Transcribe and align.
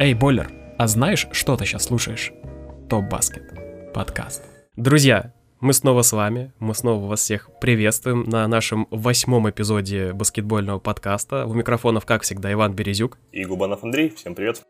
Эй, 0.00 0.14
Бойлер, 0.14 0.50
а 0.78 0.86
знаешь, 0.86 1.28
что 1.32 1.58
ты 1.58 1.66
сейчас 1.66 1.84
слушаешь? 1.84 2.32
Топ 2.88 3.04
Баскет. 3.10 3.92
Подкаст. 3.92 4.42
Друзья, 4.74 5.34
мы 5.60 5.74
снова 5.74 6.00
с 6.00 6.12
вами, 6.12 6.54
мы 6.58 6.74
снова 6.74 7.06
вас 7.06 7.20
всех 7.20 7.50
приветствуем 7.60 8.22
на 8.22 8.48
нашем 8.48 8.88
восьмом 8.90 9.50
эпизоде 9.50 10.14
баскетбольного 10.14 10.78
подкаста. 10.78 11.44
У 11.44 11.52
микрофонов, 11.52 12.06
как 12.06 12.22
всегда, 12.22 12.50
Иван 12.50 12.72
Березюк. 12.72 13.18
И 13.30 13.44
Губанов 13.44 13.84
Андрей, 13.84 14.08
всем 14.08 14.34
привет. 14.34 14.62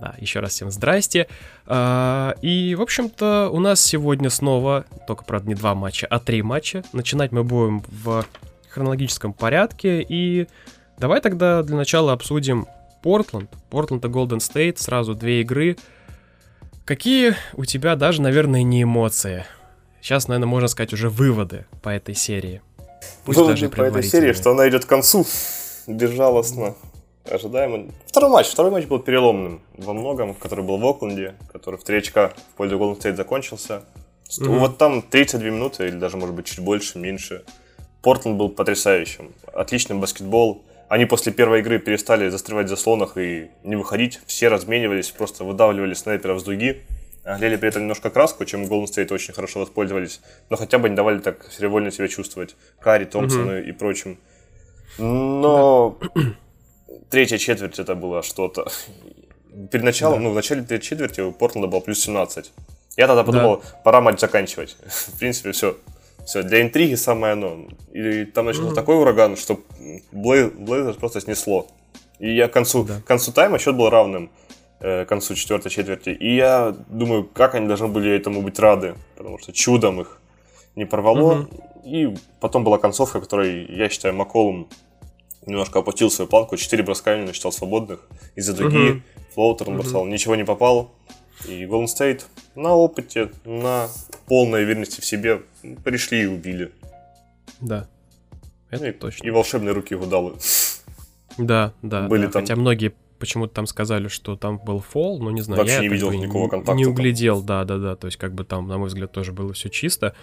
Да, 0.00 0.14
еще 0.20 0.38
раз 0.38 0.52
всем 0.52 0.70
здрасте. 0.70 1.26
А, 1.66 2.36
и, 2.40 2.76
в 2.76 2.82
общем-то, 2.82 3.50
у 3.52 3.58
нас 3.58 3.82
сегодня 3.84 4.30
снова, 4.30 4.84
только, 5.08 5.24
правда, 5.24 5.48
не 5.48 5.56
два 5.56 5.74
матча, 5.74 6.06
а 6.06 6.20
три 6.20 6.42
матча. 6.42 6.84
Начинать 6.92 7.32
мы 7.32 7.42
будем 7.42 7.82
в 7.88 8.24
хронологическом 8.68 9.32
порядке. 9.32 10.06
И 10.08 10.46
давай 10.96 11.20
тогда 11.20 11.64
для 11.64 11.74
начала 11.74 12.12
обсудим 12.12 12.68
Портленд. 13.02 13.50
Портленд 13.70 14.04
и 14.04 14.08
Голден 14.08 14.40
Стейт, 14.40 14.78
сразу 14.78 15.14
две 15.14 15.40
игры. 15.40 15.76
Какие 16.84 17.36
у 17.54 17.64
тебя 17.64 17.96
даже, 17.96 18.20
наверное, 18.20 18.62
не 18.62 18.82
эмоции? 18.82 19.44
Сейчас, 20.00 20.28
наверное, 20.28 20.48
можно 20.48 20.68
сказать 20.68 20.92
уже 20.92 21.08
выводы 21.08 21.66
по 21.82 21.90
этой 21.90 22.14
серии. 22.14 22.62
Пусть 23.24 23.38
выводы 23.38 23.54
даже 23.54 23.68
по 23.68 23.82
этой 23.82 24.02
серии, 24.02 24.32
что 24.32 24.50
она 24.50 24.68
идет 24.68 24.84
к 24.84 24.88
концу 24.88 25.26
безжалостно. 25.86 26.74
Ожидаемо. 27.30 27.92
Второй 28.06 28.30
матч. 28.30 28.48
Второй 28.48 28.72
матч 28.72 28.86
был 28.86 28.98
переломным 28.98 29.60
во 29.76 29.92
многом, 29.92 30.34
который 30.34 30.64
был 30.64 30.78
в 30.78 30.86
Окленде, 30.86 31.34
который 31.52 31.78
в 31.78 31.84
3 31.84 31.98
очка 31.98 32.28
в 32.28 32.56
пользу 32.56 32.78
Голден 32.78 32.98
Стейт 33.00 33.16
закончился. 33.16 33.82
Mm-hmm. 34.30 34.58
Вот 34.58 34.78
там 34.78 35.02
32 35.02 35.50
минуты, 35.50 35.86
или 35.86 35.96
даже, 35.96 36.16
может 36.16 36.34
быть, 36.34 36.46
чуть 36.46 36.60
больше, 36.60 36.98
меньше. 36.98 37.44
Портленд 38.02 38.38
был 38.38 38.48
потрясающим. 38.48 39.32
Отличный 39.52 39.96
баскетбол. 39.96 40.62
Они 40.90 41.06
после 41.06 41.32
первой 41.32 41.60
игры 41.60 41.78
перестали 41.78 42.28
застревать 42.30 42.66
в 42.66 42.68
заслонах 42.68 43.16
и 43.16 43.52
не 43.62 43.76
выходить. 43.76 44.18
Все 44.26 44.48
разменивались, 44.48 45.12
просто 45.12 45.44
выдавливали 45.44 45.94
снайперов 45.94 46.40
с 46.40 46.42
дуги. 46.42 46.82
Глели 47.38 47.54
при 47.54 47.68
этом 47.68 47.82
немножко 47.82 48.10
краску, 48.10 48.44
чем 48.44 48.64
Golden 48.64 48.86
State 48.86 49.14
очень 49.14 49.32
хорошо 49.32 49.60
воспользовались. 49.60 50.20
Но 50.48 50.56
хотя 50.56 50.78
бы 50.78 50.88
не 50.88 50.96
давали 50.96 51.20
так 51.20 51.46
серевольно 51.52 51.92
себя 51.92 52.08
чувствовать. 52.08 52.56
Карри, 52.80 53.04
Томпсону 53.04 53.52
mm-hmm. 53.52 53.68
и 53.68 53.70
прочим. 53.72 54.18
Но 54.98 55.96
да. 56.16 56.22
третья 57.08 57.38
четверть 57.38 57.78
это 57.78 57.94
было 57.94 58.24
что-то. 58.24 58.66
Перед 59.70 59.84
началом, 59.84 60.18
да. 60.18 60.24
ну, 60.24 60.30
в 60.32 60.34
начале 60.34 60.62
третьей 60.64 60.88
четверти 60.88 61.20
у 61.20 61.30
Портленда 61.30 61.68
было 61.68 61.78
плюс 61.78 62.00
17. 62.00 62.52
Я 62.96 63.06
тогда 63.06 63.22
подумал, 63.22 63.62
да. 63.62 63.80
пора 63.84 64.00
матч 64.00 64.18
заканчивать. 64.18 64.76
в 64.88 65.20
принципе, 65.20 65.52
все. 65.52 65.76
Все, 66.30 66.44
для 66.44 66.62
интриги 66.62 66.94
самое 66.94 67.32
оно. 67.32 67.66
И 67.92 68.24
там 68.24 68.46
начался 68.46 68.70
mm-hmm. 68.70 68.74
такой 68.76 68.94
ураган, 68.94 69.36
что 69.36 69.58
Блейзерс 70.12 70.96
просто 70.96 71.20
снесло. 71.20 71.66
И 72.20 72.32
я 72.32 72.46
к 72.46 72.52
концу, 72.52 72.84
да. 72.84 73.00
к 73.00 73.04
концу 73.04 73.32
тайма 73.32 73.58
счет 73.58 73.76
был 73.76 73.90
равным 73.90 74.30
э, 74.78 75.06
к 75.06 75.08
концу 75.08 75.34
четвертой 75.34 75.72
четверти. 75.72 76.10
И 76.10 76.36
я 76.36 76.76
думаю, 76.88 77.24
как 77.24 77.56
они 77.56 77.66
должны 77.66 77.88
были 77.88 78.12
этому 78.12 78.42
быть 78.42 78.60
рады, 78.60 78.94
потому 79.16 79.40
что 79.40 79.52
чудом 79.52 80.02
их 80.02 80.20
не 80.76 80.84
порвало. 80.84 81.48
Mm-hmm. 81.82 81.82
И 81.86 82.16
потом 82.38 82.62
была 82.62 82.78
концовка, 82.78 83.20
которой, 83.20 83.66
я 83.68 83.88
считаю, 83.88 84.14
Макколлум 84.14 84.68
немножко 85.46 85.80
опустил 85.80 86.12
свою 86.12 86.28
планку. 86.28 86.56
Четыре 86.56 86.84
броска 86.84 87.18
не 87.18 87.26
насчитал 87.26 87.50
свободных. 87.50 88.06
Из-за 88.36 88.54
дуги, 88.54 88.76
угу. 88.76 89.02
floater 89.34 89.68
он 89.68 89.78
бросал, 89.78 90.04
ничего 90.04 90.36
не 90.36 90.44
попал. 90.44 90.92
И 91.48 91.64
Golden 91.64 91.86
State 91.86 92.22
на 92.54 92.76
опыте, 92.76 93.32
на 93.44 93.88
полной 94.30 94.62
уверенности 94.62 95.00
в 95.00 95.04
себе 95.04 95.42
пришли 95.82 96.22
и 96.22 96.26
убили. 96.26 96.70
Да. 97.60 97.88
Это 98.70 98.86
и, 98.86 98.92
точно. 98.92 99.26
И 99.26 99.30
волшебные 99.30 99.72
руки 99.72 99.96
Гудалы. 99.96 100.34
Да, 101.36 101.72
да. 101.82 102.06
Были 102.06 102.26
да. 102.26 102.32
там. 102.32 102.42
Хотя 102.42 102.54
многие 102.54 102.94
почему-то 103.18 103.54
там 103.54 103.66
сказали, 103.66 104.06
что 104.06 104.36
там 104.36 104.58
был 104.58 104.78
фол, 104.78 105.20
но 105.20 105.32
не 105.32 105.40
знаю. 105.40 105.58
Вообще 105.58 105.74
я 105.74 105.80
не 105.80 105.88
видел 105.88 106.12
никакого 106.12 106.48
контакта. 106.48 106.74
Не 106.74 106.86
углядел, 106.86 107.42
да, 107.42 107.64
да, 107.64 107.78
да. 107.78 107.96
То 107.96 108.06
есть, 108.06 108.18
как 108.18 108.32
бы 108.32 108.44
там, 108.44 108.68
на 108.68 108.78
мой 108.78 108.86
взгляд, 108.86 109.10
тоже 109.10 109.32
было 109.32 109.52
все 109.52 109.68
чисто. 109.68 110.14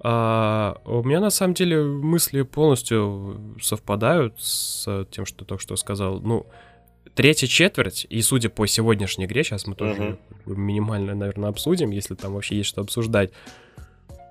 А, 0.00 0.76
у 0.84 1.02
меня 1.02 1.20
на 1.20 1.30
самом 1.30 1.54
деле 1.54 1.82
мысли 1.82 2.42
полностью 2.42 3.56
совпадают 3.62 4.34
с 4.38 5.06
тем, 5.10 5.24
что 5.24 5.46
только 5.46 5.62
что 5.62 5.74
сказал. 5.76 6.20
Ну, 6.20 6.46
третья 7.18 7.48
четверть, 7.48 8.06
и 8.08 8.22
судя 8.22 8.48
по 8.48 8.64
сегодняшней 8.66 9.24
игре, 9.24 9.42
сейчас 9.42 9.66
мы 9.66 9.74
тоже 9.74 10.16
uh-huh. 10.46 10.54
минимально, 10.54 11.16
наверное, 11.16 11.50
обсудим, 11.50 11.90
если 11.90 12.14
там 12.14 12.34
вообще 12.34 12.58
есть 12.58 12.68
что 12.68 12.80
обсуждать. 12.80 13.32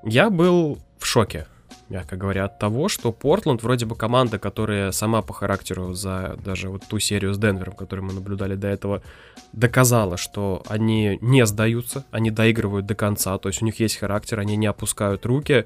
Я 0.06 0.30
был 0.30 0.80
в 0.98 1.06
шоке, 1.06 1.48
мягко 1.90 2.16
говоря, 2.16 2.46
от 2.46 2.60
того, 2.60 2.88
что 2.88 3.12
Портленд 3.12 3.62
вроде 3.62 3.86
бы 3.86 3.98
команда, 3.98 4.40
которая 4.40 4.94
сама 4.94 5.22
по 5.22 5.34
характеру 5.34 5.96
за 5.96 6.38
даже 6.46 6.70
вот 6.70 6.84
ту 6.88 6.98
серию 7.00 7.34
с 7.34 7.38
Денвером, 7.38 7.74
которую 7.74 8.06
мы 8.06 8.14
наблюдали 8.14 8.56
до 8.56 8.70
этого, 8.70 9.04
доказала, 9.52 10.16
что 10.16 10.64
они 10.70 11.18
не 11.20 11.46
сдаются, 11.46 12.06
они 12.10 12.32
доигрывают 12.32 12.86
до 12.86 12.96
конца, 12.96 13.38
то 13.38 13.50
есть 13.50 13.62
у 13.62 13.66
них 13.66 13.82
есть 13.82 13.98
характер, 13.98 14.40
они 14.40 14.56
не 14.56 14.66
опускают 14.66 15.26
руки, 15.26 15.66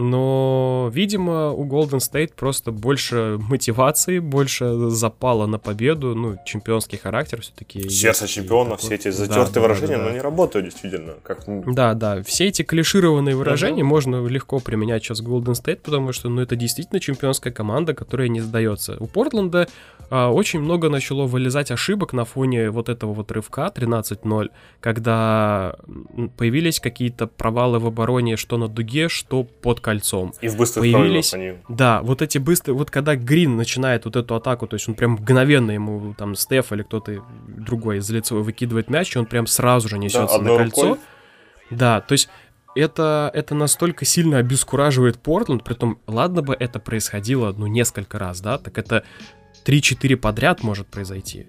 но, 0.00 0.90
видимо, 0.92 1.50
у 1.50 1.66
Golden 1.66 1.98
State 1.98 2.34
просто 2.36 2.70
больше 2.70 3.36
мотивации, 3.50 4.20
больше 4.20 4.90
запала 4.90 5.46
на 5.46 5.58
победу, 5.58 6.14
ну, 6.14 6.38
чемпионский 6.46 6.98
характер 6.98 7.40
все-таки. 7.40 7.88
Сердце 7.88 8.28
чемпиона, 8.28 8.76
все 8.76 8.94
эти 8.94 9.10
затертые 9.10 9.54
да, 9.54 9.60
выражения, 9.60 9.96
да, 9.96 10.04
да. 10.04 10.08
но 10.08 10.14
не 10.14 10.20
работают 10.20 10.66
действительно. 10.66 11.14
Как... 11.24 11.42
Да, 11.74 11.94
да, 11.94 12.22
все 12.22 12.46
эти 12.46 12.62
клишированные 12.62 13.34
выражения 13.34 13.82
uh-huh. 13.82 13.86
можно 13.86 14.24
легко 14.26 14.60
применять 14.60 15.02
сейчас 15.02 15.18
в 15.18 15.28
Golden 15.28 15.54
State, 15.54 15.80
потому 15.82 16.12
что, 16.12 16.28
ну, 16.28 16.42
это 16.42 16.54
действительно 16.54 17.00
чемпионская 17.00 17.52
команда, 17.52 17.92
которая 17.92 18.28
не 18.28 18.40
сдается. 18.40 18.96
У 19.00 19.08
Портленда 19.08 19.66
а, 20.10 20.30
очень 20.30 20.60
много 20.60 20.88
начало 20.88 21.24
вылезать 21.24 21.72
ошибок 21.72 22.12
на 22.12 22.24
фоне 22.24 22.70
вот 22.70 22.88
этого 22.88 23.12
вот 23.14 23.32
рывка 23.32 23.72
13-0, 23.74 24.50
когда 24.80 25.74
появились 26.36 26.78
какие-то 26.78 27.26
провалы 27.26 27.80
в 27.80 27.86
обороне, 27.86 28.36
что 28.36 28.58
на 28.58 28.68
дуге, 28.68 29.08
что 29.08 29.42
под 29.42 29.80
кольцом. 29.88 30.34
И 30.42 30.48
в 30.48 30.56
быстрых 30.56 30.82
появились. 30.82 31.32
Они... 31.32 31.54
Да, 31.70 32.02
вот 32.02 32.20
эти 32.20 32.36
быстрые, 32.36 32.76
вот 32.76 32.90
когда 32.90 33.16
Грин 33.16 33.56
начинает 33.56 34.04
вот 34.04 34.16
эту 34.16 34.34
атаку, 34.34 34.66
то 34.66 34.74
есть 34.74 34.86
он 34.86 34.94
прям 34.94 35.12
мгновенно 35.12 35.70
ему 35.70 36.14
там 36.16 36.34
Стеф 36.34 36.72
или 36.72 36.82
кто-то 36.82 37.24
другой 37.46 37.98
из 37.98 38.10
лица 38.10 38.34
выкидывает 38.34 38.90
мяч, 38.90 39.16
и 39.16 39.18
он 39.18 39.24
прям 39.24 39.46
сразу 39.46 39.88
же 39.88 39.98
несется 39.98 40.38
да, 40.38 40.44
на 40.44 40.56
кольцо. 40.58 40.82
Рукой. 40.82 40.98
Да, 41.70 42.02
то 42.02 42.12
есть 42.12 42.28
это, 42.74 43.30
это 43.32 43.54
настолько 43.54 44.04
сильно 44.04 44.36
обескураживает 44.38 45.18
Портленд, 45.18 45.64
притом, 45.64 45.98
ладно 46.06 46.42
бы 46.42 46.54
это 46.54 46.78
происходило, 46.78 47.54
ну, 47.56 47.66
несколько 47.66 48.18
раз, 48.18 48.42
да, 48.42 48.58
так 48.58 48.76
это 48.76 49.04
3-4 49.64 50.16
подряд 50.16 50.62
может 50.62 50.86
произойти. 50.88 51.46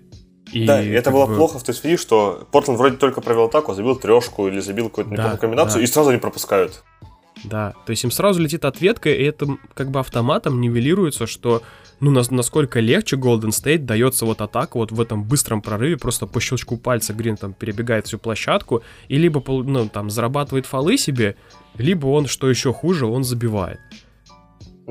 И 0.53 0.65
да, 0.65 0.81
и 0.81 0.89
это 0.89 1.11
было 1.11 1.25
бы... 1.25 1.35
плохо 1.35 1.59
в 1.59 1.63
той 1.63 1.75
связи, 1.75 1.97
что 1.97 2.47
Портленд 2.53 2.79
вроде 2.79 2.95
только 2.95 3.19
провел 3.19 3.45
атаку, 3.45 3.73
забил 3.73 3.97
трешку 3.97 4.47
или 4.47 4.61
забил 4.61 4.87
какую-то 4.87 5.15
да, 5.15 5.37
комбинацию, 5.37 5.79
да. 5.79 5.83
и 5.83 5.87
сразу 5.87 6.11
не 6.11 6.17
пропускают. 6.19 6.83
Да, 7.43 7.73
то 7.85 7.91
есть 7.91 8.03
им 8.03 8.11
сразу 8.11 8.41
летит 8.41 8.65
ответка, 8.65 9.09
и 9.09 9.23
это 9.23 9.57
как 9.73 9.91
бы 9.91 9.99
автоматом 9.99 10.59
нивелируется, 10.59 11.27
что 11.27 11.61
ну 11.99 12.11
нас, 12.11 12.31
насколько 12.31 12.79
легче 12.79 13.15
Golden 13.15 13.49
State 13.49 13.79
дается 13.79 14.25
вот 14.25 14.41
атака 14.41 14.77
вот 14.77 14.91
в 14.91 15.01
этом 15.01 15.23
быстром 15.23 15.61
прорыве, 15.61 15.97
просто 15.97 16.27
по 16.27 16.39
щелчку 16.39 16.77
пальца 16.77 17.13
Грин 17.13 17.37
там 17.37 17.53
перебегает 17.53 18.07
всю 18.07 18.17
площадку, 18.17 18.83
и 19.07 19.17
либо 19.17 19.43
ну, 19.47 19.89
там 19.89 20.09
зарабатывает 20.09 20.65
фолы 20.65 20.97
себе, 20.97 21.35
либо 21.77 22.07
он, 22.07 22.27
что 22.27 22.49
еще 22.49 22.73
хуже, 22.73 23.05
он 23.05 23.23
забивает. 23.23 23.79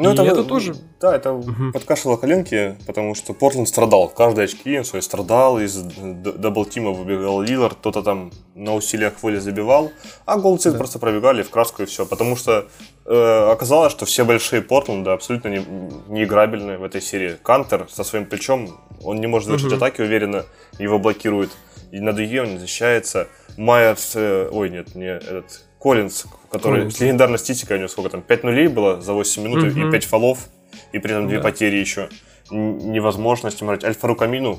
Ну, 0.00 0.12
это, 0.12 0.22
это 0.22 0.44
тоже... 0.44 0.76
Да, 1.00 1.16
это 1.16 1.32
угу. 1.32 1.72
подкашивало 1.72 2.16
коленки, 2.16 2.76
потому 2.86 3.16
что 3.16 3.34
Портленд 3.34 3.69
страдал. 3.69 4.09
Каждый 4.09 4.44
очки 4.44 4.84
свой 4.84 5.03
страдал, 5.03 5.59
из 5.59 5.75
даблтима 5.75 6.92
выбегал 6.92 7.41
Лиллард, 7.41 7.74
кто-то 7.75 8.03
там 8.04 8.31
на 8.54 8.76
усилиях 8.76 9.20
воли 9.22 9.38
забивал, 9.38 9.91
а 10.25 10.38
Голдсит 10.38 10.72
да. 10.72 10.78
просто 10.78 11.00
пробегали 11.00 11.42
в 11.42 11.50
краску 11.50 11.82
и 11.82 11.87
все. 11.87 12.06
Потому 12.06 12.37
что 12.37 12.69
э, 13.06 13.50
оказалось, 13.50 13.91
что 13.91 14.06
все 14.06 14.25
большие 14.25 14.62
Портленда 14.62 15.14
абсолютно 15.14 15.48
не, 15.48 15.64
неиграбельны 16.06 16.78
в 16.78 16.84
этой 16.84 17.00
серии. 17.00 17.37
Кантер 17.42 17.88
со 17.91 18.04
своим 18.04 18.26
плечом, 18.26 18.78
он 19.03 19.20
не 19.20 19.26
может 19.26 19.48
завершить 19.48 19.72
угу. 19.72 19.76
атаки 19.78 20.00
уверенно, 20.00 20.44
его 20.78 21.00
блокируют. 21.00 21.50
И 21.91 21.98
на 21.98 22.12
дуге 22.12 22.42
он 22.42 22.53
не 22.53 22.58
защищается. 22.58 23.26
Майерс, 23.56 24.12
э, 24.14 24.49
ой, 24.52 24.70
нет, 24.70 24.94
не 24.94 25.06
этот 25.06 25.62
Коллинз, 25.80 26.26
который 26.50 26.80
Коллинз. 26.80 26.96
с 26.96 27.00
легендарной 27.00 27.38
статистикой, 27.38 27.76
у 27.76 27.78
него 27.80 27.88
сколько 27.88 28.10
там, 28.10 28.22
5 28.22 28.44
нулей 28.44 28.69
было 28.69 29.00
за 29.00 29.12
8 29.12 29.42
минут 29.42 29.62
угу. 29.62 29.88
и 29.88 29.90
5 29.90 30.04
фолов, 30.04 30.48
и 30.92 30.98
при 30.98 31.12
этом 31.12 31.28
2 31.28 31.36
да. 31.36 31.42
потери 31.42 31.76
еще. 31.76 32.08
Невозможность 32.50 33.62
играть. 33.62 33.84
Аль-Фарук 33.84 34.16
Амину 34.16 34.58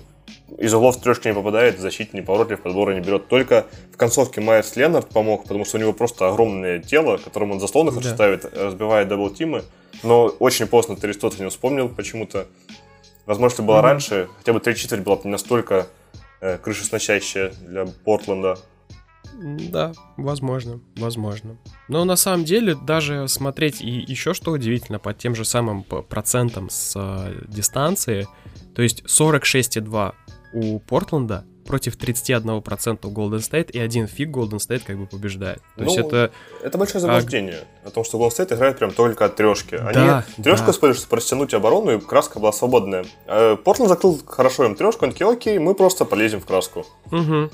из 0.57 0.73
углов 0.73 0.97
трешки 1.01 1.27
не 1.27 1.33
попадает, 1.33 1.79
защите 1.79 2.09
неповоротлив, 2.13 2.61
подбора 2.61 2.93
не 2.93 3.01
берет. 3.01 3.27
Только 3.27 3.65
в 3.93 3.97
концовке 3.97 4.41
Майерс 4.41 4.75
Ленард 4.75 5.09
помог, 5.09 5.43
потому 5.43 5.65
что 5.65 5.77
у 5.77 5.79
него 5.79 5.93
просто 5.93 6.27
огромное 6.27 6.79
тело, 6.79 7.17
которым 7.17 7.51
он 7.51 7.59
заслонных 7.59 8.01
да. 8.01 8.13
ставит, 8.13 8.45
разбивает 8.45 9.07
дабл-тимы. 9.07 9.63
Но 10.03 10.25
очень 10.39 10.67
поздно 10.67 10.95
Терри 11.01 11.20
Стоттс 11.20 11.43
о 11.43 11.45
нем 11.45 11.49
вспомнил 11.49 11.89
почему-то. 11.89 12.47
Возможно, 13.25 13.55
это 13.55 13.63
было 13.63 13.77
mm 13.77 13.81
раньше, 13.81 14.29
хотя 14.37 14.53
бы 14.53 14.59
третья 14.59 14.81
четверть 14.81 15.03
была 15.03 15.19
не 15.23 15.31
настолько 15.31 15.87
э, 16.41 16.57
крышесносящая 16.57 17.51
для 17.61 17.85
Портленда. 17.85 18.57
Да, 19.39 19.93
возможно, 20.17 20.81
возможно. 20.97 21.57
Но 21.87 22.03
на 22.03 22.15
самом 22.15 22.43
деле 22.43 22.75
даже 22.75 23.27
смотреть 23.27 23.81
и 23.81 23.89
еще 23.89 24.33
что 24.33 24.51
удивительно 24.51 24.99
по 24.99 25.13
тем 25.13 25.35
же 25.35 25.45
самым 25.45 25.83
процентам 25.83 26.69
с 26.69 26.93
э, 26.95 27.45
дистанции, 27.47 28.27
то 28.75 28.81
есть 28.81 29.03
46,2 29.05 30.13
у 30.53 30.79
Портленда 30.79 31.45
против 31.65 31.97
31% 31.97 32.99
Golden 33.01 33.37
State, 33.37 33.71
и 33.71 33.79
один 33.79 34.07
фиг 34.07 34.29
Golden 34.29 34.57
State 34.57 34.81
как 34.85 34.97
бы 34.97 35.05
побеждает. 35.05 35.59
То 35.77 35.83
ну, 35.83 35.85
есть 35.85 35.99
это... 35.99 36.31
Это 36.63 36.79
большое 36.79 36.99
заблуждение. 36.99 37.59
А... 37.83 37.89
О 37.89 37.91
том, 37.91 38.03
что 38.03 38.17
Golden 38.17 38.31
State 38.31 38.55
играет 38.55 38.79
прям 38.79 38.91
только 38.91 39.25
от 39.25 39.35
трешки. 39.35 39.75
Они 39.75 39.93
да, 39.93 40.25
трешку 40.41 40.65
да. 40.65 40.73
чтобы 40.73 40.95
растянуть 41.11 41.53
оборону, 41.53 41.91
и 41.91 41.99
краска 41.99 42.39
была 42.39 42.51
свободная. 42.51 43.05
Портленд 43.63 43.87
закрыл 43.87 44.19
хорошо 44.25 44.65
им 44.65 44.75
трешку, 44.75 45.05
они 45.05 45.13
такие, 45.13 45.29
окей, 45.29 45.59
мы 45.59 45.75
просто 45.75 46.05
полезем 46.05 46.41
в 46.41 46.45
краску. 46.45 46.87
Угу. 47.11 47.51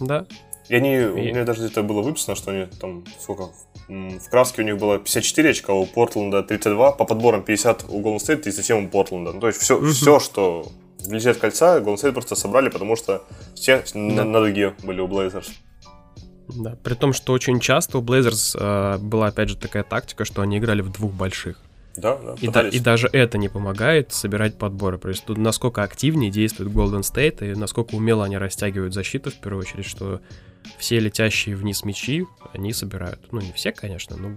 Да. 0.00 0.26
И 0.68 0.74
они, 0.74 0.94
и... 0.94 1.04
у 1.04 1.16
меня 1.16 1.44
даже 1.44 1.60
где-то 1.60 1.82
было 1.82 2.02
выписано, 2.02 2.36
что 2.36 2.50
они 2.50 2.66
там, 2.80 3.04
сколько, 3.20 3.50
в 3.88 4.30
краске 4.30 4.62
у 4.62 4.64
них 4.64 4.78
было 4.78 4.98
54 4.98 5.50
очка, 5.50 5.72
у 5.72 5.86
Портленда 5.86 6.42
32, 6.42 6.92
по 6.92 7.04
подборам 7.04 7.42
50 7.42 7.84
у 7.88 8.00
Golden 8.00 8.16
State, 8.16 8.36
37 8.36 8.86
у 8.86 8.88
Портленда. 8.88 9.32
Ну, 9.32 9.40
то 9.40 9.48
есть 9.48 9.60
все, 9.60 9.76
угу. 9.76 9.88
все 9.88 10.18
что 10.20 10.66
вблизи 10.98 11.30
от 11.30 11.36
кольца, 11.36 11.78
Golden 11.80 11.96
State 11.96 12.12
просто 12.12 12.34
собрали, 12.34 12.68
потому 12.68 12.96
что 12.96 13.24
все 13.54 13.84
да. 13.92 14.00
на, 14.00 14.24
на 14.24 14.40
дуге 14.40 14.74
были 14.82 15.00
у 15.00 15.06
Blazers. 15.06 15.48
Да, 16.48 16.76
при 16.82 16.94
том, 16.94 17.12
что 17.12 17.32
очень 17.32 17.60
часто 17.60 17.98
у 17.98 18.02
Blazers 18.02 18.56
э, 18.58 18.98
была 18.98 19.28
опять 19.28 19.48
же 19.48 19.56
такая 19.56 19.82
тактика, 19.82 20.24
что 20.24 20.42
они 20.42 20.58
играли 20.58 20.82
в 20.82 20.92
двух 20.92 21.12
больших. 21.12 21.58
Да, 21.96 22.18
да. 22.18 22.34
И, 22.40 22.48
да, 22.48 22.68
и 22.68 22.78
даже 22.80 23.08
это 23.12 23.38
не 23.38 23.48
помогает 23.48 24.12
собирать 24.12 24.58
подборы. 24.58 24.98
То 24.98 25.08
есть 25.08 25.24
тут 25.24 25.38
насколько 25.38 25.82
активнее 25.82 26.30
действует 26.30 26.72
Golden 26.72 27.00
State 27.00 27.52
и 27.52 27.54
насколько 27.54 27.94
умело 27.94 28.24
они 28.24 28.36
растягивают 28.36 28.94
защиту 28.94 29.30
в 29.30 29.34
первую 29.34 29.62
очередь, 29.62 29.86
что 29.86 30.20
все 30.78 30.98
летящие 30.98 31.56
вниз 31.56 31.84
мячи 31.84 32.26
они 32.54 32.72
собирают. 32.72 33.20
Ну, 33.32 33.40
не 33.40 33.52
все, 33.52 33.72
конечно, 33.72 34.16
но 34.16 34.30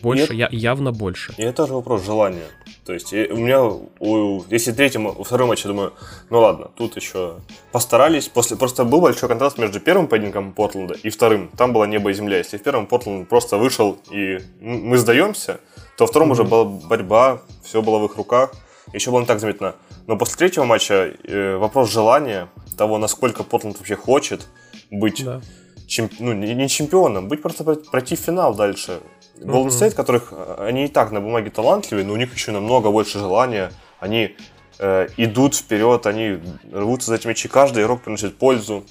больше, 0.00 0.34
я, 0.34 0.48
явно 0.50 0.92
больше. 0.92 1.34
И 1.36 1.42
это 1.42 1.58
тоже 1.58 1.74
вопрос 1.74 2.04
желания. 2.04 2.46
То 2.84 2.92
есть 2.92 3.12
у 3.12 3.36
меня, 3.36 3.62
у, 3.64 4.44
если 4.48 4.72
третьем, 4.72 5.06
у 5.06 5.24
второй 5.24 5.48
матче, 5.48 5.66
думаю, 5.66 5.92
ну 6.30 6.38
ладно, 6.40 6.70
тут 6.76 6.96
еще 6.96 7.40
постарались. 7.72 8.28
После, 8.28 8.56
просто 8.56 8.84
был 8.84 9.00
большой 9.00 9.28
контраст 9.28 9.58
между 9.58 9.80
первым 9.80 10.06
поединком 10.06 10.52
Портленда 10.52 10.94
и 10.94 11.10
вторым. 11.10 11.48
Там 11.56 11.72
была 11.72 11.86
небо 11.88 12.10
и 12.10 12.14
земля. 12.14 12.38
Если 12.38 12.56
в 12.56 12.62
первом 12.62 12.86
Портленд 12.86 13.28
просто 13.28 13.56
вышел 13.58 13.98
и 14.10 14.38
мы 14.60 14.96
сдаемся, 14.98 15.58
то 15.96 16.04
во 16.04 16.06
втором 16.06 16.28
mm-hmm. 16.28 16.32
уже 16.32 16.44
была 16.44 16.64
борьба, 16.64 17.42
все 17.64 17.82
было 17.82 17.98
в 17.98 18.04
их 18.04 18.16
руках. 18.16 18.52
Еще 18.92 19.10
было 19.10 19.20
не 19.20 19.26
так 19.26 19.40
заметно. 19.40 19.74
Но 20.06 20.16
после 20.16 20.36
третьего 20.36 20.64
матча 20.64 21.12
э, 21.24 21.56
вопрос 21.56 21.90
желания, 21.90 22.48
того, 22.78 22.98
насколько 22.98 23.42
Портленд 23.42 23.78
вообще 23.78 23.96
хочет 23.96 24.46
быть 24.90 25.24
да 25.24 25.40
чем, 25.86 26.10
ну, 26.18 26.32
не 26.32 26.68
чемпионом, 26.68 27.28
быть 27.28 27.42
просто 27.42 27.64
пройти 27.64 28.16
в 28.16 28.20
финал 28.20 28.54
дальше. 28.54 29.00
Golden 29.38 29.68
State, 29.68 29.92
которых 29.92 30.32
э, 30.32 30.66
они 30.68 30.86
и 30.86 30.88
так 30.88 31.12
на 31.12 31.20
бумаге 31.20 31.50
талантливые, 31.50 32.04
но 32.06 32.14
у 32.14 32.16
них 32.16 32.34
еще 32.34 32.52
намного 32.52 32.90
больше 32.90 33.18
желания. 33.18 33.70
Они 34.00 34.34
э, 34.78 35.08
идут 35.16 35.54
вперед, 35.54 36.06
они 36.06 36.40
рвутся 36.72 37.10
за 37.10 37.16
эти 37.16 37.26
мячи, 37.26 37.48
каждый 37.48 37.82
игрок 37.84 38.02
приносит 38.02 38.38
пользу. 38.38 38.84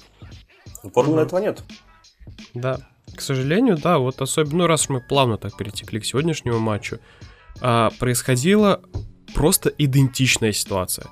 У 0.82 0.90
Портленда 0.90 1.22
этого 1.22 1.40
нет. 1.40 1.62
Да, 2.54 2.78
к 3.14 3.20
сожалению, 3.20 3.76
да, 3.76 3.98
вот 3.98 4.20
особенно, 4.20 4.58
ну, 4.58 4.66
раз 4.66 4.88
мы 4.88 5.00
плавно 5.00 5.36
так 5.36 5.56
перетекли 5.56 6.00
к 6.00 6.04
сегодняшнему 6.04 6.58
матчу, 6.58 6.98
а, 7.60 7.90
происходила 7.98 8.80
просто 9.34 9.70
идентичная 9.76 10.52
ситуация. 10.52 11.06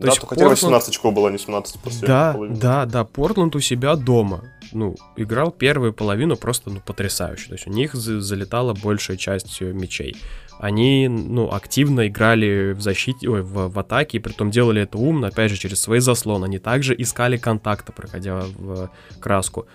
То 0.00 0.06
да, 0.06 0.12
только 0.12 0.34
Портленд... 0.34 0.50
18 0.52 0.88
очков 0.88 1.14
было, 1.14 1.28
а 1.28 1.32
не 1.32 1.38
17 1.38 1.78
после 1.80 2.08
Да, 2.08 2.32
половины. 2.32 2.56
да, 2.56 2.86
да, 2.86 3.04
Портленд 3.04 3.54
у 3.54 3.60
себя 3.60 3.96
дома 3.96 4.44
ну, 4.72 4.96
играл 5.16 5.50
первую 5.50 5.92
половину 5.92 6.36
просто, 6.36 6.70
ну, 6.70 6.80
потрясающе. 6.80 7.48
То 7.48 7.54
есть 7.54 7.66
у 7.66 7.70
них 7.70 7.94
залетала 7.94 8.74
большая 8.74 9.16
часть 9.16 9.60
э, 9.60 9.72
мячей. 9.72 10.16
Они, 10.58 11.08
ну, 11.08 11.50
активно 11.50 12.08
играли 12.08 12.72
в 12.72 12.80
защите, 12.80 13.28
ой, 13.28 13.42
в, 13.42 13.68
в 13.68 13.78
атаке, 13.78 14.18
и 14.18 14.20
притом 14.20 14.50
делали 14.50 14.82
это 14.82 14.98
умно, 14.98 15.28
опять 15.28 15.50
же, 15.50 15.56
через 15.56 15.80
свои 15.80 16.00
заслоны. 16.00 16.44
Они 16.46 16.58
также 16.58 16.94
искали 16.96 17.36
контакта, 17.36 17.92
проходя 17.92 18.42
в 18.58 18.90
краску. 19.20 19.66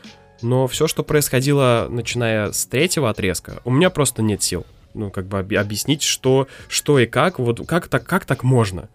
Но 0.42 0.68
все, 0.68 0.88
что 0.88 1.04
происходило, 1.04 1.88
начиная 1.90 2.52
с 2.52 2.66
третьего 2.66 3.10
отрезка, 3.10 3.62
у 3.64 3.72
меня 3.72 3.90
просто 3.90 4.22
нет 4.22 4.44
сил. 4.44 4.66
Ну, 4.94 5.12
как 5.12 5.28
бы 5.28 5.40
объяснить, 5.40 6.04
что, 6.04 6.48
что 6.70 7.00
и 7.00 7.06
как, 7.06 7.40
вот 7.40 7.66
как 7.68 7.88
так, 7.88 8.06
как 8.06 8.26
так 8.26 8.44
можно? 8.44 8.90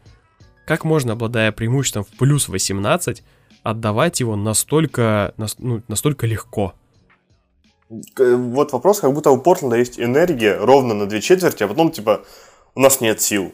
Как 0.67 0.85
можно, 0.85 1.15
обладая 1.15 1.53
преимуществом 1.53 2.05
в 2.05 2.09
плюс 2.09 2.49
18, 2.49 3.23
отдавать 3.63 4.21
его 4.21 4.37
настолько, 4.37 5.35
ну, 5.59 5.83
настолько 5.89 6.27
легко. 6.27 6.75
Вот 7.89 8.73
вопрос, 8.73 9.01
как 9.01 9.13
будто 9.13 9.31
у 9.31 9.41
Портленда 9.41 9.77
есть 9.77 9.99
энергия 9.99 10.57
ровно 10.57 10.95
на 10.95 11.07
две 11.07 11.21
четверти, 11.21 11.65
а 11.65 11.69
потом, 11.69 11.91
типа, 11.91 12.25
у 12.75 12.81
нас 12.81 13.01
нет 13.01 13.21
сил. 13.21 13.53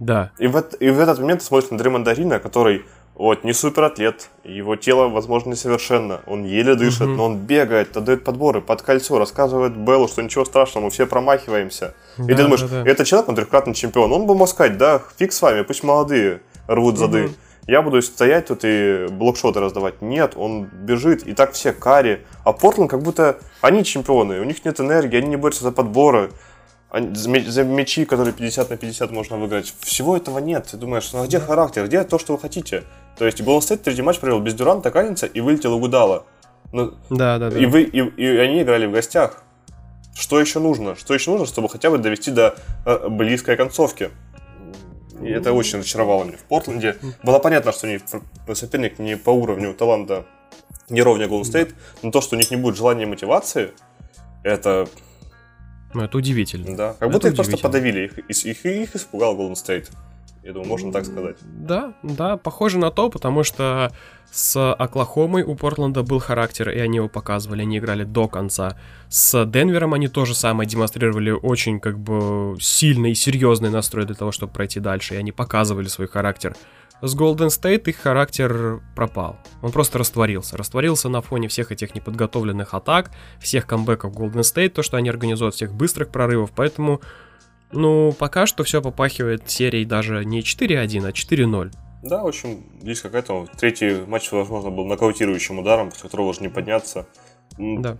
Да. 0.00 0.32
И 0.38 0.46
в, 0.48 0.58
и 0.80 0.90
в 0.90 0.98
этот 0.98 1.18
момент 1.20 1.40
ты 1.40 1.46
смотришь 1.46 1.70
на 1.70 1.78
Дреймонда 1.78 2.14
Грина, 2.14 2.38
который 2.38 2.84
вот, 3.16 3.44
не 3.44 3.54
суператлет, 3.54 4.28
его 4.44 4.76
тело, 4.76 5.08
возможно, 5.08 5.50
несовершенно, 5.50 6.20
он 6.26 6.44
еле 6.44 6.74
дышит, 6.74 7.02
угу. 7.02 7.10
но 7.12 7.24
он 7.24 7.38
бегает, 7.38 7.96
отдает 7.96 8.24
подборы 8.24 8.60
под 8.60 8.82
кольцо, 8.82 9.18
рассказывает 9.18 9.74
Беллу, 9.74 10.06
что 10.06 10.22
ничего 10.22 10.44
страшного, 10.44 10.84
мы 10.84 10.90
все 10.90 11.06
промахиваемся. 11.06 11.94
Да, 12.18 12.24
и 12.24 12.36
ты 12.36 12.42
думаешь, 12.42 12.60
да, 12.60 12.84
да. 12.84 12.90
это 12.90 13.04
человек, 13.04 13.28
он 13.30 13.34
трехкратный 13.34 13.74
чемпион, 13.74 14.12
он 14.12 14.26
бы 14.26 14.34
мог 14.34 14.48
сказать, 14.48 14.76
да, 14.76 15.02
фиг 15.18 15.32
с 15.32 15.40
вами, 15.40 15.62
пусть 15.62 15.82
молодые 15.82 16.40
рвут 16.68 16.98
зады. 16.98 17.26
Угу 17.26 17.34
я 17.66 17.82
буду 17.82 18.00
стоять 18.00 18.46
тут 18.46 18.60
и 18.62 19.06
блокшоты 19.10 19.58
раздавать. 19.58 20.00
Нет, 20.00 20.34
он 20.36 20.66
бежит, 20.66 21.26
и 21.26 21.32
так 21.32 21.52
все 21.52 21.72
кари. 21.72 22.24
А 22.44 22.52
Портленд 22.52 22.88
как 22.88 23.02
будто 23.02 23.40
они 23.60 23.82
чемпионы, 23.82 24.40
у 24.40 24.44
них 24.44 24.64
нет 24.64 24.78
энергии, 24.78 25.16
они 25.16 25.28
не 25.28 25.36
борются 25.36 25.64
за 25.64 25.72
подборы, 25.72 26.30
за 26.92 27.64
мячи, 27.64 28.04
которые 28.04 28.32
50 28.32 28.70
на 28.70 28.76
50 28.76 29.10
можно 29.10 29.36
выиграть. 29.36 29.74
Всего 29.80 30.16
этого 30.16 30.38
нет. 30.38 30.68
Ты 30.70 30.76
думаешь, 30.76 31.12
ну 31.12 31.22
а 31.22 31.26
где 31.26 31.40
характер, 31.40 31.86
где 31.86 32.04
то, 32.04 32.18
что 32.18 32.34
вы 32.34 32.38
хотите? 32.38 32.84
То 33.18 33.24
есть 33.24 33.40
Golden 33.40 33.60
State 33.60 33.78
третий 33.78 34.02
матч 34.02 34.18
провел 34.18 34.40
без 34.40 34.54
Дюранта, 34.54 34.90
Канница 34.90 35.26
и 35.26 35.40
вылетел 35.40 35.74
у 35.74 35.80
Гудала. 35.80 36.24
Ну, 36.72 36.94
да, 37.10 37.38
да, 37.38 37.50
да. 37.50 37.58
И, 37.58 37.66
вы, 37.66 37.82
и, 37.82 38.00
и 38.00 38.26
они 38.36 38.62
играли 38.62 38.86
в 38.86 38.92
гостях. 38.92 39.42
Что 40.14 40.40
еще 40.40 40.60
нужно? 40.60 40.96
Что 40.96 41.14
еще 41.14 41.30
нужно, 41.30 41.46
чтобы 41.46 41.68
хотя 41.68 41.90
бы 41.90 41.98
довести 41.98 42.30
до 42.30 42.56
э, 42.84 43.08
близкой 43.08 43.56
концовки? 43.56 44.10
И 45.22 45.28
это 45.28 45.52
очень 45.52 45.78
разочаровало 45.78 46.24
меня. 46.24 46.36
В 46.36 46.44
Портленде 46.44 46.96
было 47.22 47.38
понятно, 47.38 47.72
что 47.72 47.86
они 47.86 48.00
соперник 48.54 48.98
не 48.98 49.16
по 49.16 49.30
уровню 49.30 49.72
таланта 49.74 50.26
не 50.88 51.02
ровня 51.02 51.26
Golden 51.26 51.42
State, 51.42 51.74
но 52.02 52.10
то, 52.10 52.20
что 52.20 52.36
у 52.36 52.38
них 52.38 52.50
не 52.50 52.56
будет 52.56 52.76
желания 52.76 53.04
и 53.04 53.06
мотивации, 53.06 53.72
это... 54.42 54.86
Ну, 55.94 56.02
это 56.02 56.16
удивительно. 56.18 56.76
Да, 56.76 56.94
как 56.98 57.10
будто 57.10 57.28
это 57.28 57.34
их 57.34 57.34
просто 57.36 57.56
подавили, 57.56 58.06
их, 58.28 58.44
их, 58.44 58.66
их 58.66 58.96
испугал 58.96 59.36
Golden 59.36 59.54
State. 59.54 59.90
Я 60.46 60.52
думаю, 60.52 60.68
можно 60.68 60.92
так 60.92 61.04
сказать. 61.04 61.38
Да, 61.42 61.94
да, 62.04 62.36
похоже 62.36 62.78
на 62.78 62.92
то, 62.92 63.10
потому 63.10 63.42
что 63.42 63.90
с 64.30 64.74
Оклахомой 64.74 65.42
у 65.42 65.56
Портленда 65.56 66.04
был 66.04 66.20
характер, 66.20 66.70
и 66.70 66.78
они 66.78 66.98
его 66.98 67.08
показывали, 67.08 67.62
они 67.62 67.78
играли 67.78 68.04
до 68.04 68.28
конца. 68.28 68.78
С 69.08 69.44
Денвером 69.44 69.92
они 69.92 70.06
тоже 70.06 70.36
самое 70.36 70.68
демонстрировали 70.68 71.32
очень 71.32 71.80
как 71.80 71.98
бы 71.98 72.56
сильный 72.60 73.10
и 73.10 73.14
серьезный 73.16 73.70
настрой 73.70 74.06
для 74.06 74.14
того, 74.14 74.30
чтобы 74.30 74.52
пройти 74.52 74.78
дальше, 74.78 75.16
и 75.16 75.18
они 75.18 75.32
показывали 75.32 75.88
свой 75.88 76.06
характер. 76.06 76.54
С 77.02 77.16
Golden 77.16 77.48
State 77.48 77.82
их 77.88 77.96
характер 77.96 78.80
пропал. 78.94 79.40
Он 79.62 79.72
просто 79.72 79.98
растворился. 79.98 80.56
Растворился 80.56 81.08
на 81.08 81.22
фоне 81.22 81.48
всех 81.48 81.72
этих 81.72 81.96
неподготовленных 81.96 82.72
атак, 82.72 83.10
всех 83.40 83.66
камбэков 83.66 84.14
Golden 84.14 84.42
State, 84.42 84.68
то, 84.68 84.84
что 84.84 84.96
они 84.96 85.08
организуют, 85.08 85.56
всех 85.56 85.74
быстрых 85.74 86.10
прорывов. 86.10 86.52
Поэтому 86.54 87.00
ну, 87.76 88.12
пока 88.12 88.46
что 88.46 88.64
все 88.64 88.82
попахивает 88.82 89.50
серией 89.50 89.84
даже 89.84 90.24
не 90.24 90.40
4-1, 90.40 91.06
а 91.06 91.10
4-0. 91.10 91.72
Да, 92.02 92.22
в 92.22 92.26
общем, 92.26 92.64
близко 92.82 93.08
к 93.10 93.14
этому. 93.14 93.48
Третий 93.58 94.04
матч, 94.06 94.30
возможно, 94.32 94.70
был 94.70 94.84
нокаутирующим 94.84 95.58
ударом, 95.58 95.92
с 95.92 95.98
которого 95.98 96.28
уже 96.28 96.40
не 96.40 96.48
подняться. 96.48 97.06
Да. 97.58 97.98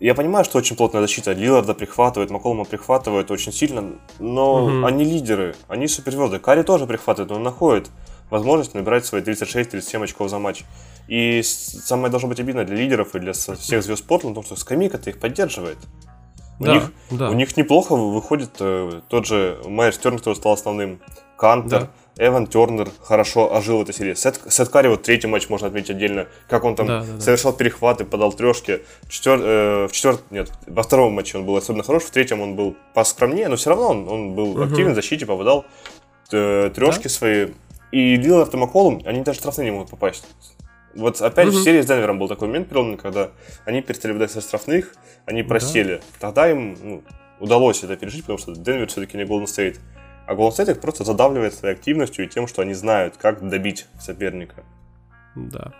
Я 0.00 0.14
понимаю, 0.14 0.44
что 0.44 0.58
очень 0.58 0.76
плотная 0.76 1.00
защита. 1.00 1.32
Лиларда 1.32 1.74
прихватывает, 1.74 2.30
Маколма 2.30 2.64
прихватывает 2.64 3.30
очень 3.30 3.52
сильно, 3.52 3.98
но 4.20 4.64
угу. 4.64 4.86
они 4.86 5.04
лидеры, 5.04 5.56
они 5.66 5.88
суперзвезды. 5.88 6.38
Карри 6.38 6.62
тоже 6.62 6.86
прихватывает, 6.86 7.30
но 7.30 7.36
он 7.36 7.42
находит 7.42 7.90
возможность 8.30 8.74
набирать 8.74 9.06
свои 9.06 9.22
36-37 9.22 10.04
очков 10.04 10.30
за 10.30 10.38
матч. 10.38 10.64
И 11.08 11.42
самое 11.42 12.10
должно 12.10 12.28
быть 12.28 12.38
обидно 12.38 12.64
для 12.64 12.76
лидеров 12.76 13.14
и 13.16 13.18
для 13.18 13.32
всех 13.32 13.82
звезд 13.82 14.06
Портленда, 14.06 14.40
потому 14.40 14.56
что 14.56 14.64
скамейка-то 14.64 15.10
их 15.10 15.18
поддерживает. 15.18 15.78
У, 16.60 16.64
да, 16.64 16.74
них, 16.74 16.92
да. 17.10 17.30
у 17.30 17.34
них 17.34 17.56
неплохо 17.56 17.94
выходит 17.94 18.50
э, 18.58 19.00
тот 19.08 19.26
же 19.26 19.60
Майер 19.64 19.96
Тернер, 19.96 20.18
который 20.18 20.34
стал 20.34 20.52
основным, 20.52 21.00
Кантер, 21.36 21.82
да. 21.82 21.90
Эван 22.26 22.48
Тернер 22.48 22.88
хорошо 23.00 23.54
ожил 23.54 23.78
в 23.78 23.82
этой 23.82 23.94
серии. 23.94 24.14
Сет, 24.14 24.40
Сет 24.48 24.68
Карри, 24.68 24.88
вот 24.88 25.02
третий 25.02 25.28
матч 25.28 25.48
можно 25.48 25.68
отметить 25.68 25.90
отдельно, 25.90 26.26
как 26.48 26.64
он 26.64 26.74
там 26.74 26.86
да, 26.86 27.04
да, 27.04 27.20
совершал 27.20 27.52
да. 27.52 27.58
перехваты, 27.58 28.04
подал 28.04 28.32
трешки. 28.32 28.80
Четвер, 29.08 29.40
э, 29.40 29.86
в 29.86 29.92
четвертом, 29.92 30.24
нет, 30.30 30.52
во 30.66 30.82
втором 30.82 31.12
матче 31.12 31.38
он 31.38 31.46
был 31.46 31.56
особенно 31.56 31.84
хорош, 31.84 32.02
в 32.02 32.10
третьем 32.10 32.40
он 32.40 32.56
был 32.56 32.76
поскромнее, 32.92 33.48
но 33.48 33.54
все 33.54 33.70
равно 33.70 33.90
он, 33.90 34.08
он 34.08 34.34
был 34.34 34.50
угу. 34.50 34.62
активен 34.64 34.92
в 34.92 34.94
защите, 34.96 35.26
попадал 35.26 35.64
э, 36.32 36.70
трешки 36.74 37.04
да? 37.04 37.08
свои. 37.08 37.48
И 37.92 38.16
Лилард 38.16 38.52
и 38.52 38.56
Макколум, 38.56 39.00
они 39.06 39.22
даже 39.22 39.38
штрафные 39.38 39.66
не 39.66 39.70
могут 39.70 39.90
попасть. 39.90 40.26
Вот 40.98 41.20
опять 41.20 41.48
угу. 41.48 41.58
в 41.58 41.62
серии 41.62 41.80
с 41.80 41.86
Денвером 41.86 42.18
был 42.18 42.26
такой 42.26 42.48
момент 42.48 42.68
переломный, 42.68 42.96
когда 42.96 43.30
они 43.64 43.82
перестали 43.82 44.12
выдать 44.12 44.32
со 44.32 44.40
штрафных, 44.40 44.94
они 45.26 45.44
просели. 45.44 45.96
Да. 45.96 46.28
Тогда 46.28 46.50
им 46.50 46.76
ну, 46.82 47.02
удалось 47.38 47.84
это 47.84 47.96
пережить, 47.96 48.22
потому 48.22 48.38
что 48.38 48.52
Денвер 48.52 48.88
все-таки 48.88 49.16
не 49.16 49.22
Golden 49.22 49.44
State. 49.44 49.78
А 50.26 50.34
Golden 50.34 50.50
State 50.50 50.72
их 50.72 50.80
просто 50.80 51.04
задавливает 51.04 51.54
своей 51.54 51.74
активностью 51.76 52.24
и 52.24 52.28
тем, 52.28 52.48
что 52.48 52.62
они 52.62 52.74
знают, 52.74 53.16
как 53.16 53.48
добить 53.48 53.86
соперника. 54.00 54.64
Да. 55.36 55.72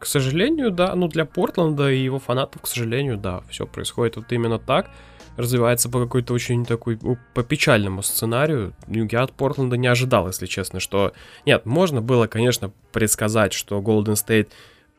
К 0.00 0.06
сожалению, 0.06 0.72
да. 0.72 0.94
Ну, 0.96 1.06
для 1.06 1.24
Портленда 1.24 1.88
и 1.88 1.98
его 1.98 2.18
фанатов, 2.18 2.62
к 2.62 2.66
сожалению, 2.66 3.16
да. 3.16 3.42
Все 3.48 3.64
происходит 3.64 4.16
вот 4.16 4.32
именно 4.32 4.58
так. 4.58 4.90
Развивается 5.36 5.88
по 5.88 6.00
какой-то 6.02 6.34
очень 6.34 6.64
такой, 6.64 6.98
по 7.34 7.42
печальному 7.42 8.02
сценарию. 8.02 8.74
Я 8.88 9.22
от 9.22 9.32
Портленда 9.32 9.76
не 9.76 9.86
ожидал, 9.86 10.26
если 10.28 10.46
честно, 10.46 10.80
что... 10.80 11.12
Нет, 11.44 11.66
можно 11.66 12.00
было, 12.00 12.26
конечно, 12.26 12.72
предсказать, 12.92 13.52
что 13.52 13.78
Golden 13.80 14.14
State 14.14 14.48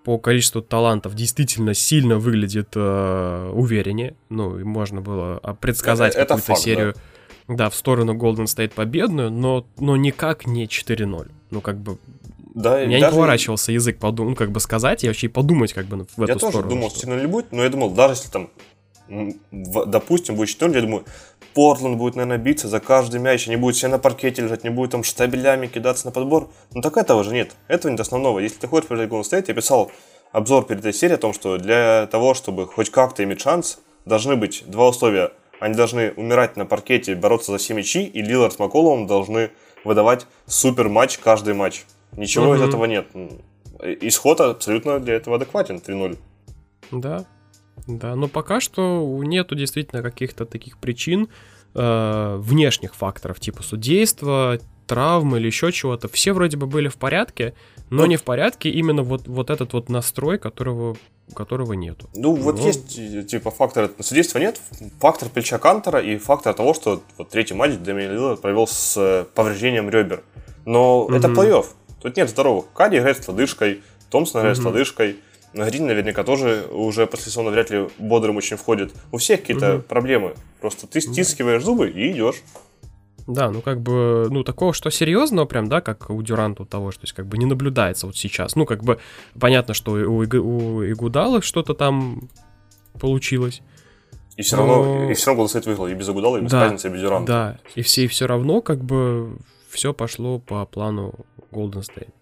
по 0.03 0.17
количеству 0.17 0.62
талантов 0.62 1.15
действительно 1.15 1.74
сильно 1.74 2.17
выглядит 2.17 2.70
э, 2.75 3.51
увереннее. 3.53 4.15
Ну, 4.29 4.58
и 4.58 4.63
можно 4.63 5.01
было 5.01 5.39
а, 5.44 5.53
предсказать 5.53 6.15
это, 6.15 6.36
какую-то 6.36 6.51
это 6.53 6.62
серию. 6.62 6.96
Да. 7.48 7.56
да, 7.56 7.70
в 7.70 7.75
сторону 7.75 8.13
Golden 8.13 8.46
State 8.46 8.74
победную, 8.74 9.29
но, 9.32 9.67
но 9.79 9.98
никак 9.98 10.48
не 10.48 10.65
4-0. 10.65 11.29
Ну, 11.51 11.62
как 11.62 11.77
бы 11.77 11.98
да, 12.58 12.75
у 12.75 12.88
меня 12.88 13.00
даже... 13.00 13.06
не 13.06 13.12
поворачивался 13.12 13.72
язык 13.72 14.00
подумать, 14.00 14.29
ну, 14.32 14.36
как 14.36 14.51
бы 14.51 14.60
сказать 14.60 15.03
и 15.03 15.08
вообще 15.08 15.29
подумать 15.29 15.74
как 15.74 15.86
бы 15.86 16.08
в 16.15 16.25
я 16.25 16.32
эту 16.32 16.39
сторону. 16.39 16.58
Я 16.58 16.63
тоже 16.63 16.70
думал, 16.70 16.89
что 16.89 17.01
4 17.01 17.27
будет, 17.27 17.51
но 17.51 17.63
я 17.63 17.70
думал, 17.70 17.91
даже 17.91 18.13
если 18.13 18.29
там, 18.29 18.50
допустим, 19.52 20.36
будет 20.36 20.50
4 20.50 20.74
я 20.74 20.82
думаю, 20.82 21.06
Портленд 21.54 21.98
будет, 21.98 22.16
наверное, 22.16 22.38
биться 22.38 22.68
за 22.68 22.80
каждый 22.80 23.20
мяч, 23.20 23.48
не 23.48 23.56
будет 23.56 23.76
все 23.76 23.88
на 23.88 23.98
паркете 23.98 24.44
лежать, 24.44 24.64
не 24.64 24.70
будет 24.70 24.92
там 24.92 25.04
штабелями 25.04 25.68
кидаться 25.68 26.06
на 26.06 26.12
подбор. 26.12 26.50
Но 26.74 26.82
так 26.82 26.98
этого 26.98 27.24
же 27.24 27.34
нет. 27.34 27.56
Этого 27.68 27.92
нет 27.92 28.00
основного. 28.00 28.40
Если 28.40 28.60
ты 28.60 28.68
хочешь 28.68 28.88
побеждать 28.88 29.10
Golden 29.10 29.24
State, 29.24 29.46
я 29.48 29.54
писал 29.56 29.92
обзор 30.32 30.66
перед 30.66 30.82
этой 30.82 30.94
серией 30.94 31.16
о 31.16 31.20
том, 31.20 31.34
что 31.34 31.58
для 31.58 32.08
того, 32.12 32.36
чтобы 32.36 32.68
хоть 32.68 32.92
как-то 32.92 33.24
иметь 33.24 33.42
шанс, 33.42 33.80
должны 34.06 34.36
быть 34.36 34.66
два 34.68 34.90
условия. 34.90 35.32
Они 35.60 35.74
должны 35.74 36.12
умирать 36.12 36.58
на 36.58 36.66
паркете, 36.66 37.16
бороться 37.16 37.52
за 37.52 37.58
все 37.58 37.74
мячи, 37.74 38.04
и 38.04 38.22
Лилард 38.22 38.54
с 38.54 38.60
Маколовым 38.60 39.08
должны 39.08 39.50
выдавать 39.84 40.28
супер 40.46 40.90
матч 40.90 41.18
каждый 41.18 41.56
матч. 41.56 41.86
Ничего 42.16 42.50
угу. 42.50 42.56
из 42.56 42.62
этого 42.62 42.86
нет. 42.86 43.08
Исход 43.82 44.42
абсолютно 44.42 45.00
для 45.00 45.16
этого 45.16 45.38
адекватен, 45.38 45.78
3-0. 45.78 46.18
Да, 46.92 47.26
да, 47.86 48.16
но 48.16 48.28
пока 48.28 48.60
что 48.60 49.20
нету 49.24 49.56
действительно 49.56 50.02
каких-то 50.02 50.46
таких 50.46 50.78
причин, 50.78 51.30
э, 51.76 52.36
внешних 52.40 52.96
факторов, 52.96 53.40
типа 53.40 53.64
судейства, 53.64 54.60
травмы 54.88 55.38
или 55.38 55.48
еще 55.48 55.72
чего-то. 55.72 56.08
Все 56.08 56.34
вроде 56.34 56.58
бы 56.58 56.66
были 56.66 56.88
в 56.88 56.96
порядке, 56.96 57.54
но 57.90 58.04
ну, 58.04 58.06
не 58.08 58.16
в 58.16 58.24
порядке 58.24 58.70
именно 58.70 59.04
вот, 59.04 59.28
вот 59.28 59.50
этот 59.50 59.74
вот 59.74 59.90
настрой, 59.90 60.40
которого, 60.40 60.98
которого 61.34 61.74
нету. 61.74 62.10
Ну, 62.16 62.34
вот 62.34 62.58
но... 62.58 62.66
есть, 62.66 63.28
типа, 63.28 63.52
фактор 63.52 63.92
судейства 64.00 64.40
нет, 64.40 64.60
фактор 65.00 65.30
плеча 65.30 65.60
Кантера 65.60 66.00
и 66.00 66.18
фактор 66.18 66.54
того, 66.54 66.74
что 66.74 67.04
вот 67.18 67.30
третий 67.30 67.54
матч 67.54 67.74
Дэмиан 67.76 68.12
Лилла 68.12 68.36
провел 68.36 68.66
с 68.66 68.96
э, 68.98 69.26
повреждением 69.36 69.90
ребер. 69.90 70.24
Но 70.66 71.08
mm-hmm. 71.10 71.18
это 71.18 71.28
плей-офф. 71.28 71.66
Тут 72.02 72.18
нет 72.18 72.30
здоровых. 72.30 72.66
Карри 72.74 73.00
играет 73.00 73.24
с 73.24 73.28
лодыжкой, 73.28 73.82
Томпсон 74.10 74.42
играет 74.42 74.58
mm-hmm. 74.58 74.62
с 74.62 74.66
лодыжкой. 74.66 75.18
Грин 75.54 75.88
наверняка 75.88 76.24
тоже 76.24 76.68
уже 76.72 77.08
после 77.08 77.32
сезона 77.32 77.51
вряд 77.51 77.70
ли 77.70 77.88
бодрым 77.98 78.38
очень 78.38 78.58
входит. 78.58 78.94
У 79.12 79.18
всех 79.18 79.42
какие-то 79.42 79.66
mm-hmm. 79.66 79.82
проблемы. 79.82 80.36
Просто 80.62 80.88
ты 80.88 81.01
стискиваешь 81.01 81.63
зубы 81.63 81.89
и 81.89 82.12
идешь. 82.12 82.44
Да, 83.27 83.51
ну 83.51 83.62
как 83.62 83.82
бы, 83.82 84.27
ну 84.30 84.44
такого, 84.44 84.74
что 84.74 84.89
серьезного 84.89 85.46
прям, 85.46 85.68
да, 85.68 85.82
как 85.82 86.10
у 86.10 86.22
Дюранта 86.22 86.63
того, 86.63 86.92
что 86.92 87.01
то 87.01 87.06
есть 87.06 87.13
как 87.13 87.27
бы 87.27 87.38
не 87.38 87.46
наблюдается 87.46 88.08
вот 88.08 88.16
сейчас. 88.16 88.56
Ну 88.56 88.66
как 88.66 88.84
бы 88.84 89.00
понятно, 89.38 89.74
что 89.74 89.92
у, 89.92 90.20
у 90.20 90.86
Игудала 90.86 91.42
что-то 91.42 91.74
там 91.74 92.30
получилось. 93.00 93.62
И 94.38 94.44
все 94.44 94.56
равно, 94.56 94.84
Но... 94.84 95.12
и 95.12 95.13
все 95.13 95.27
равно 95.32 95.44
Голден 95.44 95.62
выиграл 95.66 95.88
и 95.88 95.94
без 95.94 96.10
Игудала, 96.10 96.38
и 96.38 96.42
без 96.42 96.51
да, 96.51 96.62
разницы, 96.62 96.88
и 96.88 96.92
без 96.92 97.01
Дюранта. 97.01 97.27
Да, 97.27 97.60
и 97.75 97.82
все, 97.82 98.06
и 98.06 98.08
все 98.08 98.27
равно 98.27 98.62
как 98.62 98.84
бы 98.84 99.38
все 99.70 99.94
пошло 99.94 100.39
по 100.39 100.66
плану 100.66 101.13
Golden 101.51 101.82
State. 101.82 102.13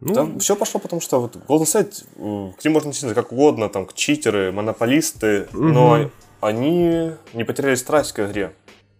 Ну, 0.00 0.14
да, 0.14 0.38
все 0.38 0.54
пошло, 0.54 0.78
потому 0.78 1.00
что 1.00 1.20
вот 1.20 1.36
Golden 1.36 1.64
State, 1.64 2.54
к 2.54 2.64
ним 2.64 2.72
можно 2.72 2.90
относиться 2.90 3.14
как 3.14 3.32
угодно, 3.32 3.68
там, 3.68 3.84
к 3.84 3.94
читеры, 3.94 4.52
монополисты, 4.52 5.48
угу. 5.52 5.64
но 5.64 6.10
они 6.40 7.10
не 7.32 7.44
потеряли 7.44 7.74
страсть 7.74 8.12
к 8.12 8.20
игре. 8.24 8.52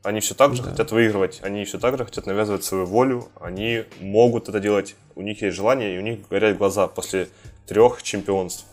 Они 0.02 0.20
все 0.20 0.34
так 0.34 0.54
же 0.54 0.62
да. 0.62 0.70
хотят 0.70 0.90
выигрывать, 0.90 1.40
они 1.42 1.64
все 1.64 1.78
так 1.78 1.98
же 1.98 2.04
хотят 2.04 2.26
навязывать 2.26 2.64
свою 2.64 2.86
волю, 2.86 3.28
они 3.40 3.84
могут 4.00 4.48
это 4.48 4.60
делать, 4.60 4.96
у 5.16 5.22
них 5.22 5.42
есть 5.42 5.56
желание, 5.56 5.96
и 5.96 5.98
у 5.98 6.02
них 6.02 6.20
горят 6.28 6.56
глаза 6.56 6.86
после 6.88 7.28
трех 7.66 8.02
чемпионств. 8.02 8.64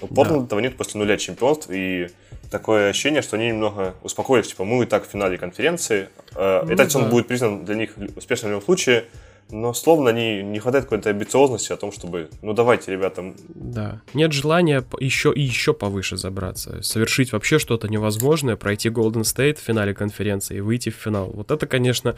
У 0.00 0.06
Портленда 0.06 0.40
да. 0.40 0.46
этого 0.46 0.60
нет 0.60 0.76
после 0.76 1.00
нуля 1.00 1.16
чемпионств, 1.16 1.68
и 1.70 2.08
такое 2.50 2.90
ощущение, 2.90 3.20
что 3.20 3.36
они 3.36 3.48
немного 3.48 3.94
успокоились, 4.02 4.48
типа, 4.48 4.64
мы 4.64 4.84
и 4.84 4.86
так 4.86 5.06
в 5.06 5.10
финале 5.10 5.38
конференции, 5.38 6.08
э, 6.34 6.62
ну, 6.64 6.72
этот 6.72 6.92
да. 6.92 7.08
будет 7.08 7.26
признан 7.26 7.64
для 7.64 7.74
них 7.74 7.94
успешным 8.16 8.50
в 8.50 8.54
любом 8.54 8.64
случае, 8.64 9.04
но 9.50 9.72
словно 9.74 10.10
они 10.10 10.42
не 10.42 10.58
хватает 10.58 10.84
какой-то 10.84 11.10
амбициозности 11.10 11.72
о 11.72 11.76
том, 11.76 11.92
чтобы, 11.92 12.28
ну 12.42 12.52
давайте, 12.52 12.92
ребята. 12.92 13.34
Да, 13.48 14.00
нет 14.14 14.32
желания 14.32 14.84
еще 15.00 15.32
и 15.32 15.40
еще 15.40 15.72
повыше 15.74 16.16
забраться, 16.16 16.82
совершить 16.82 17.32
вообще 17.32 17.58
что-то 17.58 17.88
невозможное, 17.88 18.56
пройти 18.56 18.88
Golden 18.88 19.22
State 19.22 19.56
в 19.56 19.60
финале 19.60 19.94
конференции 19.94 20.58
и 20.58 20.60
выйти 20.60 20.90
в 20.90 20.94
финал. 20.94 21.30
Вот 21.32 21.50
это, 21.50 21.66
конечно, 21.66 22.16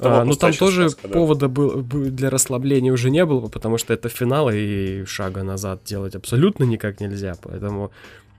а, 0.00 0.24
ну 0.24 0.34
там 0.34 0.52
тоже 0.52 0.90
сказка, 0.90 1.08
повода 1.08 1.48
был, 1.48 1.82
для 1.82 2.30
расслабления 2.30 2.92
уже 2.92 3.10
не 3.10 3.24
было, 3.24 3.48
потому 3.48 3.78
что 3.78 3.92
это 3.92 4.08
финал, 4.08 4.50
и 4.50 5.04
шага 5.04 5.42
назад 5.42 5.84
делать 5.84 6.14
абсолютно 6.14 6.64
никак 6.64 7.00
нельзя. 7.00 7.34
Поэтому, 7.42 7.90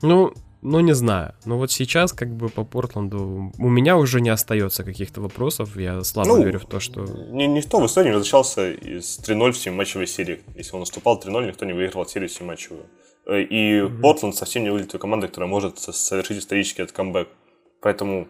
ну, 0.01 0.34
ну, 0.62 0.80
не 0.80 0.94
знаю. 0.94 1.34
Но 1.46 1.58
вот 1.58 1.72
сейчас, 1.72 2.13
как 2.13 2.30
бы 2.30 2.50
по 2.50 2.63
Портленду, 2.63 3.51
у 3.58 3.70
меня 3.70 3.98
уже 3.98 4.22
не 4.22 4.30
остается 4.30 4.84
каких-то 4.84 5.20
вопросов. 5.20 5.75
Я 5.75 6.03
слабо 6.03 6.38
ну, 6.38 6.44
верю 6.44 6.60
в 6.60 6.65
то, 6.65 6.80
что. 6.80 7.01
Никто 7.01 7.80
в 7.80 7.86
истории 7.88 8.10
не 8.10 8.13
возвращался 8.13 8.72
из 8.72 9.20
3-0 9.20 9.51
в 9.51 9.56
7-матчевой 9.56 10.06
серии. 10.06 10.41
Если 10.56 10.74
он 10.74 10.82
наступал 10.82 11.20
3-0, 11.20 11.48
никто 11.48 11.65
не 11.65 11.74
выигрывал 11.74 12.06
серию 12.06 12.30
7-матчевую. 12.30 12.86
Э, 13.25 13.41
и 13.41 13.80
mm-hmm. 13.80 14.01
Портленд 14.01 14.36
совсем 14.36 14.63
не 14.63 14.70
выглядит 14.70 14.91
той 14.91 15.00
командой, 15.00 15.27
которая 15.27 15.50
может 15.50 15.80
совершить 15.80 16.38
исторический 16.38 16.84
этот 16.84 16.96
камбэк. 16.96 17.27
Поэтому 17.82 18.27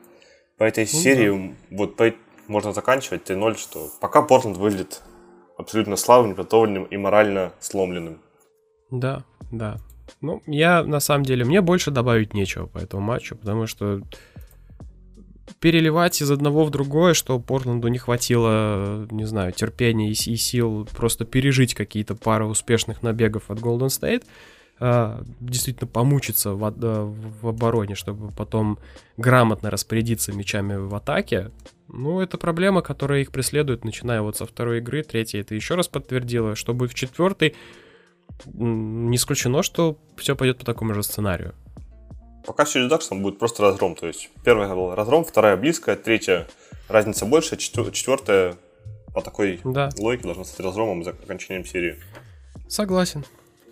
по 0.58 0.64
этой 0.64 0.86
mm-hmm. 0.86 0.88
серии 0.88 1.56
вот 1.70 1.98
по, 1.98 2.14
можно 2.48 2.72
заканчивать 2.72 3.30
3-0, 3.30 3.58
что 3.58 3.90
пока 4.00 4.22
Портленд 4.22 4.56
выглядит 4.56 5.02
абсолютно 5.58 5.98
слабым, 5.98 6.32
неподготовленным 6.32 6.86
и 6.86 6.96
морально 6.96 7.52
сломленным. 7.60 8.22
Да, 8.90 9.26
да. 9.52 9.78
Ну, 10.20 10.41
я 10.46 10.84
на 10.84 11.00
самом 11.00 11.24
деле, 11.25 11.46
мне 11.46 11.62
больше 11.62 11.91
добавить 11.91 12.34
нечего 12.34 12.65
по 12.65 12.77
этому 12.77 13.01
матчу, 13.01 13.36
потому 13.36 13.68
что 13.68 14.01
переливать 15.60 16.22
из 16.22 16.32
одного 16.32 16.65
в 16.65 16.72
другое, 16.72 17.13
что 17.13 17.39
Портленду 17.39 17.88
не 17.88 17.98
хватило, 17.98 19.08
не 19.12 19.25
знаю, 19.25 19.51
терпения 19.51 20.10
и, 20.10 20.12
и 20.12 20.36
сил 20.36 20.88
просто 20.96 21.25
пережить 21.25 21.74
какие-то 21.75 22.15
пары 22.15 22.46
успешных 22.46 23.03
набегов 23.03 23.50
от 23.50 23.60
Golden 23.60 23.88
State, 23.88 24.24
а, 24.80 25.24
действительно 25.39 25.88
помучиться 25.88 26.53
в, 26.53 26.74
в 27.41 27.48
обороне, 27.48 27.94
чтобы 27.94 28.32
потом 28.32 28.80
грамотно 29.18 29.70
распорядиться 29.70 30.34
мячами 30.34 30.75
в 30.75 30.96
атаке, 30.96 31.51
ну, 31.88 32.22
это 32.22 32.38
проблема, 32.38 32.82
которая 32.82 33.22
их 33.22 33.32
преследует, 33.32 33.84
начиная 33.84 34.22
вот 34.22 34.38
со 34.38 34.46
второй 34.46 34.80
игры, 34.80 35.03
третьей 35.03 35.41
это 35.41 35.53
еще 35.56 35.75
раз 35.75 35.88
подтвердило, 35.88 36.56
чтобы 36.56 36.88
в 36.88 36.94
четвертой 36.96 37.56
не 38.46 39.16
исключено, 39.16 39.64
что 39.64 39.98
все 40.18 40.36
пойдет 40.36 40.60
по 40.60 40.66
такому 40.66 40.94
же 40.94 41.04
сценарию. 41.04 41.54
Пока 42.46 42.66
все 42.66 42.86
идет 42.86 43.08
там 43.08 43.22
будет 43.22 43.40
просто 43.40 43.62
разгром. 43.64 43.96
То 43.96 44.08
есть 44.08 44.30
первая 44.44 44.74
был 44.74 44.96
разгром, 44.96 45.24
вторая 45.24 45.58
близкая, 45.58 45.96
третья 45.96 46.48
разница 46.88 47.26
больше, 47.26 47.58
четвертая 47.58 48.56
по 49.14 49.22
такой 49.22 49.60
да. 49.64 49.90
логике 49.98 50.24
должна 50.26 50.44
стать 50.44 50.66
разгромом 50.66 51.04
за 51.04 51.12
окончанием 51.12 51.66
серии. 51.66 51.98
Согласен, 52.68 53.26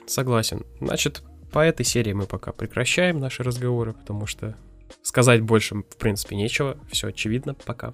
согласен. 0.06 0.66
Значит, 0.82 1.24
по 1.52 1.60
этой 1.60 1.86
серии 1.86 2.14
мы 2.14 2.26
пока 2.26 2.52
прекращаем 2.52 3.20
наши 3.20 3.44
разговоры, 3.44 3.94
потому 3.94 4.28
что 4.28 4.56
сказать 5.02 5.42
больше, 5.42 5.76
в 5.76 5.98
принципе, 5.98 6.36
нечего. 6.36 6.78
Все 6.92 7.08
очевидно 7.08 7.54
пока. 7.54 7.94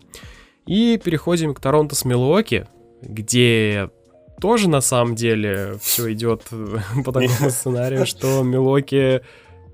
И 0.65 0.99
переходим 1.03 1.53
к 1.53 1.59
Торонто 1.59 1.95
с 1.95 2.05
Милуоки, 2.05 2.67
где 3.01 3.91
тоже 4.39 4.69
на 4.69 4.81
самом 4.81 5.15
деле 5.15 5.77
все 5.81 6.11
идет 6.13 6.43
по 7.05 7.11
такому 7.11 7.29
сценарию, 7.49 8.05
что 8.05 8.43
Милоки 8.43 9.21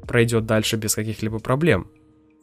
пройдет 0.07 0.45
дальше 0.45 0.77
без 0.77 0.95
каких-либо 0.95 1.39
проблем. 1.39 1.87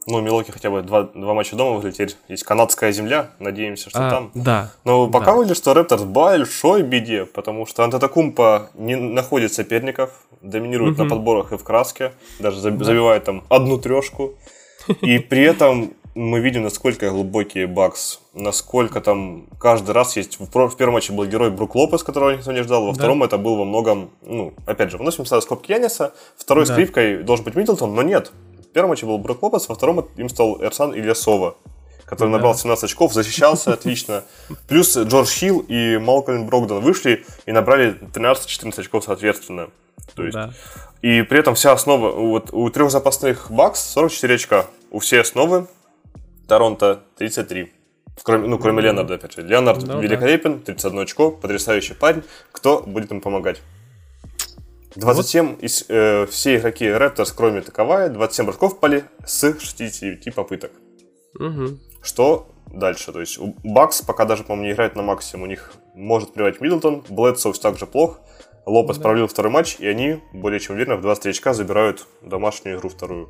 Ну, 0.07 0.21
Милоки 0.21 0.49
хотя 0.49 0.71
бы 0.71 0.81
два, 0.81 1.03
два 1.03 1.33
матча 1.33 1.55
дома 1.55 1.73
выиграли, 1.73 1.93
теперь 1.93 2.15
есть 2.29 2.43
канадская 2.43 2.91
земля, 2.91 3.31
надеемся, 3.37 3.89
что 3.89 4.07
а, 4.07 4.09
там. 4.09 4.31
Да. 4.33 4.71
Но 4.83 5.07
пока 5.07 5.27
да. 5.27 5.33
выглядит, 5.33 5.57
что 5.57 5.73
Рэпторс 5.73 6.01
в 6.01 6.09
большой 6.09 6.81
беде, 6.81 7.25
потому 7.25 7.67
что 7.67 7.83
Антетокумпа 7.83 8.71
не 8.73 8.95
находит 8.95 9.53
соперников, 9.53 10.11
доминирует 10.41 10.95
угу. 10.95 11.03
на 11.03 11.09
подборах 11.09 11.51
и 11.51 11.57
в 11.57 11.63
краске, 11.63 12.13
даже 12.39 12.59
забивает 12.59 13.25
там 13.25 13.43
одну 13.49 13.77
трешку. 13.77 14.35
И 15.01 15.19
при 15.19 15.43
этом 15.43 15.93
мы 16.19 16.41
видим, 16.41 16.63
насколько 16.63 17.09
глубокий 17.09 17.65
бакс, 17.65 18.19
насколько 18.33 18.99
там 18.99 19.47
каждый 19.57 19.91
раз 19.91 20.17
есть... 20.17 20.37
В, 20.37 20.49
в 20.51 20.75
первом 20.75 20.95
матче 20.95 21.13
был 21.13 21.25
герой 21.25 21.49
Брук 21.49 21.75
Лопес, 21.75 22.03
которого 22.03 22.31
никто 22.31 22.51
не 22.51 22.61
ждал, 22.61 22.85
во 22.85 22.91
да. 22.91 22.95
втором 22.95 23.23
это 23.23 23.37
был 23.37 23.55
во 23.55 23.63
многом... 23.63 24.11
Ну, 24.21 24.53
опять 24.65 24.91
же, 24.91 24.97
выносим 24.97 25.25
сюда 25.25 25.39
скобки 25.39 25.71
Яниса, 25.71 26.13
второй 26.35 26.65
да. 26.65 26.73
скрипкой 26.73 27.23
должен 27.23 27.45
быть 27.45 27.55
Миддлтон, 27.55 27.95
но 27.95 28.01
нет. 28.01 28.33
В 28.57 28.67
первом 28.73 28.89
матче 28.89 29.05
был 29.05 29.17
Брук 29.17 29.41
Лопес, 29.41 29.69
во 29.69 29.75
втором 29.75 30.09
им 30.17 30.27
стал 30.27 30.61
Эрсан 30.61 30.93
Ильясова, 30.93 31.55
который 32.03 32.29
набрал 32.29 32.53
17 32.53 32.83
очков, 32.83 33.13
защищался 33.13 33.71
отлично. 33.71 34.25
Плюс 34.67 34.97
Джордж 34.97 35.29
Хилл 35.29 35.59
и 35.69 35.97
Малкольм 35.99 36.47
Брогдон 36.47 36.83
вышли 36.83 37.25
и 37.45 37.53
набрали 37.53 37.97
13-14 38.13 38.77
очков 38.77 39.05
соответственно. 39.05 39.69
То 40.15 40.23
есть, 40.23 40.35
да. 40.35 40.51
И 41.01 41.21
при 41.21 41.39
этом 41.39 41.55
вся 41.55 41.71
основа, 41.71 42.11
вот 42.11 42.49
у 42.51 42.69
трех 42.71 42.91
запасных 42.91 43.49
Бакс 43.49 43.79
44 43.93 44.35
очка, 44.35 44.65
у 44.91 44.99
всей 44.99 45.21
основы 45.21 45.67
Торонто 46.49 47.03
33. 47.17 47.71
Кроме, 48.23 48.47
ну, 48.47 48.57
кроме 48.57 48.81
Леонарда, 48.81 49.15
опять 49.15 49.33
же. 49.33 49.41
Леонард 49.43 49.83
ну, 49.83 50.01
великолепен, 50.01 50.59
31 50.59 50.99
очко, 50.99 51.31
потрясающий 51.31 51.93
парень. 51.93 52.23
Кто 52.51 52.81
будет 52.81 53.11
ему 53.11 53.21
помогать? 53.21 53.61
27 54.95 55.47
вот. 55.47 55.63
из 55.63 55.85
э, 55.87 56.25
все 56.25 56.57
игроки 56.57 56.85
Raptors, 56.85 57.31
кроме 57.35 57.61
таковая, 57.61 58.09
27 58.09 58.45
бросков 58.45 58.79
поле 58.79 59.05
с 59.25 59.39
69 59.39 60.33
попыток. 60.35 60.71
Угу. 61.35 61.77
Что 62.01 62.49
дальше? 62.73 63.11
То 63.11 63.19
есть 63.21 63.37
у 63.37 63.55
Бакс 63.63 64.01
пока 64.01 64.25
даже, 64.25 64.43
по-моему, 64.43 64.67
не 64.67 64.73
играет 64.73 64.95
на 64.95 65.03
максимум. 65.03 65.43
У 65.43 65.47
них 65.47 65.71
может 65.93 66.33
приводить 66.33 66.59
Миддлтон, 66.59 67.05
Блэдсоус 67.07 67.59
также 67.59 67.85
плох. 67.85 68.19
Лопес 68.65 68.97
да. 68.97 69.03
провалил 69.03 69.27
второй 69.27 69.51
матч, 69.51 69.77
и 69.79 69.87
они 69.87 70.19
более 70.33 70.59
чем 70.59 70.75
уверенно 70.75 70.97
в 70.97 71.01
23 71.01 71.31
очка 71.31 71.53
забирают 71.53 72.07
домашнюю 72.21 72.77
игру 72.77 72.89
вторую. 72.89 73.29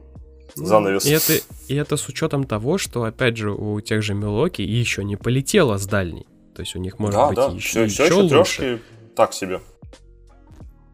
Занавес. 0.55 1.05
И 1.05 1.11
это, 1.11 1.33
и 1.67 1.75
это 1.75 1.97
с 1.97 2.07
учетом 2.07 2.43
того, 2.45 2.77
что, 2.77 3.03
опять 3.03 3.37
же, 3.37 3.51
у 3.51 3.79
тех 3.81 4.01
же 4.01 4.13
Милоки 4.13 4.61
еще 4.61 5.03
не 5.03 5.15
полетело 5.15 5.77
с 5.77 5.85
дальней. 5.85 6.27
То 6.55 6.61
есть 6.61 6.75
у 6.75 6.79
них 6.79 6.99
может 6.99 7.15
да, 7.15 7.27
быть 7.27 7.35
да. 7.37 7.45
еще, 7.47 7.87
все, 7.87 8.03
еще, 8.03 8.05
еще 8.05 8.13
лучше. 8.37 8.81
так 9.15 9.33
себе. 9.33 9.61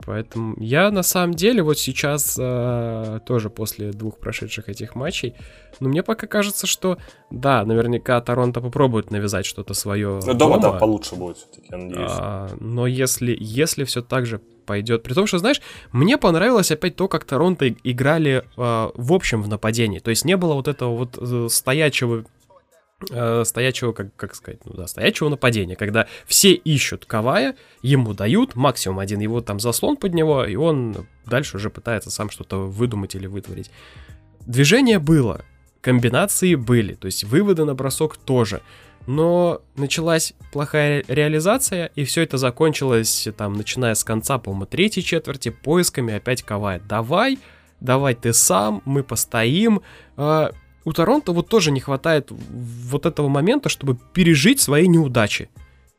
Поэтому 0.05 0.55
я 0.59 0.91
на 0.91 1.01
самом 1.01 1.33
деле 1.33 1.63
вот 1.63 1.79
сейчас 1.79 2.37
э, 2.39 3.19
тоже 3.25 3.49
после 3.49 3.91
двух 3.91 4.19
прошедших 4.19 4.69
этих 4.69 4.93
матчей, 4.93 5.33
ну 5.79 5.89
мне 5.89 6.03
пока 6.03 6.27
кажется, 6.27 6.67
что 6.67 6.99
да, 7.31 7.65
наверняка 7.65 8.21
Торонто 8.21 8.61
попробует 8.61 9.09
навязать 9.09 9.47
что-то 9.47 9.73
свое. 9.73 10.19
Дома, 10.21 10.35
дома, 10.35 10.59
да, 10.59 10.71
получше 10.73 11.15
будет, 11.15 11.47
я 11.71 11.77
надеюсь. 11.77 12.11
А, 12.13 12.49
но 12.59 12.85
если, 12.85 13.35
если 13.39 13.83
все 13.83 14.03
так 14.03 14.27
же 14.27 14.41
пойдет. 14.65 15.03
При 15.03 15.13
том, 15.13 15.27
что, 15.27 15.37
знаешь, 15.37 15.61
мне 15.91 16.17
понравилось 16.17 16.71
опять 16.71 16.95
то, 16.95 17.07
как 17.07 17.25
Торонто 17.25 17.69
играли 17.69 18.43
э, 18.57 18.91
в 18.93 19.13
общем 19.13 19.41
в 19.41 19.47
нападении. 19.47 19.99
То 19.99 20.09
есть 20.09 20.25
не 20.25 20.37
было 20.37 20.53
вот 20.53 20.67
этого 20.67 20.95
вот 20.95 21.17
э, 21.19 21.47
стоячего 21.49 22.25
э, 23.09 23.43
стоячего, 23.45 23.93
как, 23.93 24.15
как 24.15 24.35
сказать, 24.35 24.59
ну 24.65 24.73
да, 24.73 24.87
стоячего 24.87 25.29
нападения, 25.29 25.75
когда 25.75 26.07
все 26.25 26.53
ищут 26.53 27.05
Кавая, 27.05 27.55
ему 27.81 28.13
дают 28.13 28.55
максимум 28.55 28.99
один 28.99 29.19
его 29.19 29.41
там 29.41 29.59
заслон 29.59 29.97
под 29.97 30.13
него, 30.13 30.45
и 30.45 30.55
он 30.55 31.07
дальше 31.25 31.57
уже 31.57 31.69
пытается 31.69 32.11
сам 32.11 32.29
что-то 32.29 32.57
выдумать 32.57 33.15
или 33.15 33.27
вытворить. 33.27 33.69
Движение 34.45 34.99
было, 34.99 35.43
комбинации 35.81 36.55
были, 36.55 36.93
то 36.93 37.05
есть 37.05 37.23
выводы 37.23 37.65
на 37.65 37.75
бросок 37.75 38.17
тоже. 38.17 38.61
Но 39.07 39.61
началась 39.75 40.33
плохая 40.51 41.03
реализация, 41.07 41.91
и 41.95 42.03
все 42.05 42.23
это 42.23 42.37
закончилось, 42.37 43.27
там, 43.37 43.53
начиная 43.53 43.93
с 43.93 44.03
конца, 44.03 44.39
по-моему, 44.39 44.65
третьей 44.65 45.03
четверти, 45.03 45.49
поисками 45.49 46.15
опять 46.15 46.41
Кавая. 46.41 46.79
Давай, 46.79 47.37
давай 47.79 48.15
ты 48.15 48.33
сам, 48.33 48.81
мы 48.85 49.03
постоим. 49.03 49.81
А, 50.17 50.51
у 50.85 50.93
Торонто 50.93 51.33
вот 51.33 51.49
тоже 51.49 51.71
не 51.71 51.79
хватает 51.79 52.29
вот 52.31 53.05
этого 53.05 53.27
момента, 53.27 53.69
чтобы 53.69 53.97
пережить 54.13 54.59
свои 54.59 54.87
неудачи. 54.87 55.49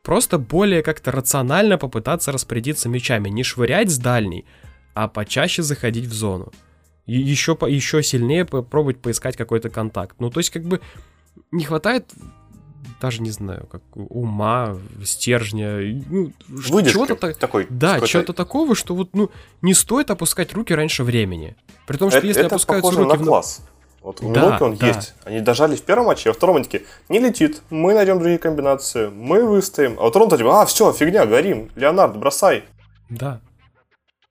Просто 0.03 0.37
более 0.37 0.83
как-то 0.83 1.11
рационально 1.11 1.77
попытаться 1.77 2.31
распорядиться 2.31 2.89
мячами, 2.89 3.29
не 3.29 3.43
швырять 3.43 3.89
с 3.89 3.97
дальней, 3.97 4.45
а 4.93 5.07
почаще 5.07 5.63
заходить 5.63 6.05
в 6.05 6.13
зону. 6.13 6.51
И 7.05 7.17
еще, 7.19 7.57
еще 7.67 8.03
сильнее 8.03 8.43
попробовать 8.43 9.01
поискать 9.01 9.37
какой-то 9.37 9.69
контакт. 9.69 10.17
Ну, 10.19 10.29
то 10.29 10.39
есть, 10.39 10.49
как 10.49 10.63
бы, 10.63 10.81
не 11.51 11.63
хватает 11.63 12.13
даже 13.01 13.21
не 13.21 13.31
знаю, 13.31 13.67
как 13.67 13.81
ума, 13.95 14.77
стержня, 15.03 15.77
ну, 16.09 16.31
чего-то 16.49 17.15
так, 17.15 17.37
такой. 17.37 17.67
Да, 17.69 17.99
чего-то 18.01 18.33
такого, 18.33 18.75
что 18.75 18.95
вот, 18.95 19.09
ну, 19.13 19.29
не 19.61 19.73
стоит 19.73 20.11
опускать 20.11 20.53
руки 20.53 20.73
раньше 20.73 21.03
времени. 21.03 21.55
При 21.85 21.97
том, 21.97 22.09
что 22.09 22.19
это, 22.19 22.27
если 22.27 22.45
это 22.45 22.55
опускаются 22.55 22.91
руки 22.91 23.17
на 23.17 23.23
в... 23.23 23.25
класс. 23.25 23.61
Вот 24.01 24.21
у 24.21 24.31
да, 24.31 24.57
он 24.61 24.75
да. 24.77 24.87
есть. 24.87 25.15
Они 25.25 25.41
дожали 25.41 25.75
в 25.75 25.81
первом 25.81 26.05
матче, 26.05 26.29
а 26.29 26.31
во 26.31 26.37
втором 26.37 26.55
они 26.55 26.65
такие, 26.65 26.83
не 27.09 27.19
летит, 27.19 27.61
мы 27.69 27.93
найдем 27.93 28.19
другие 28.19 28.39
комбинации, 28.39 29.07
мы 29.07 29.45
выстоим. 29.45 29.97
А 29.99 30.03
вот 30.03 30.13
Торонто 30.13 30.37
типа, 30.37 30.61
а, 30.61 30.65
все, 30.65 30.93
фигня, 30.93 31.25
горим, 31.25 31.69
Леонард, 31.75 32.15
бросай. 32.15 32.63
Да. 33.09 33.41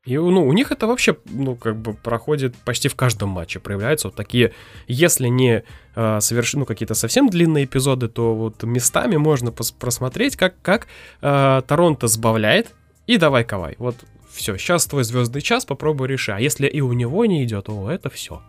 И 0.06 0.16
ну, 0.16 0.46
у 0.46 0.52
них 0.52 0.70
это 0.70 0.86
вообще, 0.86 1.16
ну, 1.26 1.56
как 1.56 1.76
бы 1.76 1.92
проходит 1.92 2.54
почти 2.56 2.88
в 2.88 2.94
каждом 2.94 3.30
матче. 3.30 3.58
Проявляются 3.58 4.08
вот 4.08 4.14
такие, 4.14 4.52
если 4.86 5.26
не 5.26 5.64
э, 5.96 6.20
соверш... 6.20 6.54
ну, 6.54 6.64
какие-то 6.64 6.94
совсем 6.94 7.28
длинные 7.28 7.64
эпизоды, 7.64 8.08
то 8.08 8.34
вот 8.34 8.62
местами 8.62 9.16
можно 9.16 9.48
пос- 9.48 9.74
просмотреть, 9.76 10.36
как, 10.36 10.54
как 10.62 10.86
э, 11.20 11.62
Торонто 11.66 12.06
сбавляет, 12.06 12.72
и 13.08 13.18
давай 13.18 13.44
ковай. 13.44 13.74
Вот 13.78 13.96
все, 14.30 14.56
сейчас 14.56 14.86
твой 14.86 15.02
звездный 15.02 15.40
час, 15.40 15.64
попробуй 15.64 16.06
реши. 16.06 16.30
А 16.30 16.38
если 16.38 16.68
и 16.68 16.80
у 16.80 16.92
него 16.92 17.26
не 17.26 17.42
идет, 17.42 17.68
о, 17.68 17.90
это 17.90 18.08
все. 18.08 18.42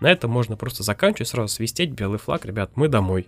На 0.00 0.12
этом 0.12 0.30
можно 0.30 0.56
просто 0.56 0.84
заканчивать, 0.84 1.28
сразу 1.28 1.48
свистеть 1.48 1.90
белый 1.90 2.18
флаг, 2.18 2.44
ребят, 2.44 2.72
мы 2.76 2.88
домой. 2.88 3.26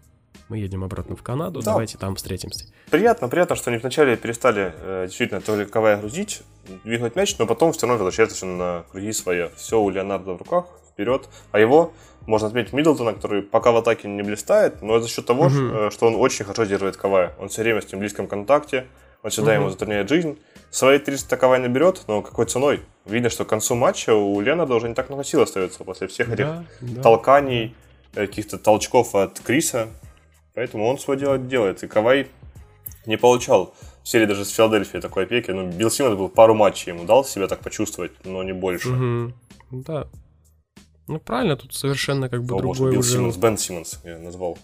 Мы 0.49 0.59
едем 0.59 0.85
обратно 0.85 1.17
в 1.17 1.23
Канаду, 1.23 1.61
да. 1.61 1.73
давайте 1.73 1.99
там 1.99 2.15
встретимся. 2.15 2.67
Приятно, 2.91 3.29
приятно, 3.29 3.57
что 3.57 3.71
они 3.71 3.79
вначале 3.79 4.17
перестали 4.17 4.73
э, 4.77 5.07
действительно 5.07 5.41
толковая 5.41 5.97
грузить, 5.97 6.43
двигать 6.85 7.17
мяч, 7.17 7.37
но 7.39 7.47
потом 7.47 7.73
все 7.73 7.87
равно 7.87 8.05
возвращается 8.05 8.47
на 8.47 8.85
круги 8.91 9.13
свои. 9.13 9.49
Все 9.57 9.81
у 9.81 9.91
Леонардо 9.91 10.35
в 10.35 10.39
руках, 10.39 10.67
вперед. 10.93 11.29
А 11.51 11.59
его 11.59 11.93
можно 12.27 12.49
отметить 12.49 12.73
Миддлтона, 12.73 13.15
который 13.15 13.43
пока 13.43 13.73
в 13.73 13.77
атаке 13.77 14.09
не 14.09 14.23
блистает, 14.23 14.83
но 14.83 15.01
за 15.01 15.09
счет 15.09 15.27
того, 15.27 15.47
угу. 15.47 15.91
что 15.91 16.07
он 16.07 16.15
очень 16.17 16.45
хорошо 16.45 16.65
держит 16.65 16.97
Кавая. 16.97 17.35
Он 17.41 17.49
все 17.49 17.63
время 17.63 17.83
с 17.83 17.91
ним 17.91 17.99
в 17.99 18.01
близком 18.01 18.29
контакте, 18.29 18.87
он 19.23 19.31
всегда 19.31 19.53
угу. 19.53 19.61
ему 19.63 19.71
затрудняет 19.71 20.09
жизнь. 20.09 20.39
Свои 20.71 20.99
300 20.99 21.37
Кавай 21.37 21.59
наберет, 21.59 22.03
но 22.07 22.23
какой 22.23 22.47
ценой? 22.47 22.83
Видно, 23.05 23.31
что 23.31 23.45
к 23.45 23.49
концу 23.49 23.75
матча 23.75 24.15
у 24.15 24.41
Ленарда 24.41 24.75
уже 24.75 24.89
не 24.89 24.95
так 24.95 25.09
много 25.09 25.25
сил 25.25 25.43
остается 25.43 25.83
после 25.85 26.07
всех 26.07 26.29
этих 26.29 26.47
да, 26.47 26.65
да. 26.81 27.03
толканий, 27.03 27.75
э, 28.15 28.27
каких-то 28.27 28.59
толчков 28.59 29.15
от 29.15 29.41
Криса. 29.41 29.89
Поэтому 30.57 30.89
он 30.89 30.99
свое 30.99 31.21
дело 31.21 31.37
делает. 31.37 31.83
И 31.85 31.87
Кавай 31.87 32.29
не 33.05 33.19
получал 33.19 33.75
в 34.03 34.09
серии 34.09 34.25
даже 34.25 34.47
с 34.47 34.49
Филадельфией 34.49 35.03
такой 35.03 35.25
опеки. 35.25 35.51
Ну, 35.51 35.71
Билл 35.71 35.91
Симмонс 35.91 36.17
был 36.17 36.31
пару 36.31 36.55
матчей 36.55 36.93
ему 36.93 37.05
дал 37.05 37.27
себя 37.27 37.47
так 37.47 37.61
почувствовать, 37.61 38.13
но 38.25 38.43
не 38.43 38.55
больше. 38.55 38.89
Угу. 38.89 39.35
Да. 39.85 40.09
Ну, 41.09 41.21
правильно, 41.21 41.59
тут 41.59 41.75
совершенно 41.75 42.31
как 42.31 42.43
бы 42.43 42.55
О, 42.55 42.59
другой 42.59 42.93
Билл 42.93 43.01
уже... 43.01 43.13
Симмонс, 43.13 43.37
Бен 43.37 43.59
Симмонс 43.59 44.01
я 44.03 44.19
назвал. 44.19 44.57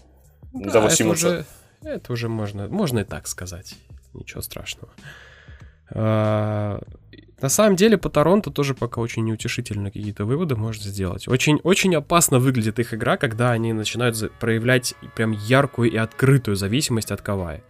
Да, 0.51 0.71
Того 0.71 0.87
это 0.87 0.95
Симмонса. 0.95 1.27
Уже, 1.27 1.45
это 1.83 2.11
уже 2.11 2.27
можно, 2.27 2.67
можно 2.67 2.99
и 2.99 3.03
так 3.03 3.27
сказать. 3.27 3.75
Ничего 4.15 4.41
страшного. 4.41 4.91
А, 5.91 6.81
на 7.43 7.49
самом 7.49 7.75
деле 7.75 7.97
по 7.97 8.09
Торонто 8.09 8.51
тоже 8.51 8.73
пока 8.73 9.01
очень 9.01 9.25
неутешительно 9.25 9.91
какие-то 9.91 10.23
выводы 10.23 10.55
может 10.55 10.81
сделать. 10.81 11.27
Очень, 11.27 11.59
очень 11.63 11.93
опасно 11.93 12.39
выглядит 12.39 12.79
их 12.79 12.93
игра, 12.93 13.17
когда 13.17 13.51
они 13.51 13.73
начинают 13.73 14.31
проявлять 14.39 14.95
прям 15.13 15.31
яркую 15.31 15.91
и 15.91 15.97
открытую 15.97 16.55
зависимость 16.55 17.11
от 17.11 17.21
Кавая. 17.21 17.61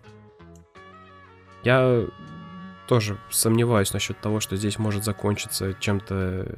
Я 1.63 2.05
тоже 2.87 3.17
сомневаюсь 3.31 3.91
насчет 3.93 4.21
того, 4.21 4.39
что 4.41 4.55
здесь 4.57 4.77
может 4.77 5.03
закончиться 5.03 5.73
чем-то 5.79 6.55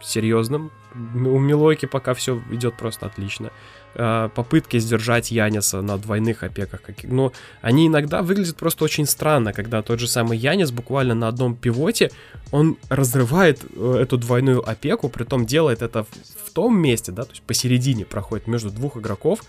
серьезным. 0.00 0.70
У 0.94 1.38
Милойки 1.38 1.84
пока 1.84 2.14
все 2.14 2.42
идет 2.50 2.78
просто 2.78 3.04
отлично. 3.04 3.50
А, 3.94 4.28
попытки 4.28 4.78
сдержать 4.78 5.30
Яниса 5.30 5.80
на 5.82 5.96
двойных 5.98 6.42
опеках, 6.42 6.82
но 7.04 7.32
они 7.62 7.86
иногда 7.86 8.22
выглядят 8.22 8.56
просто 8.56 8.84
очень 8.84 9.06
странно, 9.06 9.52
когда 9.52 9.82
тот 9.82 9.98
же 9.98 10.06
самый 10.06 10.38
Янис 10.38 10.70
буквально 10.70 11.14
на 11.14 11.26
одном 11.26 11.56
пивоте, 11.56 12.10
он 12.52 12.76
разрывает 12.90 13.60
э, 13.74 13.98
эту 14.02 14.18
двойную 14.18 14.68
опеку, 14.68 15.08
притом 15.08 15.46
делает 15.46 15.82
это 15.82 16.04
в 16.04 16.50
том 16.52 16.78
месте, 16.78 17.12
да, 17.12 17.24
то 17.24 17.30
есть 17.30 17.42
посередине 17.42 18.04
проходит 18.04 18.46
между 18.46 18.70
двух 18.70 18.98
игроков, 18.98 19.40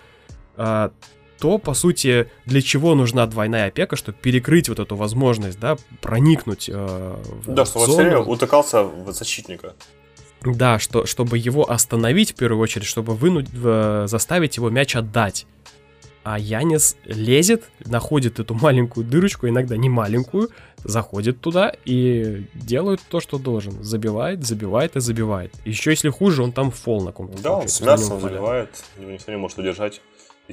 а, 0.56 0.92
то, 1.40 1.58
по 1.58 1.74
сути, 1.74 2.30
для 2.46 2.62
чего 2.62 2.96
нужна 2.96 3.26
двойная 3.28 3.68
опека, 3.68 3.96
чтобы 3.96 4.18
перекрыть 4.22 4.70
вот 4.70 4.80
эту 4.80 4.96
возможность, 4.96 5.60
да, 5.60 5.78
проникнуть 6.02 6.70
э, 6.70 7.16
в 7.44 7.54
Да, 7.54 7.66
чтобы 7.66 7.94
он 7.94 8.30
утыкался 8.30 8.84
в 8.84 9.12
защитника. 9.12 9.74
Да, 10.44 10.80
что, 10.80 11.06
чтобы 11.06 11.38
его 11.38 11.70
остановить 11.70 12.32
в 12.32 12.36
первую 12.36 12.62
очередь, 12.62 12.86
чтобы 12.86 13.14
вынуть, 13.16 13.50
э, 13.54 14.06
заставить 14.08 14.58
его 14.58 14.70
мяч 14.70 14.96
отдать. 14.96 15.46
А 16.24 16.38
Янис 16.38 16.98
лезет, 17.06 17.64
находит 17.86 18.40
эту 18.40 18.54
маленькую 18.54 19.06
дырочку, 19.06 19.48
иногда 19.48 19.78
не 19.78 19.90
маленькую, 19.90 20.50
заходит 20.84 21.42
туда 21.42 21.74
и 21.86 22.46
делает 22.54 23.02
то, 23.10 23.20
что 23.20 23.38
должен. 23.38 23.84
Забивает, 23.84 24.46
забивает 24.46 24.96
и 24.96 25.00
забивает. 25.00 25.54
Еще 25.66 25.92
если 25.92 26.10
хуже, 26.10 26.44
он 26.44 26.52
там 26.52 26.72
фол 26.72 27.02
на 27.02 27.12
каком-то. 27.12 27.42
Да, 27.42 27.58
он 27.58 27.68
с 27.68 27.82
мясом 27.82 28.20
забивает, 28.20 28.70
никто 28.98 29.32
не 29.32 29.38
может 29.38 29.58
удержать. 29.58 30.02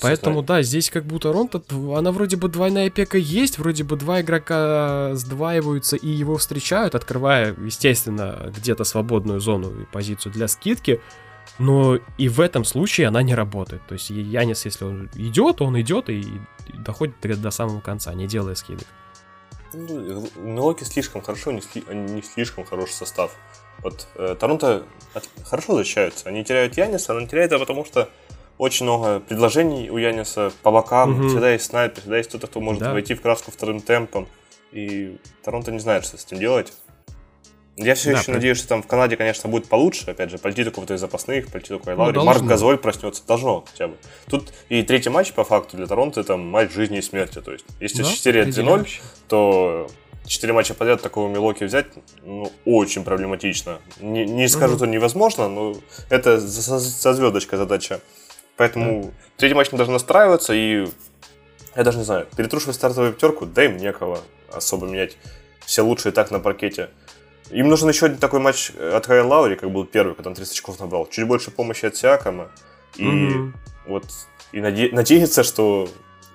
Поэтому, 0.02 0.42
да, 0.42 0.62
здесь 0.62 0.90
как 0.90 1.04
будто 1.04 1.32
Ронта, 1.32 1.62
она 1.96 2.12
вроде 2.12 2.36
бы 2.36 2.48
двойная 2.48 2.88
опека 2.88 3.18
есть, 3.18 3.58
вроде 3.58 3.84
бы 3.84 3.96
два 3.96 4.20
игрока 4.20 5.10
сдваиваются 5.14 5.96
и 5.96 6.08
его 6.08 6.36
встречают, 6.36 6.94
открывая, 6.94 7.54
естественно, 7.54 8.52
где-то 8.56 8.84
свободную 8.84 9.40
зону 9.40 9.80
и 9.80 9.84
позицию 9.84 10.32
для 10.32 10.48
скидки, 10.48 11.00
но 11.58 11.98
и 12.18 12.28
в 12.28 12.40
этом 12.40 12.64
случае 12.64 13.08
она 13.08 13.22
не 13.22 13.34
работает. 13.34 13.82
То 13.86 13.94
есть 13.94 14.10
Янис, 14.10 14.64
если 14.64 14.84
он 14.84 15.08
идет, 15.14 15.62
он 15.62 15.80
идет 15.80 16.10
и, 16.10 16.24
доходит 16.74 17.14
до 17.40 17.50
самого 17.50 17.80
конца, 17.80 18.12
не 18.14 18.26
делая 18.26 18.54
скидок. 18.54 18.86
Ну, 19.72 20.28
Милоки 20.36 20.84
слишком 20.84 21.22
хорошо, 21.22 21.52
не, 21.52 21.60
сли, 21.60 21.82
не 21.92 22.22
слишком 22.22 22.64
хороший 22.64 22.92
состав. 22.92 23.36
Вот 23.82 24.06
э, 24.14 24.36
Торонто 24.38 24.84
от, 25.12 25.28
хорошо 25.44 25.76
защищаются. 25.76 26.28
Они 26.28 26.44
теряют 26.44 26.76
Яниса, 26.76 27.12
но 27.12 27.26
теряют 27.26 27.52
это 27.52 27.58
потому, 27.58 27.84
что 27.84 28.08
очень 28.58 28.84
много 28.84 29.20
предложений 29.20 29.90
у 29.90 29.98
Яниса 29.98 30.52
по 30.62 30.70
бокам. 30.70 31.18
Угу. 31.18 31.28
Всегда 31.28 31.52
есть 31.52 31.66
снайпер, 31.66 32.00
всегда 32.00 32.16
есть 32.16 32.28
кто-то, 32.28 32.46
кто 32.46 32.60
может 32.60 32.82
да. 32.82 32.92
войти 32.92 33.14
в 33.14 33.20
краску 33.20 33.50
вторым 33.50 33.80
темпом. 33.80 34.26
И 34.72 35.18
Торонто 35.44 35.72
не 35.72 35.78
знает, 35.78 36.04
что 36.04 36.16
с 36.16 36.24
этим 36.24 36.38
делать. 36.38 36.72
Я 37.76 37.94
все 37.94 38.12
да, 38.12 38.18
еще 38.18 38.26
при... 38.26 38.32
надеюсь, 38.32 38.58
что 38.58 38.68
там 38.68 38.82
в 38.82 38.86
Канаде, 38.86 39.16
конечно, 39.16 39.50
будет 39.50 39.68
получше. 39.68 40.10
Опять 40.10 40.30
же, 40.30 40.38
полетит 40.38 40.68
у 40.68 40.70
кого-то 40.70 40.94
из 40.94 41.00
запасных, 41.00 41.48
полетит 41.48 41.72
у 41.72 41.78
кого-то 41.78 42.12
ну, 42.12 42.24
Марк 42.24 42.42
Газоль 42.42 42.78
проснется, 42.78 43.22
должно 43.26 43.64
хотя 43.70 43.88
бы. 43.88 43.96
Тут 44.28 44.52
и 44.70 44.82
третий 44.82 45.10
матч, 45.10 45.32
по 45.32 45.44
факту, 45.44 45.76
для 45.76 45.86
Торонто, 45.86 46.20
это 46.20 46.38
матч 46.38 46.72
жизни 46.72 46.98
и 46.98 47.02
смерти. 47.02 47.42
То 47.42 47.52
есть, 47.52 47.66
если 47.80 48.02
да, 48.02 48.08
серия 48.08 48.44
3-0, 48.44 48.88
то 49.28 49.88
4 50.26 50.52
матча 50.54 50.72
подряд 50.72 51.02
такого 51.02 51.28
Милоки 51.28 51.64
взять, 51.64 51.86
ну, 52.24 52.50
очень 52.64 53.04
проблематично. 53.04 53.78
Не, 54.00 54.24
не 54.24 54.48
скажу, 54.48 54.72
угу. 54.72 54.78
что 54.78 54.86
невозможно, 54.86 55.48
но 55.48 55.76
это 56.08 56.40
со, 56.40 56.80
со 56.80 57.14
звездочкой 57.14 57.58
задача. 57.58 58.00
Поэтому 58.56 59.04
да. 59.04 59.10
третий 59.36 59.54
матч 59.54 59.72
не 59.72 59.76
должен 59.76 59.92
настраиваться, 59.92 60.52
и 60.54 60.88
я 61.74 61.84
даже 61.84 61.98
не 61.98 62.04
знаю, 62.04 62.26
перетрушивать 62.36 62.76
стартовую 62.76 63.12
пятерку, 63.12 63.46
да 63.46 63.64
им 63.64 63.76
некого 63.76 64.20
особо 64.50 64.86
менять. 64.86 65.16
Все 65.66 65.82
лучшие 65.82 66.12
так 66.12 66.30
на 66.30 66.40
паркете. 66.40 66.90
Им 67.50 67.68
нужен 67.68 67.88
еще 67.88 68.06
один 68.06 68.18
такой 68.18 68.40
матч 68.40 68.70
от 68.70 69.06
Кайла 69.06 69.26
Лаури, 69.26 69.56
как 69.56 69.70
был 69.70 69.84
первый, 69.84 70.14
когда 70.14 70.30
он 70.30 70.36
30 70.36 70.52
очков 70.52 70.80
набрал. 70.80 71.06
Чуть 71.06 71.26
больше 71.26 71.50
помощи 71.50 71.86
от 71.86 71.96
Сиакама. 71.96 72.50
И 72.96 73.04
mm-hmm. 73.04 73.52
вот 73.86 74.04
и 74.52 74.58
наде- 74.58 74.92
надеяться, 74.92 75.42
что 75.42 75.88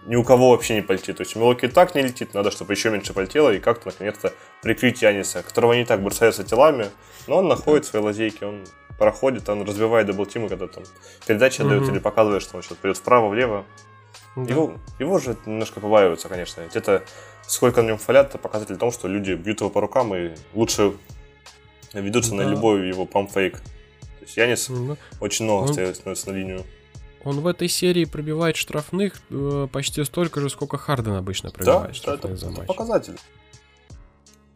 ни 0.06 0.16
у 0.16 0.24
кого 0.24 0.52
вообще 0.52 0.76
не 0.76 0.82
полетит. 0.82 1.18
То 1.18 1.22
есть 1.22 1.36
Милоки 1.36 1.66
и 1.66 1.68
так 1.68 1.96
не 1.96 2.02
летит, 2.02 2.34
надо, 2.34 2.52
чтобы 2.52 2.74
еще 2.74 2.90
меньше 2.90 3.14
полетело 3.14 3.52
и 3.54 3.60
как-то 3.60 3.88
наконец-то 3.88 4.34
прикрыть 4.62 5.02
Яниса, 5.02 5.44
которого 5.44 5.74
не 5.74 5.86
так 5.86 6.02
бросаются 6.02 6.44
телами, 6.44 6.90
но 7.28 7.38
он 7.38 7.48
находит 7.48 7.86
свои 7.86 8.02
лазейки, 8.02 8.44
он 8.44 8.64
проходит, 9.02 9.50
он 9.50 9.64
разбивает 9.64 10.06
даблтимы, 10.06 10.48
когда 10.48 10.68
там 10.68 10.84
передача 11.26 11.64
mm-hmm. 11.64 11.70
дает 11.70 11.90
или 11.90 11.98
показывает, 11.98 12.44
что 12.44 12.58
он 12.58 12.62
сейчас 12.62 12.78
пойдет 12.78 12.98
вправо-влево. 12.98 13.66
Да. 14.36 14.44
Его, 14.44 14.78
его 15.00 15.18
же 15.18 15.36
немножко 15.48 15.80
побаиваются, 15.80 16.30
конечно. 16.30 16.62
Где-то 16.70 17.04
сколько 17.48 17.82
на 17.82 17.88
нем 17.88 17.98
фалят, 17.98 18.30
это 18.30 18.38
показатель 18.38 18.78
того, 18.78 18.92
что 18.92 19.08
люди 19.08 19.32
бьют 19.32 19.60
его 19.60 19.72
по 19.72 19.82
рукам 19.82 20.14
и 20.14 20.36
лучше 20.54 20.94
ведутся 21.94 22.30
да. 22.32 22.38
на 22.38 22.42
любой 22.52 22.88
его 22.88 23.08
памфейк. 23.08 23.58
То 23.60 24.26
есть 24.26 24.38
Янис 24.38 24.70
ну, 24.70 24.96
очень 25.20 25.46
много 25.46 25.64
он, 25.64 25.74
становится 25.74 26.30
на 26.30 26.36
линию. 26.36 26.64
Он 27.24 27.40
в 27.40 27.48
этой 27.48 27.70
серии 27.70 28.06
пробивает 28.06 28.56
штрафных 28.56 29.20
э, 29.32 29.68
почти 29.72 30.04
столько 30.04 30.42
же, 30.42 30.52
сколько 30.52 30.78
Харден 30.78 31.14
обычно 31.14 31.50
пробивает 31.50 31.88
да, 31.88 31.94
штрафных 31.96 32.34
это, 32.34 32.40
за 32.40 32.50
матч. 32.52 32.58
Это 32.60 32.68
показатель. 32.68 33.18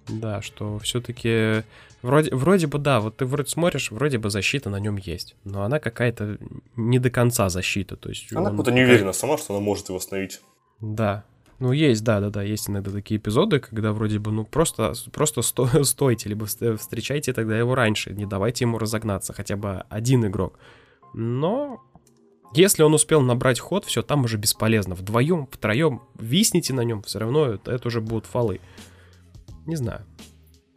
Да, 0.07 0.43
что 0.43 0.77
все-таки 0.77 1.63
вроде, 2.05 2.33
вроде 2.33 2.67
бы 2.67 2.77
да, 2.77 2.99
вот 2.99 3.17
ты 3.17 3.25
вроде 3.25 3.49
смотришь, 3.49 3.91
вроде 3.91 4.17
бы 4.17 4.29
защита 4.29 4.69
на 4.69 4.79
нем 4.79 4.97
есть, 4.97 5.35
но 5.43 5.63
она 5.63 5.79
какая-то 5.79 6.37
не 6.75 6.99
до 6.99 7.09
конца 7.09 7.49
защита, 7.49 7.95
то 7.95 8.09
есть. 8.09 8.31
Она 8.33 8.51
как-то 8.51 8.71
не 8.71 8.81
уверена 8.81 9.13
сама, 9.13 9.37
что 9.37 9.53
она 9.53 9.63
может 9.63 9.89
его 9.89 9.97
остановить. 9.97 10.41
Да, 10.79 11.25
ну, 11.59 11.71
есть, 11.71 12.03
да, 12.03 12.19
да, 12.19 12.29
да, 12.29 12.43
есть 12.43 12.69
иногда 12.69 12.91
такие 12.91 13.17
эпизоды, 13.17 13.59
когда 13.59 13.93
вроде 13.93 14.19
бы, 14.19 14.31
ну, 14.31 14.43
просто, 14.43 14.93
просто 15.13 15.41
сто, 15.41 15.67
стойте, 15.83 16.29
либо 16.29 16.45
встречайте 16.45 17.33
тогда 17.33 17.57
его 17.57 17.75
раньше, 17.75 18.13
не 18.13 18.25
давайте 18.25 18.65
ему 18.65 18.77
разогнаться, 18.77 19.33
хотя 19.33 19.55
бы 19.55 19.85
один 19.89 20.25
игрок. 20.25 20.59
Но 21.13 21.81
если 22.53 22.83
он 22.83 22.93
успел 22.93 23.21
набрать 23.21 23.59
ход, 23.59 23.85
все, 23.85 24.01
там 24.01 24.25
уже 24.25 24.37
бесполезно. 24.37 24.95
Вдвоем, 24.95 25.47
втроем, 25.49 26.01
висните 26.19 26.73
на 26.73 26.81
нем, 26.81 27.01
все 27.03 27.19
равно 27.19 27.45
это, 27.45 27.71
это 27.71 27.87
уже 27.87 28.01
будут 28.01 28.25
фолы. 28.25 28.59
Не 29.65 29.77
знаю. 29.77 30.05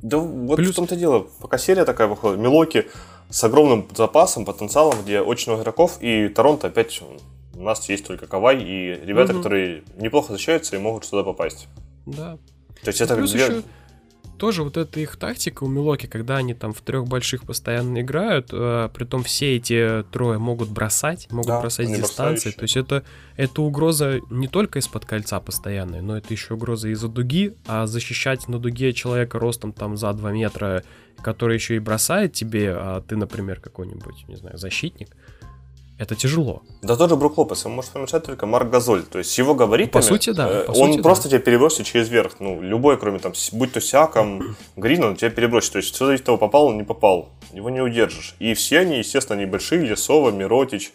Да 0.03 0.19
вот 0.19 0.57
Плюс... 0.57 0.73
в 0.73 0.77
том-то 0.77 0.97
дело, 0.97 1.27
пока 1.41 1.59
серия 1.59 1.85
такая 1.85 2.07
выходит, 2.07 2.39
Милоки 2.39 2.87
с 3.31 3.45
огромным 3.45 3.89
запасом, 3.95 4.45
потенциалом, 4.45 5.03
где 5.03 5.21
очень 5.21 5.51
много 5.51 5.63
игроков, 5.63 5.99
и 6.01 6.29
Торонто 6.29 6.69
опять 6.69 7.03
у 7.55 7.63
нас 7.63 7.89
есть 7.89 8.07
только 8.07 8.27
Кавай 8.27 8.63
и 8.63 9.01
ребята, 9.05 9.33
угу. 9.33 9.43
которые 9.43 9.83
неплохо 9.97 10.33
защищаются 10.33 10.77
и 10.77 10.79
могут 10.79 11.05
сюда 11.05 11.25
попасть. 11.25 11.67
Да. 12.07 12.39
То 12.83 12.89
есть 12.89 13.01
это 13.01 13.17
Плюс 13.17 13.33
две... 13.33 13.43
еще 13.43 13.63
тоже 14.39 14.63
вот 14.63 14.77
эта 14.77 15.01
их 15.01 15.17
тактика 15.17 15.65
у 15.65 15.69
Милоки, 15.69 16.07
когда 16.07 16.37
они 16.37 16.55
там 16.55 16.73
в 16.73 16.81
трех 16.81 17.07
больших 17.07 17.43
постоянно 17.43 18.01
играют, 18.01 18.49
э, 18.53 18.89
притом 18.95 19.23
все 19.23 19.57
эти 19.57 20.05
трое 20.13 20.39
могут 20.39 20.71
бросать, 20.71 21.31
могут 21.31 21.49
да, 21.49 21.61
бросать 21.61 21.89
дистанции. 21.89 22.51
То 22.51 22.63
есть 22.63 22.77
это, 22.77 23.05
это 23.37 23.63
угроза 23.63 24.21
не 24.31 24.49
только 24.49 24.79
из-под 24.79 25.05
кольца 25.05 25.41
постоянная, 25.41 26.01
но 26.01 26.17
это 26.17 26.33
еще 26.33 26.55
угроза 26.55 26.89
из-за 26.89 27.09
дуги, 27.09 27.55
а 27.67 27.87
защищать 27.87 28.49
на 28.49 28.59
дуге 28.59 28.93
человека 28.93 29.39
ростом 29.39 29.73
там 29.73 29.97
за 29.97 30.13
2 30.13 30.33
метра, 30.33 30.85
который 31.21 31.57
еще 31.57 31.77
и 31.77 31.81
бросает 31.81 32.33
тебе, 32.33 32.73
а 32.73 33.03
ты, 33.03 33.17
например, 33.17 33.61
какой-нибудь, 33.61 34.29
не 34.29 34.37
знаю, 34.37 34.57
защитник, 34.57 35.09
это 35.99 36.15
тяжело. 36.15 36.63
Да 36.81 36.97
тот 36.97 37.11
же 37.11 37.17
Брук 37.17 37.39
Лопес, 37.39 37.65
ему 37.65 37.75
может 37.75 37.91
помешать 37.91 38.25
только 38.25 38.47
Марк 38.47 38.71
Газоль. 38.71 39.03
То 39.03 39.19
есть 39.19 39.37
его 39.37 39.55
габаритами... 39.55 40.01
По 40.01 40.03
сути, 40.03 40.31
да. 40.31 40.49
Э, 40.49 40.65
по 40.65 40.71
он 40.71 40.93
сути, 40.93 41.03
просто 41.03 41.25
да. 41.25 41.31
тебя 41.31 41.41
перебросит 41.41 41.87
через 41.87 42.09
верх. 42.09 42.37
Ну, 42.39 42.63
любой, 42.63 42.99
кроме 42.99 43.19
там, 43.19 43.33
будь 43.53 43.73
то 43.73 43.81
Сиаком, 43.81 44.57
Грин, 44.77 45.03
он 45.03 45.17
тебя 45.17 45.31
перебросит. 45.31 45.73
То 45.73 45.79
есть 45.79 45.93
все 45.93 46.07
зависит 46.07 46.23
от 46.23 46.27
того, 46.27 46.39
попал 46.39 46.67
он, 46.67 46.77
не 46.77 46.85
попал. 46.85 47.31
Его 47.53 47.69
не 47.69 47.81
удержишь. 47.81 48.37
И 48.39 48.55
все 48.55 48.79
они, 48.81 48.99
естественно, 48.99 49.41
они 49.41 49.51
большие. 49.51 49.81
Лесова, 49.81 50.31
Миротич, 50.31 50.93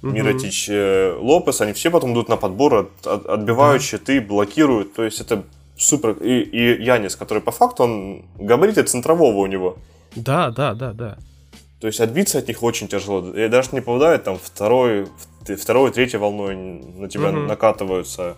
Миротич, 0.00 0.68
э, 0.70 1.16
Лопес, 1.20 1.60
они 1.60 1.74
все 1.74 1.90
потом 1.90 2.14
идут 2.14 2.28
на 2.28 2.36
подбор, 2.36 2.74
от, 2.74 3.06
от, 3.06 3.26
отбивают 3.26 3.82
да. 3.82 3.88
щиты, 3.88 4.20
блокируют. 4.22 4.94
То 4.94 5.04
есть 5.04 5.20
это 5.20 5.44
супер. 5.76 6.12
И, 6.12 6.40
и 6.40 6.82
Янис, 6.82 7.14
который 7.14 7.42
по 7.42 7.52
факту, 7.52 7.84
он 7.84 8.24
габариты 8.38 8.82
центрового 8.84 9.36
у 9.36 9.46
него. 9.46 9.76
Да, 10.14 10.50
да, 10.50 10.74
да, 10.74 10.92
да. 10.92 11.18
То 11.80 11.86
есть 11.86 12.00
отбиться 12.00 12.38
от 12.38 12.48
них 12.48 12.62
очень 12.62 12.88
тяжело. 12.88 13.28
И 13.34 13.48
даже 13.48 13.70
не 13.72 13.80
попадает 13.80 14.24
там 14.24 14.38
второй, 14.42 15.06
второй, 15.42 15.92
третьей 15.92 16.18
волной 16.18 16.56
на 16.56 17.08
тебя 17.08 17.28
угу. 17.28 17.40
накатываются. 17.40 18.36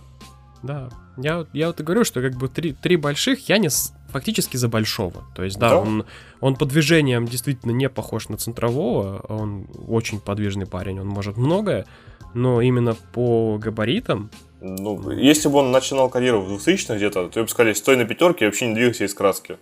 Да, 0.63 0.91
я, 1.17 1.47
я 1.53 1.69
вот 1.69 1.81
и 1.81 1.83
говорю, 1.85 2.05
что 2.05 2.21
как 2.21 2.35
бы 2.35 2.49
три, 2.49 2.73
три 2.73 2.97
больших 2.97 3.49
Янис 3.49 3.93
фактически 4.09 4.57
за 4.57 4.69
большого. 4.69 5.25
То 5.37 5.45
есть, 5.45 5.59
да, 5.59 5.71
да. 5.71 5.79
Он, 5.79 6.05
он 6.41 6.57
по 6.57 6.65
движениям 6.65 7.27
действительно 7.27 7.71
не 7.71 7.89
похож 7.89 8.29
на 8.29 8.37
центрового, 8.39 9.21
он 9.29 9.69
очень 9.87 10.21
подвижный 10.21 10.67
парень, 10.67 11.01
он 11.01 11.07
может 11.07 11.37
многое, 11.37 11.87
но 12.35 12.61
именно 12.61 12.97
по 13.13 13.59
габаритам... 13.59 14.31
Ну, 14.61 15.13
если 15.13 15.49
бы 15.49 15.59
он 15.59 15.71
начинал 15.71 16.09
карьеру 16.09 16.41
в 16.41 16.49
2000 16.49 16.97
где-то, 16.97 17.29
то 17.29 17.39
я 17.39 17.45
бы 17.45 17.49
сказали, 17.49 17.75
стой 17.75 17.97
на 17.97 18.05
пятерке 18.05 18.45
и 18.45 18.49
вообще 18.49 18.67
не 18.67 18.75
двигайся 18.75 19.05
из 19.05 19.15
краски. 19.15 19.59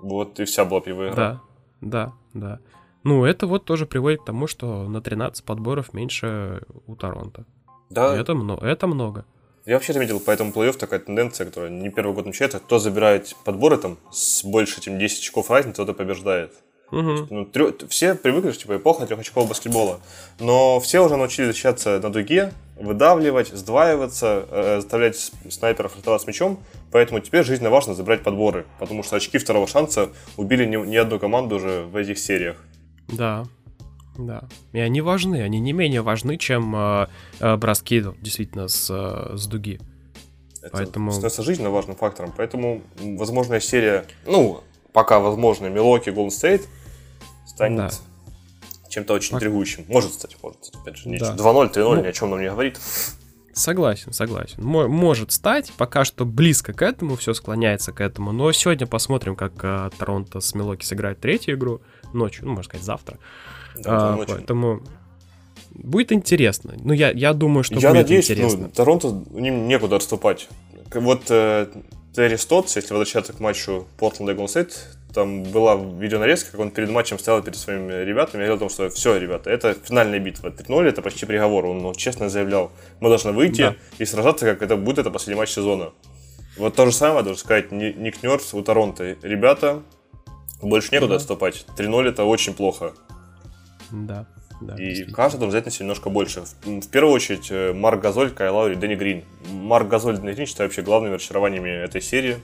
Вот 0.00 0.38
и 0.38 0.44
вся 0.44 0.64
была 0.64 0.80
бы 0.80 0.90
его 0.90 1.08
игра. 1.08 1.16
Да, 1.16 1.40
да, 1.82 2.12
да. 2.32 2.60
Ну, 3.04 3.24
это 3.24 3.46
вот 3.46 3.64
тоже 3.64 3.84
приводит 3.84 4.22
к 4.22 4.24
тому, 4.24 4.46
что 4.46 4.88
на 4.88 5.02
13 5.02 5.44
подборов 5.44 5.92
меньше 5.92 6.62
у 6.86 6.94
Торонто. 6.94 7.44
Да. 7.90 8.16
И 8.16 8.20
это, 8.20 8.34
это 8.62 8.86
много. 8.86 9.26
Я 9.66 9.74
вообще 9.74 9.92
заметил 9.92 10.18
по 10.18 10.30
этому 10.30 10.50
плей-офф 10.50 10.76
такая 10.76 11.00
тенденция, 11.00 11.46
которая 11.46 11.70
не 11.70 11.90
первый 11.90 12.14
год 12.14 12.26
начинается. 12.26 12.58
Кто 12.58 12.78
забирает 12.78 13.34
подборы 13.44 13.76
там 13.76 13.98
с 14.10 14.44
больше, 14.44 14.80
чем 14.80 14.98
10 14.98 15.20
очков 15.20 15.50
разницы, 15.50 15.76
тот 15.76 15.90
и 15.90 15.92
побеждает. 15.92 16.52
Угу. 16.90 17.26
Ну, 17.30 17.44
трё... 17.46 17.72
Все 17.88 18.14
привыкли, 18.14 18.50
что 18.50 18.62
типа 18.62 18.76
эпоха 18.76 19.06
трехочкового 19.06 19.48
баскетбола. 19.48 20.00
Но 20.40 20.80
все 20.80 21.04
уже 21.04 21.16
научились 21.16 21.48
защищаться 21.48 22.00
на 22.00 22.10
дуге, 22.10 22.52
выдавливать, 22.82 23.48
сдваиваться, 23.48 24.46
э, 24.50 24.76
заставлять 24.80 25.32
снайперов 25.48 25.96
рисовать 25.96 26.22
с 26.22 26.26
мячом. 26.26 26.58
Поэтому 26.90 27.20
теперь 27.20 27.44
жизненно 27.44 27.70
важно 27.70 27.94
забрать 27.94 28.22
подборы. 28.22 28.66
Потому 28.78 29.02
что 29.02 29.16
очки 29.16 29.38
второго 29.38 29.66
шанса 29.66 30.10
убили 30.36 30.64
не, 30.64 30.76
не 30.76 30.96
одну 30.96 31.18
команду 31.18 31.56
уже 31.56 31.82
в 31.82 31.96
этих 31.96 32.18
сериях. 32.18 32.56
Да, 33.08 33.44
да. 34.16 34.44
И 34.72 34.78
они 34.78 35.00
важны, 35.00 35.42
они 35.42 35.60
не 35.60 35.72
менее 35.72 36.02
важны, 36.02 36.36
чем 36.36 36.74
э, 36.76 37.06
э, 37.40 37.56
броски 37.56 38.04
действительно 38.20 38.68
с, 38.68 38.90
э, 38.90 39.36
с 39.36 39.46
дуги. 39.46 39.80
Это 40.60 40.70
поэтому... 40.72 41.10
становится 41.10 41.42
жизненно 41.42 41.70
важным 41.70 41.96
фактором. 41.96 42.32
Поэтому 42.36 42.82
возможная 43.00 43.60
серия, 43.60 44.04
ну, 44.26 44.62
пока 44.92 45.18
возможно, 45.18 45.66
Милоки, 45.66 46.10
Golden 46.10 46.28
State 46.28 46.62
станет 47.46 47.78
да. 47.78 47.90
Чем-то 48.92 49.14
очень 49.14 49.36
интригующим. 49.36 49.84
Может 49.88 50.12
стать, 50.12 50.36
может. 50.42 50.58
Опять 50.74 50.98
же, 50.98 51.08
да. 51.18 51.34
2-0, 51.34 51.72
3-0 51.72 51.74
ну, 51.76 52.02
ни 52.02 52.06
о 52.06 52.12
чем 52.12 52.30
нам 52.30 52.40
не 52.40 52.50
говорит. 52.50 52.78
Согласен, 53.54 54.12
согласен. 54.12 54.62
Может 54.62 55.32
стать, 55.32 55.72
пока 55.76 56.04
что 56.04 56.24
близко 56.24 56.72
к 56.72 56.82
этому, 56.82 57.16
все 57.16 57.34
склоняется 57.34 57.92
к 57.92 58.00
этому. 58.00 58.32
Но 58.32 58.52
сегодня 58.52 58.86
посмотрим, 58.86 59.36
как 59.36 59.52
э, 59.62 59.90
Торонто 59.98 60.40
с 60.40 60.54
Милоки 60.54 60.84
сыграет 60.84 61.20
третью 61.20 61.56
игру 61.56 61.80
ночью, 62.12 62.44
ну, 62.44 62.50
можно 62.50 62.64
сказать, 62.64 62.84
завтра. 62.84 63.18
Да, 63.76 64.14
а, 64.14 64.24
поэтому 64.26 64.82
будет 65.70 66.12
интересно. 66.12 66.74
Ну, 66.78 66.92
я, 66.92 67.10
я 67.10 67.32
думаю, 67.32 67.64
что 67.64 67.74
я 67.74 67.90
будет 67.90 68.02
надеюсь, 68.02 68.28
ну, 68.28 68.34
интересно. 68.34 68.60
Ну, 68.64 68.68
Торонто, 68.68 69.08
им 69.34 69.68
некуда 69.68 69.96
отступать. 69.96 70.48
Вот 70.94 71.22
э, 71.30 71.66
Терри 72.14 72.36
Стотс, 72.36 72.76
если 72.76 72.92
возвращаться 72.92 73.32
к 73.32 73.40
матчу 73.40 73.86
Portland 73.98 74.32
и 74.32 74.34
State, 74.34 74.72
там 75.14 75.42
была 75.42 75.76
видеонарезка, 75.76 76.52
как 76.52 76.60
он 76.60 76.70
перед 76.70 76.90
матчем 76.90 77.18
стоял 77.18 77.42
перед 77.42 77.56
своими 77.56 78.04
ребятами 78.04 78.42
и 78.42 78.46
говорил 78.46 78.56
о 78.56 78.58
том, 78.58 78.68
что 78.68 78.88
все, 78.90 79.16
ребята, 79.16 79.50
это 79.50 79.74
финальная 79.74 80.18
битва. 80.18 80.48
3-0 80.48 80.84
это 80.84 81.02
почти 81.02 81.26
приговор. 81.26 81.66
Он 81.66 81.78
ну, 81.78 81.94
честно 81.94 82.28
заявлял, 82.28 82.70
мы 83.00 83.08
должны 83.08 83.32
выйти 83.32 83.62
да. 83.62 83.76
и 83.98 84.04
сражаться, 84.04 84.46
как 84.46 84.62
это 84.62 84.76
будет 84.76 84.98
это 84.98 85.10
последний 85.10 85.38
матч 85.38 85.50
сезона. 85.50 85.92
Вот 86.56 86.74
то 86.74 86.86
же 86.86 86.92
самое 86.92 87.24
должен 87.24 87.40
сказать 87.40 87.72
Ник 87.72 88.22
Нерс 88.22 88.52
у 88.54 88.62
Торонто. 88.62 89.16
Ребята, 89.22 89.82
больше 90.60 90.92
некуда 90.92 91.10
да. 91.10 91.16
отступать. 91.16 91.64
3-0 91.76 92.08
это 92.08 92.24
очень 92.24 92.54
плохо. 92.54 92.92
Да. 93.90 94.26
Да, 94.60 94.76
и 94.76 95.04
каждый 95.10 95.38
должен 95.38 95.50
взять 95.50 95.64
на 95.64 95.72
себя 95.72 95.84
немножко 95.86 96.08
больше. 96.08 96.42
В, 96.42 96.80
в 96.82 96.88
первую 96.88 97.14
очередь, 97.14 97.48
э, 97.50 97.72
Марк 97.72 98.00
Газоль, 98.00 98.30
Кай 98.30 98.48
Лаури, 98.48 98.76
Дэнни 98.76 98.94
Грин. 98.94 99.24
Марк 99.50 99.88
Газоль 99.88 100.14
и 100.14 100.18
Дэнни 100.18 100.34
Грин 100.34 100.46
считаю 100.46 100.68
вообще 100.68 100.82
главными 100.82 101.14
разочарованиями 101.14 101.68
этой 101.68 102.00
серии. 102.00 102.36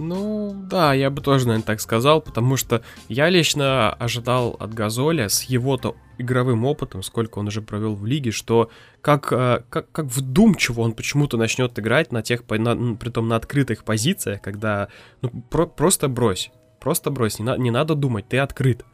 Ну, 0.00 0.54
да, 0.54 0.94
я 0.94 1.10
бы 1.10 1.20
тоже, 1.20 1.48
наверное, 1.48 1.66
так 1.66 1.80
сказал, 1.80 2.20
потому 2.20 2.56
что 2.56 2.82
я 3.08 3.28
лично 3.28 3.92
ожидал 3.92 4.56
от 4.60 4.72
Газоля 4.72 5.28
с 5.28 5.42
его-то 5.42 5.96
игровым 6.18 6.64
опытом, 6.64 7.02
сколько 7.02 7.40
он 7.40 7.48
уже 7.48 7.62
провел 7.62 7.96
в 7.96 8.06
лиге, 8.06 8.30
что 8.30 8.70
как, 9.00 9.32
э, 9.32 9.64
как, 9.68 9.90
как 9.90 10.06
вдумчиво 10.06 10.82
он 10.82 10.92
почему-то 10.92 11.36
начнет 11.36 11.76
играть 11.80 12.12
на 12.12 12.22
тех, 12.22 12.48
на, 12.48 12.94
притом 12.94 13.26
на 13.26 13.34
открытых 13.34 13.82
позициях, 13.82 14.40
когда, 14.40 14.88
ну, 15.20 15.30
про, 15.50 15.66
просто 15.66 16.08
брось, 16.08 16.52
просто 16.80 17.10
брось, 17.10 17.40
не, 17.40 17.44
на, 17.44 17.56
не 17.56 17.72
надо 17.72 17.96
думать, 17.96 18.28
ты 18.28 18.38
открыт. 18.38 18.84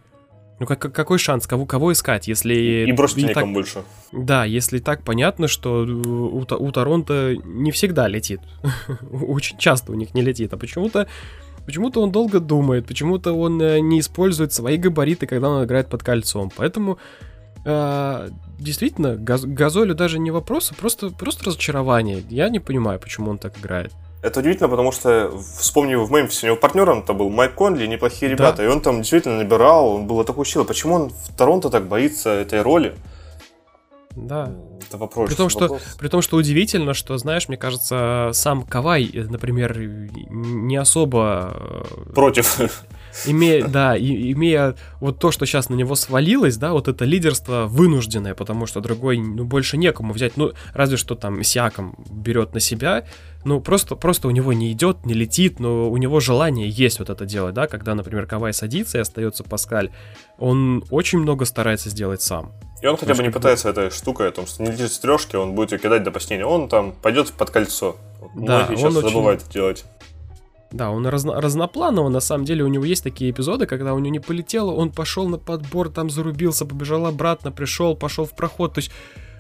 Ну 0.61 0.67
как, 0.67 0.93
какой 0.93 1.19
шанс, 1.19 1.47
кого, 1.47 1.67
кого 1.67 1.93
искать, 1.93 2.29
если... 2.29 2.85
И 2.89 2.93
бросить 2.93 3.19
некому 3.19 3.47
так... 3.47 3.53
больше. 3.55 3.83
Да, 4.13 4.45
если 4.45 4.79
так 4.79 5.03
понятно, 5.03 5.49
что 5.49 5.85
у, 5.85 6.39
у 6.39 6.73
Торонто 6.73 7.35
не 7.45 7.73
всегда 7.73 8.07
летит. 8.07 8.41
Очень 9.11 9.59
часто 9.59 9.91
у 9.93 9.95
них 9.97 10.15
не 10.15 10.23
летит, 10.23 10.53
а 10.53 10.57
почему-то 10.57 11.09
Почему-то 11.67 12.03
он 12.03 12.13
долго 12.13 12.41
думает, 12.41 12.87
почему-то 12.87 13.33
он 13.33 13.61
э, 13.61 13.81
не 13.81 14.01
использует 14.01 14.53
свои 14.53 14.77
габариты, 14.77 15.27
когда 15.27 15.49
он 15.49 15.65
играет 15.65 15.89
под 15.89 16.03
кольцом. 16.03 16.53
Поэтому 16.55 16.99
э, 17.65 18.29
действительно, 18.59 19.17
газ, 19.17 19.45
Газолю 19.45 19.95
даже 19.95 20.19
не 20.19 20.31
вопрос, 20.31 20.73
а 20.73 20.75
просто, 20.75 21.11
просто 21.11 21.47
разочарование. 21.47 22.23
Я 22.29 22.51
не 22.51 22.61
понимаю, 22.61 23.01
почему 23.01 23.31
он 23.31 23.39
так 23.39 23.59
играет. 23.59 23.93
Это 24.25 24.41
удивительно, 24.41 24.71
потому 24.71 24.91
что, 24.91 25.31
вспомнив 25.59 25.99
в 25.99 26.11
Мемфисе, 26.11 26.47
у 26.47 26.51
него 26.51 26.57
партнером 26.57 27.03
то 27.03 27.13
был 27.13 27.29
Майк 27.29 27.55
Конли, 27.55 27.87
неплохие 27.87 28.33
ребята, 28.33 28.59
да. 28.59 28.65
и 28.65 28.69
он 28.69 28.81
там 28.81 28.97
действительно 29.03 29.37
набирал, 29.37 29.97
он 29.97 30.07
был 30.07 30.25
такой 30.25 30.47
силой. 30.47 30.67
Почему 30.67 30.95
он 30.95 31.11
в 31.11 31.37
Торонто 31.37 31.69
так 31.69 31.87
боится 31.87 32.31
этой 32.31 32.63
роли? 32.63 32.95
Да. 34.17 34.51
Это 34.89 34.97
вопрос. 34.97 35.29
При 35.29 35.37
том, 35.37 35.51
что, 35.51 35.79
при 35.99 36.09
том, 36.09 36.23
что 36.23 36.39
удивительно, 36.39 36.95
что, 36.95 37.19
знаешь, 37.19 37.49
мне 37.49 37.59
кажется, 37.59 38.31
сам 38.33 38.63
Кавай, 38.63 39.11
например, 39.13 39.77
не 39.77 40.77
особо... 40.77 41.53
Э, 41.55 42.13
Против. 42.15 42.87
Имея, 43.27 43.67
да, 43.67 43.97
и, 43.97 44.33
имея 44.33 44.75
вот 45.01 45.19
то, 45.19 45.31
что 45.31 45.47
сейчас 45.47 45.69
на 45.69 45.75
него 45.75 45.95
свалилось, 45.95 46.57
да, 46.57 46.73
вот 46.73 46.89
это 46.89 47.05
лидерство 47.05 47.67
вынужденное, 47.67 48.35
потому 48.35 48.67
что 48.67 48.81
другой, 48.81 49.19
ну, 49.19 49.45
больше 49.45 49.77
некому 49.77 50.13
взять, 50.13 50.37
ну, 50.37 50.53
разве 50.73 50.97
что 50.97 51.15
там 51.15 51.43
Сиаком 51.43 51.97
берет 52.11 52.55
на 52.55 52.61
себя, 52.61 53.07
ну, 53.45 53.61
просто, 53.61 53.95
просто 53.95 54.29
у 54.29 54.31
него 54.31 54.53
не 54.53 54.73
идет, 54.73 55.07
не 55.07 55.15
летит, 55.15 55.61
но 55.61 55.91
у 55.91 55.97
него 55.97 56.21
желание 56.21 56.69
есть 56.69 56.99
вот 56.99 57.11
это 57.11 57.25
делать, 57.25 57.55
да, 57.55 57.67
когда, 57.67 57.95
например, 57.95 58.27
Кавай 58.27 58.53
садится 58.53 58.99
и 58.99 59.01
остается 59.03 59.45
Паскаль, 59.45 59.91
он 60.39 60.85
очень 60.91 61.19
много 61.19 61.45
старается 61.45 61.91
сделать 61.91 62.23
сам. 62.23 62.53
И 62.83 62.87
он 62.87 62.99
хотя 62.99 63.15
бы 63.15 63.23
не 63.23 63.31
пытается 63.31 63.71
этой 63.71 63.91
штукой, 63.91 64.29
о 64.29 64.33
том, 64.33 64.47
что 64.47 64.63
не 64.63 64.71
летит 64.71 64.93
с 64.93 64.99
трешки, 64.99 65.37
он 65.37 65.55
будет 65.55 65.73
ее 65.73 65.79
кидать 65.79 66.03
до 66.03 66.11
последнего. 66.11 66.49
Он 66.49 66.69
там 66.69 66.93
пойдет 66.93 67.33
под 67.33 67.51
кольцо. 67.51 67.97
Да, 68.35 68.67
Многие 68.67 68.77
сейчас 68.77 68.95
очень... 68.95 69.09
забывают 69.09 69.43
это 69.43 69.51
делать. 69.51 69.85
Да, 70.73 70.91
он 70.91 71.07
разно, 71.07 71.41
разнопланово, 71.41 72.09
на 72.09 72.21
самом 72.21 72.45
деле 72.45 72.65
у 72.65 72.69
него 72.69 72.85
есть 72.85 73.05
такие 73.05 73.31
эпизоды, 73.31 73.67
когда 73.67 73.95
у 73.95 73.99
него 73.99 74.13
не 74.13 74.21
полетело, 74.21 74.73
он 74.73 74.91
пошел 74.91 75.29
на 75.29 75.39
подбор, 75.39 75.89
там 75.89 76.11
зарубился, 76.11 76.67
побежал 76.67 77.07
обратно, 77.07 77.53
пришел, 77.53 77.95
пошел 77.95 78.25
в 78.25 78.35
проход, 78.35 78.75
то 78.75 78.79
есть 78.79 78.91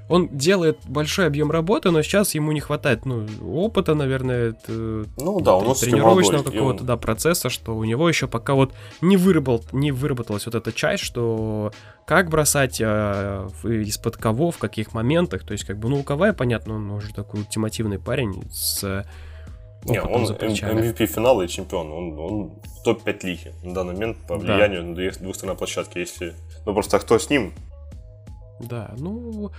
он 0.08 0.28
делает 0.28 0.78
большой 0.86 1.26
объем 1.26 1.50
работы, 1.50 1.90
но 1.90 2.02
сейчас 2.02 2.34
ему 2.34 2.52
не 2.52 2.60
хватает, 2.60 3.06
ну, 3.06 3.26
опыта, 3.42 3.94
наверное, 3.94 4.54
ну, 4.68 5.40
да, 5.40 5.54
он 5.56 5.74
тренировочного 5.74 6.42
какого-то, 6.42 6.80
он... 6.82 6.86
да, 6.86 6.96
процесса, 6.96 7.48
что 7.48 7.74
у 7.74 7.84
него 7.84 8.08
еще 8.08 8.28
пока 8.28 8.54
вот 8.54 8.74
не, 9.00 9.16
выработал, 9.16 9.66
не 9.72 9.92
выработалась 9.92 10.44
вот 10.46 10.54
эта 10.54 10.72
часть, 10.72 11.02
что 11.02 11.72
как 12.06 12.28
бросать 12.28 12.80
э, 12.80 13.48
из-под 13.62 14.18
кого, 14.18 14.50
в 14.50 14.58
каких 14.58 14.92
моментах, 14.92 15.44
то 15.44 15.52
есть 15.52 15.64
как 15.64 15.78
бы, 15.78 15.88
ну, 15.88 16.00
у 16.00 16.02
Кавая, 16.02 16.34
понятно, 16.34 16.74
он 16.74 16.90
уже 16.90 17.14
такой 17.14 17.40
ультимативный 17.40 17.98
парень 17.98 18.44
с 18.52 19.06
не, 19.84 20.00
он 20.00 20.24
MVP 20.24 21.06
финала 21.06 21.42
и 21.42 21.48
чемпион. 21.48 21.92
Он, 21.92 22.18
он 22.18 22.52
топ-5 22.84 23.26
лиги 23.26 23.52
на 23.62 23.74
данный 23.74 23.94
момент 23.94 24.16
по 24.26 24.36
влиянию 24.36 24.94
да. 24.94 25.02
на 25.02 25.10
двухсторонней 25.10 25.58
площадке. 25.58 26.00
Если... 26.00 26.34
Ну 26.66 26.72
просто 26.72 26.98
кто 26.98 27.18
с 27.18 27.30
ним? 27.30 27.52
Да, 28.60 28.94
ну 28.96 29.50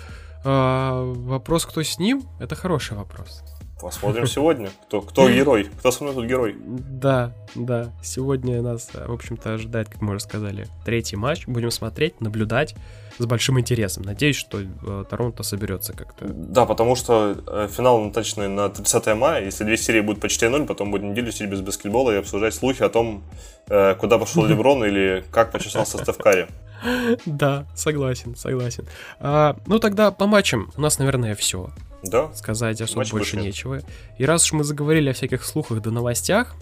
э, 0.43 1.13
вопрос, 1.27 1.65
кто 1.65 1.83
с 1.83 1.99
ним, 1.99 2.23
это 2.39 2.55
хороший 2.55 2.97
вопрос. 2.97 3.43
Посмотрим 3.81 4.25
сегодня, 4.25 4.69
кто, 4.87 5.01
кто 5.01 5.29
герой, 5.29 5.65
кто 5.79 5.91
со 5.91 6.03
мной 6.03 6.15
тут 6.15 6.25
герой. 6.25 6.55
Да, 6.57 7.33
да, 7.55 7.91
сегодня 8.01 8.61
нас, 8.61 8.89
в 8.93 9.11
общем-то, 9.11 9.53
ожидает, 9.53 9.89
как 9.89 10.01
мы 10.01 10.11
уже 10.11 10.21
сказали, 10.21 10.67
третий 10.85 11.17
матч. 11.17 11.45
Будем 11.45 11.71
смотреть, 11.71 12.21
наблюдать 12.21 12.75
с 13.17 13.25
большим 13.25 13.59
интересом. 13.59 14.03
Надеюсь, 14.03 14.37
что 14.37 14.61
э, 14.61 15.03
Торонто 15.09 15.43
соберется 15.43 15.93
как-то. 15.93 16.25
Да, 16.25 16.65
потому 16.65 16.95
что 16.95 17.37
э, 17.47 17.67
финал 17.71 17.99
наточенный 18.01 18.47
на 18.47 18.69
30 18.69 19.15
мая. 19.15 19.43
Если 19.43 19.63
две 19.63 19.77
серии 19.77 20.01
будут 20.01 20.21
по 20.21 20.27
4-0, 20.27 20.65
потом 20.65 20.91
будет 20.91 21.03
неделю 21.03 21.31
сидеть 21.31 21.51
без 21.51 21.61
баскетбола 21.61 22.11
и 22.11 22.15
обсуждать 22.15 22.53
слухи 22.53 22.81
о 22.81 22.89
том, 22.89 23.23
э, 23.67 23.95
куда 23.95 24.17
пошел 24.17 24.45
Леброн 24.47 24.85
или 24.85 25.23
как 25.31 25.51
почесался 25.51 25.97
Стеф 25.97 26.17
Карри. 26.17 26.47
Да, 27.25 27.65
согласен, 27.73 28.35
согласен. 28.35 28.85
А, 29.19 29.55
ну 29.65 29.79
тогда 29.79 30.11
по 30.11 30.27
матчам 30.27 30.71
у 30.77 30.81
нас, 30.81 30.99
наверное, 30.99 31.33
все. 31.33 31.69
Да. 32.05 32.33
Сказать 32.33 32.81
особо 32.81 32.99
Матч 32.99 33.11
больше 33.11 33.37
нечего. 33.37 33.81
И 34.17 34.25
раз 34.25 34.45
уж 34.45 34.53
мы 34.53 34.63
заговорили 34.63 35.09
о 35.09 35.13
всяких 35.13 35.43
слухах 35.43 35.81
да 35.81 35.91
новостях, 35.91 36.55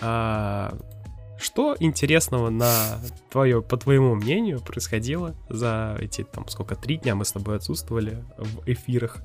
а, 0.00 0.76
что 1.38 1.74
интересного 1.80 2.50
на 2.50 3.00
твое, 3.30 3.62
по 3.62 3.76
твоему 3.76 4.14
мнению, 4.14 4.60
происходило 4.60 5.34
за 5.48 5.96
эти 6.00 6.22
там 6.22 6.46
сколько 6.48 6.76
три 6.76 6.98
дня 6.98 7.14
мы 7.14 7.24
с 7.24 7.32
тобой 7.32 7.56
отсутствовали 7.56 8.22
в 8.36 8.62
эфирах? 8.66 9.18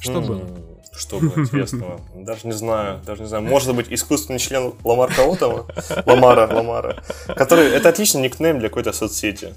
Что 0.00 0.20
было? 0.20 0.48
Что 0.92 1.18
было 1.18 1.32
интересного? 1.36 2.00
Даже 2.14 2.46
не 2.46 2.52
знаю, 2.52 3.00
даже 3.04 3.22
не 3.22 3.28
знаю. 3.28 3.44
Может 3.44 3.74
быть, 3.74 3.86
искусственный 3.90 4.38
член 4.38 4.74
Ламар 4.84 5.12
кого-то? 5.14 5.66
Ламара, 6.06 6.52
Ламара. 6.52 7.02
Который, 7.28 7.68
это 7.70 7.88
отличный 7.88 8.22
никнейм 8.22 8.58
для 8.58 8.68
какой-то 8.68 8.92
соцсети. 8.92 9.54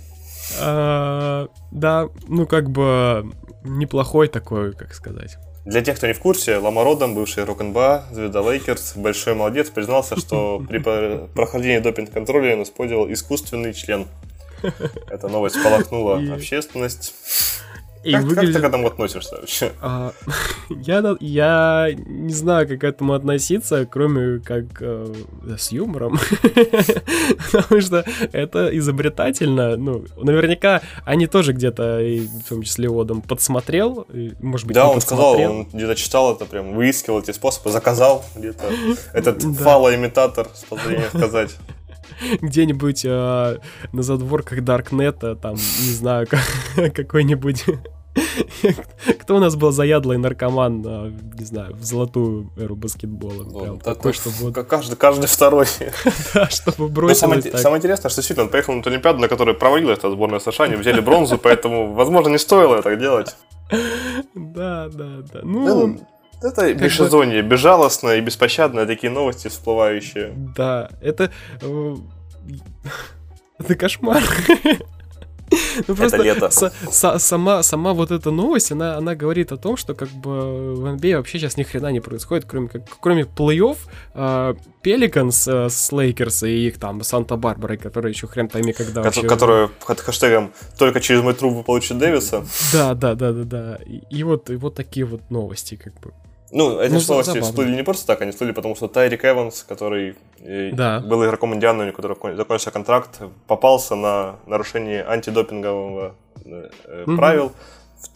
А, 0.60 1.48
да, 1.72 2.10
ну 2.28 2.48
как 2.48 2.70
бы 2.70 3.32
неплохой 3.64 4.28
такой, 4.28 4.74
как 4.74 4.94
сказать. 4.94 5.38
Для 5.66 5.82
тех, 5.82 5.98
кто 5.98 6.08
не 6.08 6.14
в 6.14 6.20
курсе, 6.20 6.58
Ламар 6.58 6.86
Одом, 6.86 7.14
бывший 7.14 7.44
игрок 7.44 7.78
НБА, 7.78 8.06
звезда 8.12 8.42
Лейкерс, 8.42 8.94
большой 8.96 9.36
молодец, 9.36 9.70
признался, 9.70 10.16
что 10.18 10.64
при 10.68 10.80
прохождении 11.34 11.80
допинг-контроля 11.80 12.56
он 12.56 12.64
использовал 12.64 13.12
искусственный 13.12 13.74
член. 13.74 14.08
Эта 15.10 15.28
новость 15.28 15.62
всполохнула 15.62 16.20
общественность. 16.34 17.14
И 18.04 18.14
как, 18.14 18.24
выглядит... 18.24 18.54
как 18.54 18.56
ты 18.56 18.62
к 18.62 18.70
этому 18.70 18.88
относишься 18.88 19.36
вообще? 19.36 19.74
А, 19.82 20.12
я, 20.70 21.16
я 21.20 21.90
не 22.06 22.34
знаю, 22.34 22.68
как 22.68 22.82
к 22.82 22.84
этому 22.84 23.14
относиться, 23.14 23.86
кроме 23.86 24.40
как 24.40 24.66
э, 24.82 25.14
с 25.58 25.72
юмором. 25.72 26.20
Потому 27.52 27.82
что 27.82 28.06
это 28.32 28.70
изобретательно. 28.78 29.78
Ну, 29.78 30.06
наверняка 30.18 30.82
они 31.06 31.28
тоже 31.28 31.54
где-то, 31.54 32.00
в 32.46 32.50
том 32.50 32.64
числе 32.64 32.90
Одом, 32.90 33.22
подсмотрел. 33.22 34.06
Может 34.40 34.68
быть, 34.68 34.76
Да, 34.76 34.90
он 34.90 35.02
сказал, 35.02 35.40
он 35.40 35.68
где-то 35.72 35.96
читал 35.96 36.36
это, 36.36 36.46
прям 36.46 36.74
выискивал 36.74 37.22
эти 37.22 37.32
способы, 37.32 37.72
заказал 37.72 38.24
где-то 38.36 38.66
этот 39.14 39.42
фалоимитатор, 39.42 40.48
с 40.54 40.64
позволения 40.66 41.10
сказать 41.10 41.52
где-нибудь 42.42 43.06
э, 43.06 43.58
на 43.92 44.04
задворках 44.04 44.64
Даркнета, 44.64 45.36
там, 45.36 45.56
не 45.56 45.92
знаю, 45.92 46.28
какой-нибудь... 46.96 47.66
Кто 49.22 49.36
у 49.36 49.40
нас 49.40 49.56
был 49.56 49.72
заядлый 49.72 50.18
наркоман, 50.18 50.84
а, 50.86 51.14
не 51.38 51.46
знаю, 51.46 51.76
в 51.76 51.84
золотую 51.84 52.52
эру 52.58 52.76
баскетбола? 52.76 53.44
Ну, 53.44 53.60
Прям 53.60 53.80
такой, 53.80 54.14
чтобы 54.14 54.36
вот... 54.40 54.68
каждый, 54.68 54.98
каждый 54.98 55.28
второй. 55.28 55.68
да, 56.34 56.50
чтобы 56.50 56.90
бросить. 56.90 57.20
самое, 57.20 57.42
самое 57.42 57.78
интересное, 57.78 58.10
что 58.10 58.20
действительно 58.20 58.46
он 58.46 58.52
поехал 58.52 58.74
на 58.74 58.84
ту 58.84 58.90
Олимпиаду, 58.90 59.20
на 59.20 59.28
которой 59.28 59.56
провалила 59.56 59.92
эта 59.92 60.12
сборная 60.12 60.40
США, 60.40 60.66
они 60.66 60.76
взяли 60.76 61.00
бронзу, 61.00 61.38
поэтому, 61.38 61.94
возможно, 61.94 62.30
не 62.30 62.40
стоило 62.40 62.82
так 62.82 63.00
делать. 63.00 63.36
Да, 64.34 64.90
да, 64.90 65.20
да. 65.32 65.40
Ну, 65.44 66.00
это 66.42 66.74
безшезонье, 66.74 67.44
бы... 67.44 67.50
безжалостное 67.50 68.18
и 68.18 68.22
беспощадное 68.22 68.86
такие 68.86 69.12
новости 69.12 69.48
всплывающие. 69.48 70.34
Да, 70.56 70.90
это... 71.02 71.32
Э, 71.62 71.96
это 73.60 73.76
кошмар. 73.76 74.24
Ну, 75.88 75.96
просто 75.96 76.18
Это 76.18 76.24
лето. 76.24 76.50
сама, 77.20 77.64
сама 77.64 77.94
вот 77.94 78.12
эта 78.12 78.32
новость, 78.32 78.72
она, 78.72 78.98
она 78.98 79.16
говорит 79.16 79.52
о 79.52 79.58
том, 79.58 79.78
что 79.78 79.96
как 79.96 80.10
бы 80.10 80.76
в 80.76 80.86
NBA 80.86 81.18
вообще 81.18 81.40
сейчас 81.40 81.58
ни 81.58 81.64
хрена 81.64 81.92
не 81.92 82.00
происходит, 82.00 82.46
кроме, 82.46 82.68
как, 82.68 82.84
кроме 83.00 83.24
плей-офф, 83.24 83.78
э, 84.14 84.54
Пеликанс 84.82 85.48
э, 85.48 85.70
с 85.70 85.92
Лейкерс 85.92 86.44
и 86.44 86.68
их 86.68 86.80
там 86.80 87.02
Санта-Барбарой, 87.02 87.78
которые 87.78 88.12
еще 88.12 88.28
хрен 88.28 88.48
пойми 88.48 88.74
когда 88.74 89.02
вообще... 89.02 89.24
Которые 89.24 89.70
под 89.70 90.00
хэштегом 90.00 90.54
«Только 90.78 91.02
через 91.02 91.22
мой 91.22 91.34
труп 91.34 91.54
вы 91.56 91.64
получите 91.64 91.96
Дэвиса». 91.96 92.46
Да, 92.74 92.94
да, 92.94 93.16
да, 93.16 93.32
да, 93.32 93.44
да. 93.44 93.80
И, 93.86 94.02
и 94.10 94.24
вот, 94.24 94.50
и 94.50 94.56
вот 94.56 94.76
такие 94.76 95.06
вот 95.06 95.30
новости 95.32 95.76
как 95.76 96.00
бы. 96.00 96.14
Ну, 96.52 96.80
эти 96.80 96.94
ну, 96.94 97.00
забавно. 97.00 97.42
всплыли 97.42 97.76
не 97.76 97.84
просто 97.84 98.08
так, 98.08 98.22
они 98.22 98.32
всплыли, 98.32 98.54
потому 98.54 98.76
что 98.76 98.88
Тайрик 98.88 99.24
Эванс, 99.24 99.64
который 99.64 100.16
э, 100.40 100.72
да. 100.74 101.00
был 101.00 101.24
игроком 101.24 101.54
Индианы, 101.54 101.90
у 101.90 101.94
которого 101.94 102.36
закончился 102.36 102.72
контракт, 102.72 103.20
попался 103.48 103.96
на 103.96 104.38
нарушение 104.48 105.06
антидопингового 105.06 106.16
mm-hmm. 106.44 107.16
правил. 107.16 107.52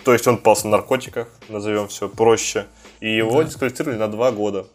То 0.04 0.14
есть 0.14 0.28
он 0.28 0.38
попался 0.38 0.66
на 0.68 0.78
наркотиках, 0.78 1.28
назовем 1.50 1.88
все 1.88 2.10
проще. 2.10 2.66
И 3.02 3.16
его 3.16 3.44
да. 3.44 3.50
дисквалифицировали 3.50 3.98
на 3.98 4.08
два 4.08 4.32
года. 4.32 4.66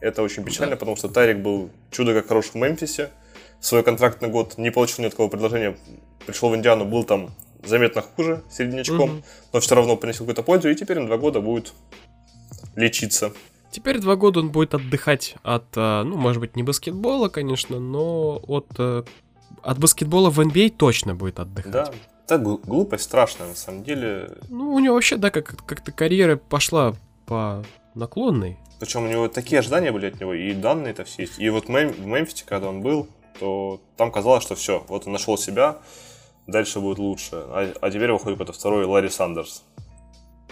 Это 0.00 0.22
очень 0.22 0.42
печально, 0.42 0.76
да. 0.76 0.78
потому 0.78 0.96
что 0.96 1.08
Тайрик 1.08 1.38
был 1.38 1.70
чудо 1.90 2.14
как 2.14 2.28
хорош 2.28 2.46
в 2.46 2.54
Мемфисе. 2.54 3.10
Свой 3.60 3.82
контрактный 3.82 4.28
год 4.28 4.56
не 4.56 4.70
получил 4.70 5.04
ни 5.04 5.08
от 5.08 5.14
кого 5.14 5.28
предложения. 5.28 5.76
Пришел 6.26 6.48
в 6.48 6.56
Индиану, 6.56 6.84
был 6.84 7.04
там 7.04 7.30
заметно 7.64 8.02
хуже 8.02 8.42
середнячком, 8.50 9.10
mm-hmm. 9.10 9.24
но 9.52 9.60
все 9.60 9.74
равно 9.74 9.96
принесил 9.96 10.24
какую-то 10.24 10.42
пользу, 10.42 10.70
и 10.70 10.74
теперь 10.74 10.98
на 10.98 11.06
два 11.06 11.18
года 11.18 11.40
будет 11.40 11.72
лечиться. 12.76 13.32
Теперь 13.70 13.98
два 14.00 14.16
года 14.16 14.40
он 14.40 14.50
будет 14.50 14.74
отдыхать 14.74 15.36
от, 15.42 15.64
э, 15.76 16.02
ну, 16.02 16.16
может 16.16 16.40
быть, 16.40 16.56
не 16.56 16.62
баскетбола, 16.62 17.28
конечно, 17.28 17.80
но 17.80 18.40
от, 18.46 18.66
э, 18.78 19.02
от 19.62 19.78
баскетбола 19.78 20.30
в 20.30 20.40
NBA 20.40 20.68
а 20.68 20.70
точно 20.70 21.14
будет 21.14 21.40
отдыхать. 21.40 21.72
Да, 21.72 21.92
так 22.26 22.42
глупость 22.42 23.04
страшная, 23.04 23.48
на 23.48 23.54
самом 23.54 23.82
деле. 23.82 24.30
Ну, 24.50 24.74
у 24.74 24.78
него 24.78 24.94
вообще, 24.94 25.16
да, 25.16 25.30
как- 25.30 25.64
как-то 25.64 25.90
карьера 25.90 26.36
пошла 26.36 26.94
по 27.24 27.64
наклонной. 27.94 28.58
Причем 28.78 29.04
у 29.04 29.08
него 29.08 29.28
такие 29.28 29.60
ожидания 29.60 29.92
были 29.92 30.06
от 30.06 30.20
него, 30.20 30.34
и 30.34 30.52
данные-то 30.52 31.04
все 31.04 31.22
есть. 31.22 31.38
И 31.38 31.48
вот 31.48 31.66
в 31.66 31.70
Мемфисе, 31.70 32.44
когда 32.46 32.68
он 32.68 32.82
был, 32.82 33.08
то 33.38 33.80
там 33.96 34.10
казалось, 34.12 34.42
что 34.42 34.54
все, 34.54 34.84
вот 34.88 35.06
он 35.06 35.12
нашел 35.12 35.38
себя, 35.38 35.78
дальше 36.46 36.80
будет 36.80 36.98
лучше. 36.98 37.30
А, 37.32 37.72
а 37.80 37.90
теперь 37.90 38.12
выходит 38.12 38.38
какой-то 38.38 38.52
второй 38.58 38.84
Ларри 38.84 39.08
Сандерс, 39.08 39.62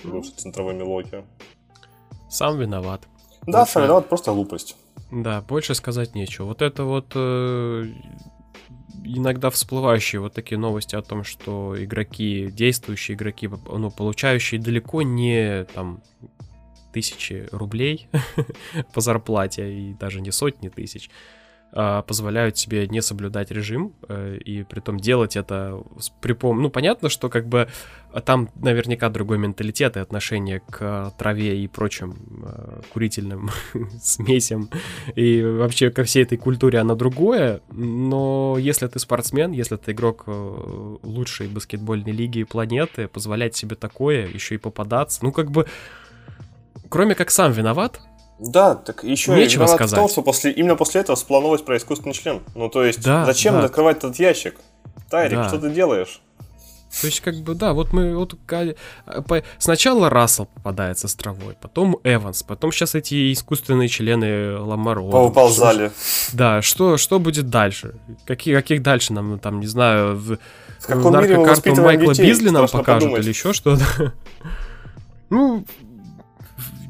бывший 0.04 0.32
центровой 0.32 0.74
Милоки. 0.74 1.24
Сам 2.30 2.58
виноват. 2.58 3.02
Да, 3.46 3.58
больше... 3.60 3.72
сам 3.72 3.82
виноват, 3.82 4.08
просто 4.08 4.32
глупость. 4.32 4.76
Да, 5.10 5.40
больше 5.42 5.74
сказать 5.74 6.14
нечего. 6.14 6.46
Вот 6.46 6.62
это 6.62 6.84
вот 6.84 7.12
э, 7.14 7.86
иногда 9.04 9.50
всплывающие 9.50 10.20
вот 10.20 10.34
такие 10.34 10.58
новости 10.58 10.94
о 10.94 11.02
том, 11.02 11.24
что 11.24 11.74
игроки, 11.82 12.50
действующие 12.50 13.16
игроки, 13.16 13.48
ну, 13.48 13.90
получающие 13.90 14.60
далеко 14.60 15.02
не 15.02 15.64
там 15.74 16.02
тысячи 16.92 17.48
рублей 17.52 18.08
по 18.94 19.00
зарплате 19.00 19.72
и 19.72 19.94
даже 19.94 20.20
не 20.20 20.30
сотни 20.30 20.68
тысяч, 20.68 21.10
позволяют 21.72 22.58
себе 22.58 22.88
не 22.88 23.00
соблюдать 23.00 23.50
режим 23.52 23.92
э, 24.08 24.38
и 24.38 24.64
при 24.64 24.80
том 24.80 24.98
делать 24.98 25.36
это 25.36 25.80
при 26.20 26.32
пом... 26.32 26.60
Ну, 26.60 26.68
понятно, 26.68 27.08
что 27.08 27.28
как 27.28 27.46
бы 27.46 27.68
там 28.24 28.48
наверняка 28.56 29.08
другой 29.08 29.38
менталитет 29.38 29.96
и 29.96 30.00
отношение 30.00 30.60
к 30.68 31.12
траве 31.16 31.62
и 31.62 31.68
прочим 31.68 32.16
э, 32.42 32.80
курительным 32.92 33.50
смесям 34.02 34.68
и 35.14 35.42
вообще 35.42 35.90
ко 35.90 36.02
всей 36.02 36.24
этой 36.24 36.38
культуре 36.38 36.80
она 36.80 36.96
другое, 36.96 37.60
но 37.70 38.56
если 38.58 38.88
ты 38.88 38.98
спортсмен, 38.98 39.52
если 39.52 39.76
ты 39.76 39.92
игрок 39.92 40.24
э, 40.26 40.96
лучшей 41.02 41.46
баскетбольной 41.46 42.12
лиги 42.12 42.42
планеты, 42.42 43.06
позволять 43.06 43.54
себе 43.54 43.76
такое, 43.76 44.26
еще 44.26 44.56
и 44.56 44.58
попадаться, 44.58 45.20
ну 45.22 45.30
как 45.30 45.52
бы 45.52 45.66
кроме 46.88 47.14
как 47.14 47.30
сам 47.30 47.52
виноват, 47.52 48.00
да, 48.40 48.74
так 48.74 49.04
еще 49.04 49.34
Нечего 49.34 49.66
сказать. 49.66 49.92
в 49.92 49.94
том, 49.94 50.08
что 50.08 50.22
после, 50.22 50.50
именно 50.52 50.74
после 50.74 51.02
этого 51.02 51.14
всплановалось 51.14 51.60
про 51.60 51.76
искусственный 51.76 52.14
член. 52.14 52.40
Ну, 52.54 52.70
то 52.70 52.84
есть, 52.84 53.02
да, 53.02 53.26
зачем 53.26 53.54
да. 53.54 53.64
открывать 53.64 53.98
этот 53.98 54.18
ящик? 54.18 54.56
Тайрик, 55.10 55.38
да. 55.38 55.48
что 55.48 55.58
ты 55.58 55.70
делаешь? 55.70 56.22
То 57.00 57.06
есть, 57.06 57.20
как 57.20 57.36
бы, 57.36 57.54
да, 57.54 57.72
вот 57.72 57.92
мы 57.92 58.16
вот 58.16 58.36
сначала 59.58 60.10
Рассел 60.10 60.46
попадается 60.46 61.06
с 61.06 61.14
травой, 61.14 61.56
потом 61.60 61.98
Эванс, 62.02 62.42
потом 62.42 62.72
сейчас 62.72 62.94
эти 62.96 63.32
искусственные 63.32 63.88
члены 63.88 64.58
Ламаро. 64.58 65.08
Повыползали. 65.08 65.92
Да, 66.32 66.62
что, 66.62 66.96
что 66.96 67.20
будет 67.20 67.48
дальше? 67.48 67.94
Какие, 68.26 68.56
каких 68.56 68.82
дальше 68.82 69.12
нам, 69.12 69.38
там, 69.38 69.60
не 69.60 69.66
знаю, 69.66 70.16
в, 70.16 70.38
в 70.80 70.86
каком 70.86 71.12
наркокарту 71.12 71.76
Майкла 71.76 72.14
детей? 72.14 72.26
Бизли 72.26 72.48
нам 72.48 72.66
покажут 72.66 73.02
подумать. 73.02 73.22
или 73.22 73.28
еще 73.28 73.52
что-то? 73.52 74.12
Ну, 75.32 75.64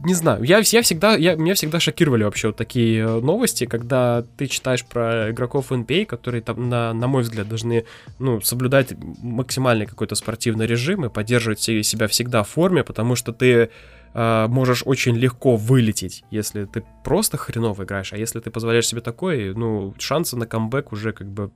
не 0.04 0.14
знаю, 0.14 0.42
я, 0.44 0.58
я 0.64 0.82
всегда, 0.82 1.14
я, 1.14 1.34
меня 1.34 1.54
всегда 1.54 1.78
шокировали 1.78 2.24
вообще 2.24 2.48
вот 2.48 2.56
такие 2.56 3.04
э, 3.04 3.20
новости, 3.20 3.66
когда 3.66 4.24
ты 4.36 4.46
читаешь 4.46 4.84
про 4.84 5.30
игроков 5.30 5.72
NBA, 5.72 6.06
которые 6.06 6.42
там, 6.42 6.68
на, 6.68 6.92
на 6.94 7.06
мой 7.06 7.22
взгляд, 7.22 7.48
должны, 7.48 7.84
ну, 8.18 8.40
соблюдать 8.40 8.94
максимальный 9.22 9.86
какой-то 9.86 10.14
спортивный 10.14 10.66
режим 10.66 11.04
и 11.04 11.10
поддерживать 11.10 11.60
себя 11.60 12.06
всегда 12.06 12.42
в 12.42 12.48
форме, 12.48 12.82
потому 12.82 13.14
что 13.14 13.32
ты 13.32 13.70
э, 14.14 14.46
можешь 14.48 14.82
очень 14.86 15.16
легко 15.16 15.56
вылететь, 15.56 16.24
если 16.30 16.64
ты 16.64 16.82
просто 17.04 17.36
хреново 17.36 17.84
играешь, 17.84 18.12
а 18.12 18.16
если 18.16 18.40
ты 18.40 18.50
позволяешь 18.50 18.86
себе 18.86 19.02
такое, 19.02 19.54
ну, 19.54 19.94
шанса 19.98 20.36
на 20.36 20.46
камбэк 20.46 20.92
уже 20.92 21.12
как 21.12 21.28
бы 21.28 21.50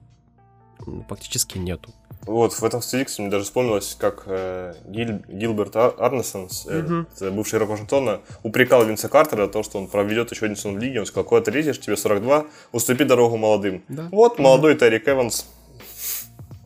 ну, 0.87 1.03
практически 1.09 1.59
нету. 1.59 1.95
Вот, 2.27 2.55
в 2.55 2.65
этом 2.65 2.81
стиликсе 2.81 3.23
мне 3.23 3.31
даже 3.31 3.45
вспомнилось, 3.45 3.97
как 3.99 4.23
э, 4.27 4.75
Гиль, 4.87 5.23
Гилберт 5.29 5.77
Ар 5.77 5.95
Арнесон, 5.99 6.49
э, 6.67 6.81
mm-hmm. 6.81 7.31
бывший 7.33 7.57
игрок 7.57 7.71
Вашингтона, 7.71 8.21
упрекал 8.43 8.85
Винса 8.87 9.09
Картера 9.09 9.47
то, 9.47 9.63
что 9.63 9.79
он 9.79 9.89
проведет 9.89 10.31
еще 10.31 10.47
один 10.47 10.57
сезон 10.57 10.77
в 10.77 10.79
лиге. 10.79 11.01
Он 11.01 11.07
сказал, 11.07 11.25
куда 11.25 11.43
ты 11.43 11.51
лезешь, 11.51 11.79
тебе 11.81 11.97
42, 11.97 12.47
уступи 12.73 13.05
дорогу 13.05 13.37
молодым. 13.37 13.85
Да. 13.89 14.09
Вот, 14.11 14.39
молодой 14.39 14.75
mm-hmm. 14.75 14.79
Терри 14.79 15.03
Эванс. 15.05 15.47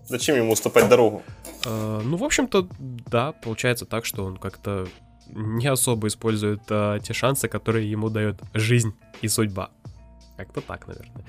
Зачем 0.07 0.37
ему 0.37 0.53
уступать 0.53 0.89
дорогу? 0.89 1.23
Uh, 1.65 2.03
ну, 2.03 2.17
в 2.17 2.25
общем-то, 2.25 2.69
да, 2.79 3.33
получается 3.33 3.85
так, 3.85 4.07
что 4.07 4.25
он 4.25 4.37
как-то 4.37 4.87
не 5.27 5.67
особо 5.67 6.09
использует 6.09 6.63
uh, 6.71 7.01
те 7.01 7.13
шансы, 7.13 7.49
которые 7.49 7.91
ему 7.91 8.09
дает 8.09 8.37
жизнь 8.55 8.95
и 9.21 9.29
судьба. 9.29 9.71
Как-то 10.37 10.61
так, 10.61 10.87
наверное. 10.87 11.25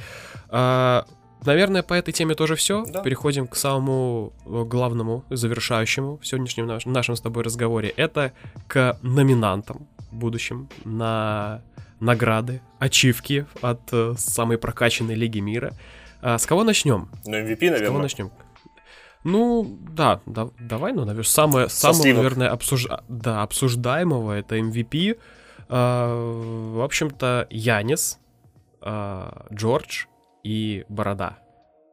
Uh, 0.49 1.05
Наверное, 1.45 1.83
по 1.83 1.93
этой 1.93 2.11
теме 2.11 2.35
тоже 2.35 2.55
все. 2.55 2.85
Да. 2.85 3.01
Переходим 3.01 3.47
к 3.47 3.55
самому 3.55 4.33
э, 4.45 4.63
главному, 4.65 5.23
завершающему 5.29 6.17
в 6.17 6.27
сегодняшнем 6.27 6.67
наш, 6.67 6.85
нашем 6.85 7.15
с 7.15 7.21
тобой 7.21 7.43
разговоре. 7.43 7.89
Это 7.89 8.33
к 8.67 8.97
номинантам 9.01 9.87
будущим 10.11 10.69
на 10.83 11.61
награды, 11.99 12.61
ачивки 12.79 13.45
от 13.61 13.81
э, 13.91 14.15
самой 14.17 14.57
прокачанной 14.57 15.15
лиги 15.15 15.39
мира. 15.39 15.73
А, 16.21 16.37
с 16.37 16.45
кого 16.45 16.63
начнем? 16.63 17.09
Ну, 17.25 17.37
MVP, 17.37 17.59
наверное. 17.61 17.79
С 17.79 17.87
кого 17.87 17.99
начнем? 17.99 18.31
Ну, 19.23 19.79
да, 19.89 20.21
да 20.25 20.49
самое, 20.69 20.93
наверное, 20.93 21.23
самое, 21.23 21.69
самое, 21.69 22.13
наверное, 22.13 22.49
обсуж... 22.49 22.87
да, 23.07 23.43
обсуждаемого 23.43 24.33
это 24.33 24.57
MVP. 24.57 25.17
А, 25.67 26.73
в 26.73 26.81
общем-то, 26.81 27.47
Янис, 27.49 28.19
а, 28.81 29.45
Джордж, 29.53 30.05
и 30.43 30.85
Борода. 30.89 31.39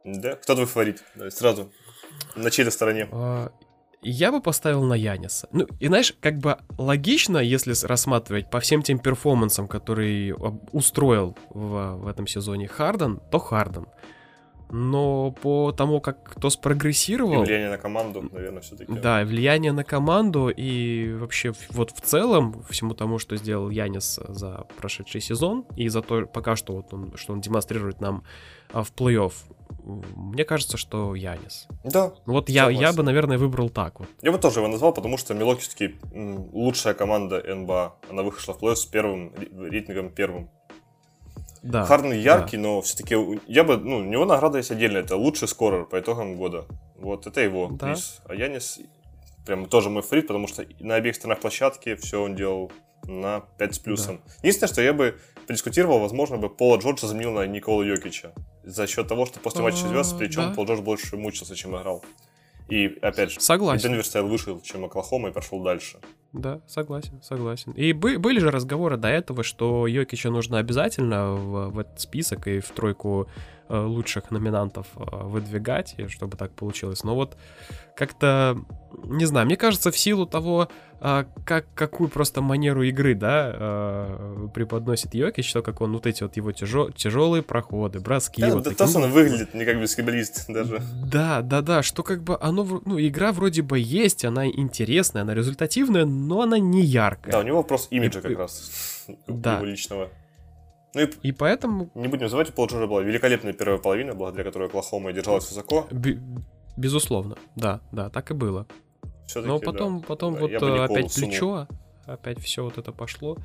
Да? 0.03 0.35
Кто 0.35 0.55
твой 0.55 0.67
фаворит? 0.67 1.03
Сразу. 1.29 1.71
На 2.35 2.49
чьей-то 2.49 2.71
стороне? 2.71 3.09
А, 3.11 3.51
я 4.01 4.31
бы 4.31 4.41
поставил 4.41 4.83
на 4.83 4.93
Яниса. 4.93 5.49
Ну, 5.51 5.67
и 5.79 5.87
знаешь, 5.87 6.13
как 6.19 6.37
бы 6.37 6.57
логично, 6.77 7.39
если 7.39 7.73
рассматривать 7.85 8.49
по 8.49 8.59
всем 8.59 8.81
тем 8.81 8.99
перформансам, 8.99 9.67
которые 9.67 10.35
устроил 10.71 11.37
в, 11.49 11.97
в 11.97 12.07
этом 12.07 12.27
сезоне 12.27 12.67
Харден, 12.67 13.19
то 13.31 13.39
Харден. 13.39 13.87
Но 14.69 15.31
по 15.31 15.71
тому, 15.71 16.01
как 16.01 16.23
кто 16.23 16.49
спрогрессировал... 16.49 17.43
И 17.43 17.45
влияние 17.45 17.69
на 17.69 17.77
команду, 17.77 18.29
наверное, 18.31 18.61
все-таки. 18.61 18.91
Да, 18.91 19.23
влияние 19.23 19.71
на 19.71 19.83
команду 19.83 20.49
и 20.49 21.13
вообще 21.13 21.53
вот 21.69 21.91
в 21.91 22.01
целом 22.01 22.63
всему 22.69 22.93
тому, 22.93 23.17
что 23.19 23.35
сделал 23.37 23.69
Янис 23.69 24.19
за 24.27 24.65
прошедший 24.77 25.21
сезон 25.21 25.65
и 25.75 25.87
за 25.87 26.01
то, 26.01 26.25
пока 26.25 26.55
что 26.55 26.73
вот 26.73 26.93
он, 26.93 27.13
что 27.15 27.33
он 27.33 27.41
демонстрирует 27.41 28.01
нам 28.01 28.23
а, 28.71 28.83
в 28.83 28.91
плей-офф, 28.93 29.33
мне 30.15 30.43
кажется, 30.43 30.77
что 30.77 31.15
Янис. 31.15 31.67
Да. 31.83 32.13
Вот 32.25 32.49
я, 32.49 32.69
я 32.69 32.91
бы, 32.91 33.03
наверное, 33.03 33.37
выбрал 33.37 33.69
так 33.69 33.99
вот. 33.99 34.09
Я 34.21 34.31
бы 34.31 34.37
тоже 34.37 34.59
его 34.59 34.67
назвал, 34.67 34.93
потому 34.93 35.17
что 35.17 35.33
Милоки 35.33 35.61
все-таки 35.61 35.95
лучшая 36.51 36.93
команда 36.93 37.41
НБА. 37.41 37.95
Она 38.09 38.23
вышла 38.23 38.53
в 38.53 38.61
плей-офф 38.61 38.75
с 38.75 38.85
первым 38.85 39.33
рейтингом 39.57 40.09
первым. 40.09 40.49
Да. 41.63 41.85
Харден 41.85 42.13
яркий, 42.13 42.57
да. 42.57 42.63
но 42.63 42.81
все-таки 42.81 43.15
я 43.47 43.63
бы, 43.63 43.77
ну, 43.77 43.97
у 43.97 44.03
него 44.03 44.25
награда 44.25 44.57
есть 44.57 44.71
отдельная, 44.71 45.01
это 45.01 45.15
лучший 45.15 45.47
скорер 45.47 45.85
по 45.85 45.99
итогам 45.99 46.35
года. 46.35 46.65
Вот 46.97 47.27
это 47.27 47.41
его 47.41 47.67
да. 47.71 47.87
приз. 47.87 48.21
А 48.25 48.35
Янис 48.35 48.79
прям 49.45 49.65
тоже 49.65 49.89
мой 49.89 50.01
фрит, 50.01 50.27
потому 50.27 50.47
что 50.47 50.65
на 50.79 50.95
обеих 50.95 51.15
сторонах 51.15 51.39
площадки 51.39 51.95
все 51.95 52.21
он 52.21 52.35
делал 52.35 52.71
на 53.05 53.41
5 53.57 53.75
с 53.75 53.79
плюсом. 53.79 54.21
Да. 54.25 54.33
Единственное, 54.43 54.71
что 54.71 54.81
я 54.81 54.93
бы 54.93 55.19
подискутировал, 55.47 55.99
возможно, 55.99 56.37
бы 56.37 56.49
Пола 56.49 56.77
Джорджа 56.77 57.07
заменил 57.07 57.31
на 57.31 57.45
Никола 57.45 57.85
Йокича. 57.85 58.33
За 58.63 58.85
счет 58.85 59.07
того, 59.07 59.25
что 59.25 59.39
после 59.39 59.61
матча 59.61 59.87
звезд 59.87 60.11
с 60.11 60.13
плечом 60.13 60.49
да. 60.49 60.53
Пол 60.55 60.65
Джордж 60.65 60.81
больше 60.81 61.15
мучился, 61.15 61.55
чем 61.55 61.75
играл. 61.77 62.03
И, 62.69 62.97
опять 63.01 63.31
же, 63.31 63.39
согласен. 63.39 63.89
Денвер 63.89 64.05
стоял 64.05 64.27
выше, 64.27 64.59
чем 64.63 64.85
Оклахома, 64.85 65.29
и 65.29 65.31
прошел 65.31 65.63
дальше. 65.63 65.99
Да, 66.33 66.59
согласен, 66.67 67.21
согласен. 67.23 67.71
И 67.71 67.93
бы, 67.93 68.19
были 68.19 68.39
же 68.39 68.51
разговоры 68.51 68.97
до 68.97 69.07
этого, 69.07 69.43
что 69.43 69.87
Йокича 69.87 70.29
нужно 70.29 70.59
обязательно 70.59 71.31
в, 71.31 71.69
в 71.69 71.79
этот 71.79 71.99
список 72.01 72.47
и 72.47 72.59
в 72.59 72.69
тройку 72.69 73.29
э, 73.69 73.79
лучших 73.79 74.29
номинантов 74.31 74.87
э, 74.95 74.99
выдвигать, 75.23 75.95
чтобы 76.09 76.35
так 76.35 76.51
получилось. 76.51 77.03
Но 77.03 77.15
вот 77.15 77.37
как-то, 77.95 78.57
не 79.03 79.25
знаю, 79.25 79.45
мне 79.45 79.57
кажется, 79.57 79.91
в 79.91 79.97
силу 79.97 80.25
того, 80.25 80.69
а, 80.99 81.27
как, 81.45 81.67
какую 81.75 82.09
просто 82.09 82.41
манеру 82.41 82.83
игры, 82.83 83.13
да, 83.13 83.53
а, 83.53 84.47
преподносит 84.53 85.13
Йокич, 85.13 85.47
что 85.47 85.61
как 85.61 85.81
он 85.81 85.93
вот 85.93 86.07
эти 86.07 86.23
вот 86.23 86.35
его 86.37 86.51
тяжел, 86.51 86.91
тяжелые 86.91 87.43
проходы, 87.43 87.99
броски. 87.99 88.41
Да, 88.41 88.53
вот 88.55 88.63
да 88.63 88.71
таким... 88.71 88.93
то, 88.93 88.99
он 88.99 89.11
выглядит 89.11 89.53
не 89.53 89.65
как 89.65 89.79
баскетболист 89.79 90.49
даже. 90.49 90.81
Да, 91.05 91.41
да, 91.41 91.61
да, 91.61 91.83
что 91.83 92.03
как 92.03 92.23
бы 92.23 92.37
оно, 92.39 92.81
ну, 92.85 92.99
игра 92.99 93.31
вроде 93.31 93.61
бы 93.61 93.79
есть, 93.79 94.25
она 94.25 94.47
интересная, 94.47 95.21
она 95.21 95.33
результативная, 95.33 96.05
но 96.05 96.41
она 96.41 96.57
не 96.57 96.81
яркая. 96.81 97.31
Да, 97.31 97.39
у 97.39 97.43
него 97.43 97.57
вопрос 97.57 97.87
имиджа 97.91 98.21
как 98.21 98.37
раз, 98.37 99.05
да. 99.27 99.57
его 99.57 99.65
личного. 99.65 100.09
Ну 100.95 101.01
и, 101.01 101.09
и 101.21 101.31
поэтому... 101.31 101.91
Не 101.93 102.07
будем 102.07 102.23
называть, 102.23 102.49
у 102.49 102.53
Пол 102.53 102.67
Джорджа 102.67 102.87
была 102.87 103.03
великолепная 103.03 103.53
первая 103.53 103.77
половина, 103.77 104.15
благодаря 104.15 104.45
которой 104.45 104.67
Оклахома 104.67 105.13
держалась 105.13 105.47
высоко. 105.47 105.87
Б- 105.91 106.17
безусловно, 106.77 107.37
да, 107.55 107.81
да, 107.91 108.09
так 108.09 108.31
и 108.31 108.33
было. 108.33 108.67
Но 109.35 109.59
потом, 109.59 109.99
да. 109.99 110.07
потом 110.07 110.35
да, 110.35 110.39
вот 110.39 110.51
э, 110.51 110.83
опять 110.83 111.13
плечо, 111.13 111.67
опять 112.05 112.39
все 112.39 112.63
вот 112.63 112.77
это 112.77 112.91
пошло. 112.91 113.37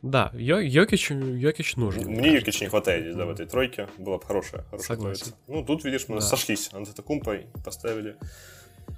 Да, 0.00 0.30
Йо, 0.34 0.58
Йокич, 0.58 1.10
Йокич 1.10 1.76
нужен. 1.76 2.04
Мне 2.04 2.34
Йокич 2.34 2.60
не 2.60 2.68
хватает 2.68 3.04
здесь, 3.04 3.14
да, 3.14 3.26
в 3.26 3.30
этой 3.30 3.46
тройке. 3.46 3.88
Была 3.98 4.18
бы 4.18 4.24
хорошая, 4.24 4.62
хорошая 4.64 4.96
Согласен. 4.96 5.34
Ну, 5.46 5.64
тут, 5.64 5.84
видишь, 5.84 6.06
мы 6.08 6.16
да. 6.16 6.20
сошлись. 6.22 6.70
Антетокумпой 6.72 7.46
поставили. 7.64 8.16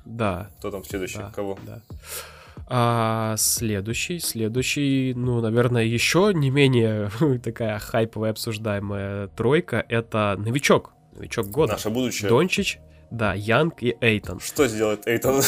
Да. 0.04 0.50
Кто 0.58 0.70
там 0.70 0.84
следующий? 0.84 1.18
Да, 1.18 1.30
Кого? 1.34 1.58
Да. 1.66 1.82
А 2.66 3.34
следующий, 3.36 4.20
следующий, 4.20 5.12
ну, 5.14 5.40
наверное, 5.42 5.84
еще 5.84 6.32
не 6.34 6.48
менее 6.48 7.10
такая 7.44 7.78
хайповая 7.78 8.30
обсуждаемая 8.30 9.28
тройка, 9.28 9.84
это 9.86 10.36
новичок. 10.38 10.92
Новичок 11.12 11.48
года. 11.48 11.72
Наше 11.72 11.90
будущее. 11.90 12.30
Дончич, 12.30 12.78
да, 13.14 13.34
Янг 13.34 13.82
и 13.82 13.96
Эйтон. 14.00 14.40
Что 14.40 14.66
сделает 14.66 15.06
Эйтон? 15.06 15.40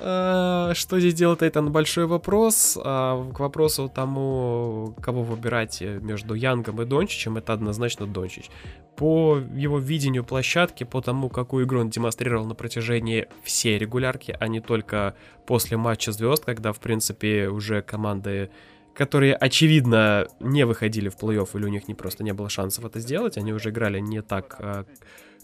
А, 0.00 0.74
что 0.74 1.00
здесь 1.00 1.14
делает 1.14 1.42
Эйтон? 1.42 1.72
Большой 1.72 2.06
вопрос. 2.06 2.78
А, 2.80 3.28
к 3.32 3.40
вопросу 3.40 3.90
тому, 3.92 4.94
кого 5.02 5.24
выбирать 5.24 5.80
между 5.80 6.34
Янгом 6.34 6.80
и 6.80 6.84
Дончичем, 6.84 7.36
это 7.36 7.52
однозначно 7.52 8.06
Дончич. 8.06 8.48
По 8.96 9.38
его 9.38 9.78
видению 9.78 10.24
площадки, 10.24 10.84
по 10.84 11.00
тому, 11.00 11.28
какую 11.28 11.66
игру 11.66 11.80
он 11.80 11.90
демонстрировал 11.90 12.46
на 12.46 12.54
протяжении 12.54 13.26
всей 13.42 13.76
регулярки, 13.76 14.36
а 14.38 14.46
не 14.46 14.60
только 14.60 15.16
после 15.46 15.76
матча 15.76 16.12
звезд, 16.12 16.44
когда, 16.44 16.72
в 16.72 16.78
принципе, 16.78 17.48
уже 17.48 17.82
команды 17.82 18.50
которые, 18.98 19.36
очевидно, 19.36 20.26
не 20.40 20.66
выходили 20.66 21.08
в 21.08 21.16
плей-офф, 21.16 21.48
или 21.54 21.64
у 21.66 21.68
них 21.68 21.86
не 21.86 21.94
просто 21.94 22.24
не 22.24 22.32
было 22.32 22.48
шансов 22.48 22.84
это 22.84 22.98
сделать, 22.98 23.38
они 23.38 23.52
уже 23.52 23.70
играли 23.70 24.00
не 24.00 24.22
так 24.22 24.56
а, 24.58 24.86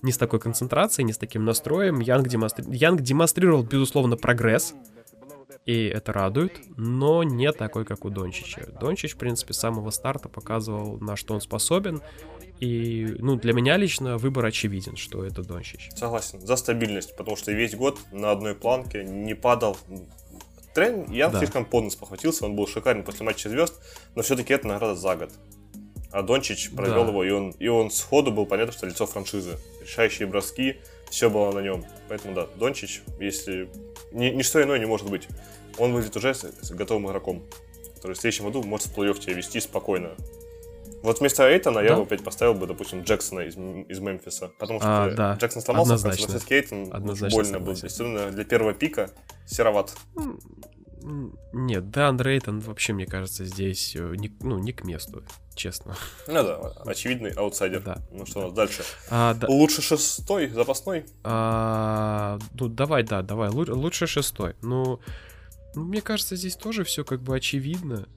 не 0.03 0.11
с 0.11 0.19
такой 0.19 0.41
концентрацией, 0.41 1.07
не 1.07 1.13
с 1.13 1.19
таким 1.19 1.45
настроем. 1.45 2.01
Янг, 2.01 2.27
демонстри... 2.27 2.65
Янг 2.77 3.01
демонстрировал, 3.03 3.63
безусловно, 3.63 4.17
прогресс, 4.17 4.75
и 5.67 5.85
это 5.85 6.13
радует, 6.13 6.63
но 6.77 7.23
не 7.23 7.53
такой, 7.53 7.85
как 7.85 8.05
у 8.05 8.11
Дончича. 8.11 8.67
Дончич, 8.81 9.15
в 9.15 9.19
принципе, 9.19 9.55
с 9.55 9.59
самого 9.59 9.91
старта 9.91 10.29
показывал, 10.29 10.99
на 10.99 11.15
что 11.15 11.35
он 11.35 11.41
способен, 11.41 12.03
и, 12.59 13.17
ну, 13.21 13.37
для 13.37 13.53
меня 13.53 13.77
лично 13.77 14.19
выбор 14.19 14.47
очевиден, 14.47 14.97
что 14.97 15.25
это 15.25 15.45
Дончич. 15.45 15.91
Согласен, 15.95 16.41
за 16.41 16.57
стабильность, 16.57 17.17
потому 17.17 17.37
что 17.37 17.53
весь 17.53 17.77
год 17.77 18.01
на 18.11 18.33
одной 18.33 18.57
планке 18.57 19.05
не 19.05 19.35
падал. 19.35 19.77
Трен 20.75 21.11
Янг 21.11 21.35
да. 21.35 21.39
слишком 21.39 21.65
поздно 21.65 21.91
спохватился, 21.91 22.45
он 22.45 22.57
был 22.57 22.67
шикарен 22.67 23.05
после 23.05 23.25
матча 23.25 23.49
звезд, 23.49 23.75
но 24.15 24.23
все-таки 24.23 24.53
это 24.53 24.67
награда 24.67 24.97
за 24.97 25.15
год. 25.15 25.31
А 26.11 26.23
Дончич 26.23 26.71
провел 26.71 27.05
да. 27.05 27.11
его, 27.11 27.25
и 27.25 27.31
он, 27.31 27.51
и 27.59 27.69
он 27.69 27.91
сходу 27.91 28.31
был 28.31 28.47
понятно, 28.47 28.73
что 28.73 28.87
лицо 28.87 29.07
франшизы. 29.07 29.59
Решающие 29.83 30.29
броски, 30.29 30.77
все 31.11 31.29
было 31.31 31.51
на 31.53 31.61
нем. 31.61 31.85
Поэтому 32.09 32.35
да, 32.35 32.47
Дончич, 32.57 33.03
если 33.19 33.69
ни, 34.13 34.27
ничто 34.27 34.63
иное 34.63 34.79
не 34.79 34.87
может 34.87 35.09
быть. 35.09 35.29
Он 35.79 35.93
выглядит 35.93 36.17
уже 36.17 36.35
с, 36.35 36.45
с 36.45 36.71
готовым 36.71 37.09
игроком, 37.09 37.43
который 37.97 38.13
в 38.13 38.21
следующем 38.21 38.45
году 38.45 38.63
может 38.63 38.89
в 38.89 38.97
плей-офф 38.97 39.19
тебя 39.19 39.35
вести 39.35 39.61
спокойно. 39.61 40.15
Вот 41.05 41.21
вместо 41.21 41.47
Эйтона 41.47 41.81
да? 41.81 41.87
я 41.87 41.97
бы 41.97 42.03
опять 42.05 42.25
поставил 42.25 42.55
бы, 42.55 42.67
допустим, 42.67 43.03
Джексона 43.03 43.41
из, 43.41 43.57
из 43.57 44.01
Мемфиса. 44.01 44.51
Потому 44.59 44.81
что 44.81 45.05
а, 45.05 45.11
да. 45.11 45.35
Джексон 45.35 45.61
сломался, 45.61 45.95
Однозначно. 45.95 46.27
но 46.33 46.39
все-таки 46.39 46.55
Эйтон 46.55 46.89
Однозначно 46.91 47.37
больно 47.37 47.61
был. 47.61 47.73
Особенно 47.73 48.31
для 48.31 48.45
первого 48.45 48.73
пика 48.73 49.11
сероват. 49.45 49.95
Нет, 51.53 51.91
да, 51.91 52.09
Андрей 52.09 52.39
Эйтон 52.39 52.61
вообще, 52.61 52.95
мне 52.95 53.05
кажется, 53.05 53.45
здесь 53.45 53.95
э, 53.95 54.15
не, 54.17 54.35
ну, 54.41 54.59
не 54.59 54.73
к 54.73 54.85
месту 54.85 55.23
честно. 55.55 55.95
Ну 56.27 56.43
да, 56.43 56.73
очевидный 56.87 57.33
аутсайдер. 57.33 57.83
Да. 57.83 57.99
Ну 58.11 58.25
что 58.25 58.41
у 58.41 58.43
нас 58.45 58.53
дальше? 58.55 58.83
А, 59.11 59.35
да. 59.35 59.47
Лучше 59.47 59.83
шестой, 59.83 60.49
запасной? 60.49 61.05
А, 61.23 62.39
ну 62.55 62.69
давай, 62.69 63.03
да, 63.03 63.21
давай, 63.21 63.51
лучше 63.51 64.07
шестой. 64.07 64.55
Ну, 64.63 65.01
ну, 65.75 65.85
мне 65.85 66.01
кажется, 66.01 66.37
здесь 66.37 66.57
тоже 66.57 66.83
все 66.85 67.05
как 67.05 67.21
бы 67.21 67.37
очевидно. 67.37 68.09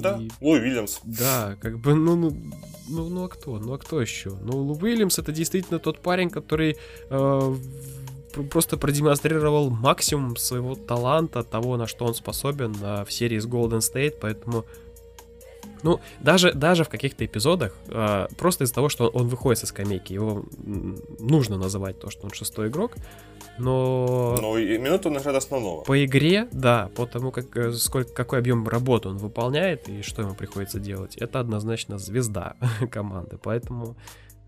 Да, 0.00 0.18
и... 0.20 0.30
Луи 0.40 0.60
Уильямс. 0.60 1.00
Да, 1.04 1.56
как 1.60 1.78
бы, 1.78 1.94
ну, 1.94 2.16
ну, 2.16 2.36
ну, 2.88 3.08
ну, 3.08 3.24
а 3.24 3.28
кто? 3.28 3.58
Ну, 3.58 3.72
а 3.72 3.78
кто 3.78 4.00
еще? 4.00 4.30
Ну, 4.42 4.58
Лу 4.58 4.78
Уильямс 4.80 5.18
это 5.18 5.32
действительно 5.32 5.78
тот 5.78 5.98
парень, 5.98 6.30
который 6.30 6.76
э, 7.10 7.56
просто 8.50 8.76
продемонстрировал 8.76 9.70
максимум 9.70 10.36
своего 10.36 10.74
таланта, 10.74 11.42
того, 11.42 11.76
на 11.76 11.86
что 11.86 12.06
он 12.06 12.14
способен 12.14 12.74
э, 12.80 13.04
в 13.04 13.12
серии 13.12 13.38
с 13.38 13.46
Golden 13.46 13.78
State, 13.78 14.16
поэтому 14.20 14.64
ну, 15.82 16.00
даже, 16.20 16.52
даже 16.52 16.84
в 16.84 16.88
каких-то 16.88 17.24
эпизодах, 17.24 17.76
э, 17.88 18.28
просто 18.38 18.64
из-за 18.64 18.74
того, 18.74 18.88
что 18.88 19.08
он, 19.08 19.28
выходит 19.28 19.58
со 19.58 19.66
скамейки, 19.66 20.12
его 20.12 20.44
нужно 21.18 21.58
называть 21.58 21.98
то, 21.98 22.10
что 22.10 22.24
он 22.24 22.32
шестой 22.32 22.68
игрок, 22.68 22.92
но... 23.58 24.36
Ну, 24.40 24.58
и 24.58 24.78
минуту 24.78 25.08
он 25.08 25.18
играет 25.18 25.38
основного. 25.38 25.82
По 25.82 26.04
игре, 26.04 26.48
да, 26.52 26.90
по 26.94 27.06
тому, 27.06 27.30
как, 27.30 27.56
э, 27.56 27.72
сколько, 27.72 28.12
какой 28.12 28.38
объем 28.38 28.66
работы 28.66 29.08
он 29.08 29.18
выполняет 29.18 29.88
и 29.88 30.02
что 30.02 30.22
ему 30.22 30.34
приходится 30.34 30.80
делать, 30.80 31.16
это 31.16 31.40
однозначно 31.40 31.98
звезда 31.98 32.56
команды, 32.90 33.38
поэтому... 33.42 33.96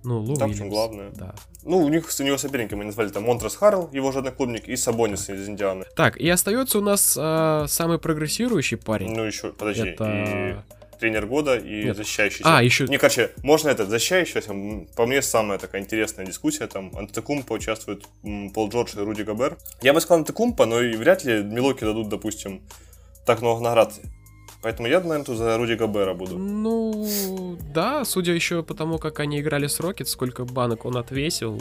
Ну, 0.07 0.21
Лу 0.21 0.37
Там 0.37 0.51
Уильямс, 0.51 0.71
главное. 0.71 1.13
Да. 1.15 1.35
Ну, 1.63 1.79
у 1.79 1.89
них, 1.89 2.07
у 2.21 2.23
него 2.23 2.37
соперники 2.37 2.75
мы 2.75 2.85
назвали 2.85 3.09
там 3.09 3.23
Монтрес 3.23 3.57
Харрелл, 3.57 3.89
его 3.91 4.13
же 4.13 4.19
одноклубник, 4.19 4.69
и 4.69 4.77
Сабонис 4.77 5.31
из 5.31 5.49
Индианы. 5.49 5.87
Так, 5.97 6.19
и 6.19 6.29
остается 6.29 6.79
у 6.79 6.83
нас 6.83 7.17
э, 7.19 7.65
самый 7.69 7.99
прогрессирующий 7.99 8.77
парень. 8.77 9.17
Ну, 9.17 9.25
еще, 9.25 9.51
подожди, 9.53 9.89
это... 9.89 10.05
и 10.05 10.75
тренер 11.05 11.27
года 11.27 11.59
и 11.59 11.85
Нет. 11.85 11.99
защищающийся. 11.99 12.45
А, 12.47 12.63
еще... 12.63 12.87
Не, 12.87 12.97
короче, 12.97 13.31
можно 13.43 13.69
это 13.69 13.85
защищающийся. 13.85 14.55
По 14.97 15.05
мне, 15.05 15.21
самая 15.21 15.59
такая 15.59 15.83
интересная 15.83 16.25
дискуссия. 16.25 16.67
Там 16.67 16.97
Антетокумпа 16.97 17.53
участвует 17.53 18.07
Пол 18.55 18.71
Джордж 18.71 18.97
и 18.97 19.01
Руди 19.01 19.21
Габер. 19.21 19.59
Я 19.83 19.93
бы 19.93 20.01
сказал 20.01 20.21
Антетокумпа, 20.21 20.65
но 20.65 20.81
и 20.81 20.97
вряд 20.97 21.23
ли 21.25 21.43
Милоки 21.43 21.85
дадут, 21.85 22.09
допустим, 22.09 22.63
так 23.27 23.43
много 23.43 23.63
наград. 23.63 23.93
Поэтому 24.63 24.89
я, 24.89 25.01
наверное, 25.01 25.25
тут 25.25 25.37
за 25.37 25.59
Руди 25.59 25.75
Габера 25.75 26.15
буду. 26.15 26.39
Ну, 26.39 27.59
да, 27.75 28.07
судя 28.07 28.33
еще 28.33 28.63
по 28.63 28.73
тому, 28.73 28.97
как 28.97 29.21
они 29.21 29.41
играли 29.41 29.67
с 29.67 29.79
Рокет, 29.81 30.09
сколько 30.09 30.47
банок 30.47 30.87
он 30.87 30.97
отвесил, 30.97 31.61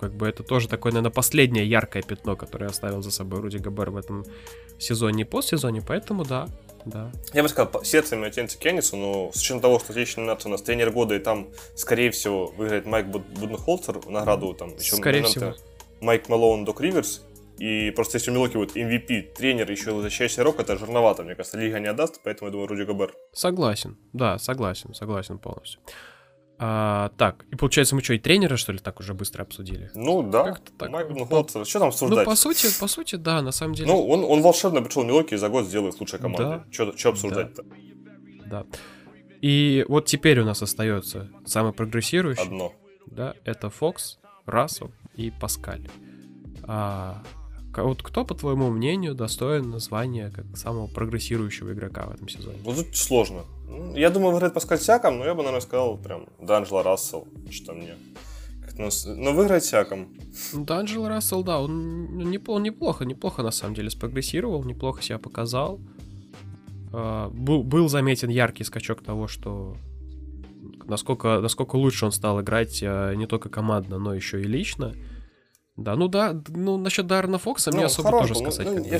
как 0.00 0.14
бы 0.14 0.26
это 0.26 0.42
тоже 0.42 0.66
такое, 0.66 0.90
наверное, 0.90 1.12
последнее 1.12 1.64
яркое 1.64 2.02
пятно, 2.02 2.34
которое 2.34 2.66
оставил 2.66 3.02
за 3.02 3.12
собой 3.12 3.40
Руди 3.40 3.58
Габер 3.58 3.90
в 3.90 3.96
этом 3.96 4.24
сезоне 4.80 5.22
и 5.22 5.24
постсезоне, 5.24 5.80
поэтому 5.80 6.24
да, 6.24 6.48
да. 6.84 7.10
Я 7.32 7.42
бы 7.42 7.48
сказал, 7.48 7.84
сердцем 7.84 8.22
я 8.22 8.30
тянется 8.30 8.58
к 8.58 8.64
Янису, 8.64 8.96
но 8.96 9.30
с 9.32 9.36
учетом 9.40 9.60
того, 9.60 9.78
что 9.78 9.92
отличная 9.92 10.24
номинация 10.24 10.50
у 10.50 10.52
нас 10.52 10.62
тренер 10.62 10.90
года, 10.90 11.14
и 11.14 11.18
там, 11.18 11.48
скорее 11.74 12.10
всего, 12.10 12.46
выиграет 12.56 12.86
Майк 12.86 13.06
Буденхолцер, 13.06 14.06
награду 14.06 14.54
там 14.54 14.74
еще 14.76 14.96
скорее 14.96 15.24
всего. 15.24 15.54
Майк 16.00 16.28
Малоун, 16.28 16.64
Док 16.64 16.80
Риверс, 16.80 17.22
и 17.58 17.90
просто 17.90 18.18
если 18.18 18.30
у 18.30 18.34
Милоки 18.34 18.56
будет 18.56 18.76
MVP, 18.76 19.34
тренер, 19.34 19.70
еще 19.70 20.00
защищающий 20.00 20.42
рок, 20.42 20.60
это 20.60 20.76
жирновато, 20.76 21.24
мне 21.24 21.34
кажется, 21.34 21.58
лига 21.58 21.80
не 21.80 21.88
отдаст, 21.88 22.20
поэтому 22.22 22.48
я 22.48 22.52
думаю, 22.52 22.68
Руди 22.68 22.84
Габер. 22.84 23.12
Согласен, 23.32 23.98
да, 24.12 24.38
согласен, 24.38 24.94
согласен 24.94 25.38
полностью. 25.38 25.80
А, 26.60 27.10
так, 27.16 27.44
и 27.52 27.56
получается, 27.56 27.94
мы 27.94 28.02
что, 28.02 28.14
и 28.14 28.18
тренера, 28.18 28.56
что 28.56 28.72
ли, 28.72 28.78
так 28.78 28.98
уже 28.98 29.14
быстро 29.14 29.42
обсудили? 29.42 29.90
Ну 29.94 30.28
да. 30.28 30.44
Как-то 30.44 30.72
так. 30.72 30.90
Майк 30.90 31.08
Буденхолцер, 31.08 31.64
что 31.64 31.78
там 31.78 31.88
обсуждать? 31.88 32.18
Ну, 32.18 32.24
по 32.24 32.34
сути, 32.34 32.66
по 32.80 32.88
сути, 32.88 33.14
да, 33.14 33.42
на 33.42 33.52
самом 33.52 33.74
деле. 33.74 33.88
Ну, 33.88 34.08
он, 34.08 34.24
он 34.24 34.42
волшебно 34.42 34.82
пришел 34.82 35.04
в 35.04 35.06
Милоки 35.06 35.34
и 35.34 35.36
за 35.36 35.48
год 35.48 35.66
сделает 35.66 36.00
лучшей 36.00 36.18
командой. 36.18 36.62
Да. 36.76 36.92
Что 36.96 37.10
обсуждать-то? 37.10 37.62
Да. 37.62 38.64
да. 38.64 38.66
И 39.40 39.84
вот 39.88 40.06
теперь 40.06 40.40
у 40.40 40.44
нас 40.44 40.60
остается 40.60 41.30
самый 41.46 41.72
прогрессирующий. 41.72 42.42
Одно. 42.42 42.72
Да, 43.06 43.34
это 43.44 43.70
Фокс, 43.70 44.18
Рассел 44.44 44.90
и 45.14 45.30
Паскаль. 45.30 45.88
А, 46.64 47.22
вот 47.76 48.02
кто, 48.02 48.24
по 48.24 48.34
твоему 48.34 48.70
мнению, 48.70 49.14
достоин 49.14 49.70
названия 49.70 50.32
как 50.34 50.56
самого 50.56 50.88
прогрессирующего 50.88 51.72
игрока 51.72 52.06
в 52.06 52.14
этом 52.14 52.28
сезоне? 52.28 52.58
Вот 52.64 52.76
тут 52.76 52.96
сложно. 52.96 53.44
Я 53.94 54.10
думаю, 54.10 54.32
выиграет 54.32 54.54
Паскаль 54.54 54.78
Сяком, 54.78 55.18
но 55.18 55.24
я 55.24 55.34
бы, 55.34 55.42
наверное, 55.42 55.60
сказал 55.60 55.98
прям 55.98 56.26
Данжела 56.40 56.82
Рассел, 56.82 57.26
что 57.50 57.74
мне. 57.74 57.96
Но, 58.78 58.90
но 59.06 59.32
выиграть 59.32 59.64
всяком. 59.64 60.08
Да, 60.52 60.78
Анджел 60.78 61.08
Рассел, 61.08 61.42
да, 61.42 61.60
он 61.60 62.16
неплохо, 62.30 62.62
неплохо, 62.62 63.04
неплохо 63.04 63.42
на 63.42 63.50
самом 63.50 63.74
деле 63.74 63.90
спрогрессировал, 63.90 64.62
неплохо 64.62 65.02
себя 65.02 65.18
показал. 65.18 65.80
А, 66.92 67.28
был, 67.30 67.64
был 67.64 67.88
заметен 67.88 68.28
яркий 68.28 68.62
скачок 68.62 69.02
того, 69.02 69.26
что 69.26 69.76
насколько, 70.84 71.40
насколько 71.40 71.74
лучше 71.74 72.06
он 72.06 72.12
стал 72.12 72.40
играть 72.40 72.80
а, 72.84 73.14
не 73.14 73.26
только 73.26 73.48
командно, 73.48 73.98
но 73.98 74.14
еще 74.14 74.40
и 74.40 74.44
лично. 74.44 74.94
Да, 75.78 75.94
ну 75.94 76.08
да, 76.08 76.36
ну 76.48 76.76
насчет 76.76 77.06
Даррена 77.06 77.38
Фокса 77.38 77.70
ну, 77.70 77.76
мне 77.76 77.86
особо 77.86 78.10
хорош, 78.10 78.28
тоже 78.28 78.34
сказать. 78.40 78.66
Ну, 78.66 78.84
я 78.84 78.98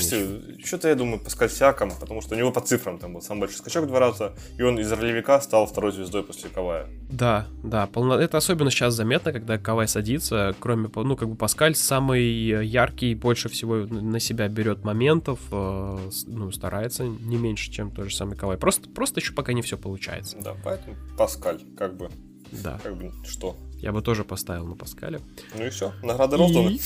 что-то 0.64 0.88
я 0.88 0.94
думаю 0.94 1.18
пускать 1.18 1.50
всяком, 1.50 1.90
потому 1.98 2.20
что 2.20 2.36
у 2.36 2.38
него 2.38 2.52
по 2.52 2.60
цифрам 2.60 3.00
там 3.00 3.14
был 3.14 3.20
самый 3.20 3.40
большой 3.40 3.58
скачок 3.58 3.88
два 3.88 3.98
раза, 3.98 4.34
и 4.56 4.62
он 4.62 4.78
из 4.78 4.90
ролевика 4.92 5.40
стал 5.40 5.66
второй 5.66 5.90
звездой 5.90 6.22
после 6.22 6.50
Кавая. 6.50 6.86
Да, 7.10 7.48
да, 7.64 7.88
полно... 7.88 8.14
это 8.14 8.36
особенно 8.36 8.70
сейчас 8.70 8.94
заметно, 8.94 9.32
когда 9.32 9.58
Кавай 9.58 9.88
садится, 9.88 10.54
кроме, 10.60 10.88
ну 10.94 11.16
как 11.16 11.28
бы 11.28 11.34
Паскаль 11.34 11.74
самый 11.74 12.22
яркий, 12.22 13.16
больше 13.16 13.48
всего 13.48 13.78
на 13.78 14.20
себя 14.20 14.46
берет 14.46 14.84
моментов, 14.84 15.40
э, 15.50 15.98
ну 16.26 16.52
старается 16.52 17.02
не 17.02 17.38
меньше, 17.38 17.72
чем 17.72 17.90
тот 17.90 18.08
же 18.08 18.14
самый 18.14 18.36
Кавай. 18.36 18.56
Просто, 18.56 18.88
просто 18.88 19.18
еще 19.18 19.32
пока 19.32 19.52
не 19.52 19.62
все 19.62 19.76
получается. 19.76 20.36
Да, 20.40 20.54
поэтому 20.62 20.94
Паскаль, 21.16 21.60
как 21.76 21.96
бы. 21.96 22.08
Да. 22.52 22.78
Как 22.84 22.96
бы 22.96 23.12
что? 23.24 23.56
Я 23.80 23.92
бы 23.92 24.02
тоже 24.02 24.24
поставил 24.24 24.66
на 24.66 24.74
Паскале. 24.74 25.20
Ну 25.56 25.64
и 25.64 25.70
все, 25.70 25.92
награды 26.02 26.36
розданы. 26.36 26.72
И... 26.72 26.80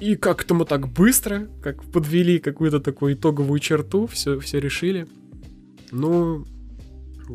И 0.00 0.16
как-то 0.16 0.54
мы 0.54 0.64
так 0.64 0.88
быстро, 0.88 1.48
как 1.62 1.84
подвели 1.84 2.38
какую-то 2.38 2.80
такую 2.80 3.14
итоговую 3.14 3.60
черту, 3.60 4.06
все, 4.06 4.40
все 4.40 4.58
решили. 4.58 5.06
Ну, 5.90 6.46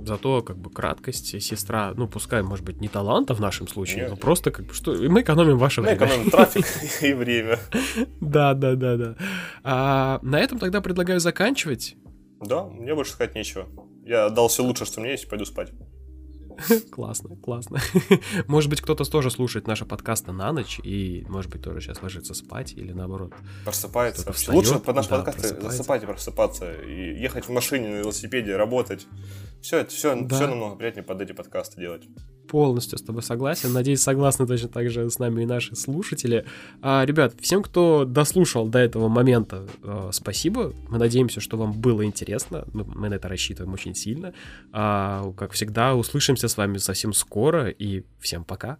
зато 0.03 0.41
как 0.41 0.57
бы 0.57 0.71
краткость, 0.71 1.41
сестра, 1.43 1.93
ну 1.95 2.07
пускай, 2.07 2.41
может 2.41 2.65
быть, 2.65 2.81
не 2.81 2.87
таланта 2.87 3.35
в 3.35 3.39
нашем 3.39 3.67
случае, 3.67 4.01
Нет. 4.01 4.09
но 4.09 4.15
просто 4.15 4.49
как 4.49 4.65
бы 4.65 4.73
что, 4.73 4.95
мы 4.95 5.21
экономим 5.21 5.59
ваше 5.59 5.81
мы 5.81 5.89
время. 5.89 5.99
Мы 6.01 6.07
экономим 6.07 6.31
трафик 6.31 6.65
и 7.01 7.13
время. 7.13 7.59
Да, 8.19 8.53
да, 8.55 8.75
да, 8.75 8.97
да. 8.97 9.15
А 9.63 10.19
на 10.23 10.39
этом 10.39 10.57
тогда 10.57 10.81
предлагаю 10.81 11.19
заканчивать. 11.19 11.95
Да, 12.41 12.63
мне 12.63 12.95
больше 12.95 13.11
сказать 13.11 13.35
нечего. 13.35 13.67
Я 14.03 14.29
дал 14.29 14.47
все 14.47 14.63
лучшее, 14.63 14.87
что 14.87 15.01
мне 15.01 15.11
есть, 15.11 15.29
пойду 15.29 15.45
спать. 15.45 15.71
Классно, 16.91 17.35
классно. 17.35 17.79
Может 18.47 18.69
быть, 18.69 18.81
кто-то 18.81 19.03
тоже 19.03 19.31
слушает 19.31 19.67
наши 19.67 19.85
подкасты 19.85 20.31
на 20.31 20.51
ночь 20.51 20.79
и, 20.83 21.25
может 21.27 21.51
быть, 21.51 21.61
тоже 21.61 21.81
сейчас 21.81 22.01
ложится 22.01 22.33
спать 22.33 22.73
или 22.73 22.91
наоборот. 22.91 23.33
Просыпается. 23.63 24.33
Лучше 24.51 24.79
под 24.79 24.95
наши 24.95 25.09
да, 25.09 25.17
подкасты 25.17 25.61
засыпать 25.61 26.03
и 26.03 26.05
просыпаться. 26.05 26.73
И 26.73 27.19
ехать 27.19 27.45
в 27.45 27.51
машине, 27.51 27.89
на 27.89 27.95
велосипеде, 27.97 28.55
работать. 28.55 29.07
Все, 29.61 29.79
это 29.79 29.91
все, 29.91 30.15
да. 30.15 30.35
все 30.35 30.47
намного 30.47 30.75
приятнее 30.75 31.03
под 31.03 31.21
эти 31.21 31.31
подкасты 31.31 31.79
делать 31.81 32.03
полностью 32.47 32.97
с 32.97 33.01
тобой 33.01 33.23
согласен. 33.23 33.73
Надеюсь, 33.73 34.01
согласны 34.01 34.47
точно 34.47 34.69
так 34.69 34.89
же 34.89 35.09
с 35.09 35.19
нами 35.19 35.43
и 35.43 35.45
наши 35.45 35.75
слушатели. 35.75 36.45
А, 36.81 37.05
ребят, 37.05 37.33
всем, 37.39 37.63
кто 37.63 38.05
дослушал 38.05 38.67
до 38.67 38.79
этого 38.79 39.07
момента, 39.07 39.67
э, 39.83 40.09
спасибо. 40.11 40.73
Мы 40.89 40.97
надеемся, 40.97 41.41
что 41.41 41.57
вам 41.57 41.73
было 41.73 42.05
интересно. 42.05 42.65
Мы, 42.73 42.83
мы 42.85 43.09
на 43.09 43.15
это 43.15 43.27
рассчитываем 43.27 43.73
очень 43.73 43.95
сильно. 43.95 44.33
А, 44.71 45.31
как 45.37 45.51
всегда, 45.51 45.95
услышимся 45.95 46.47
с 46.47 46.57
вами 46.57 46.77
совсем 46.77 47.13
скоро. 47.13 47.69
И 47.69 48.03
всем 48.19 48.43
пока. 48.43 48.77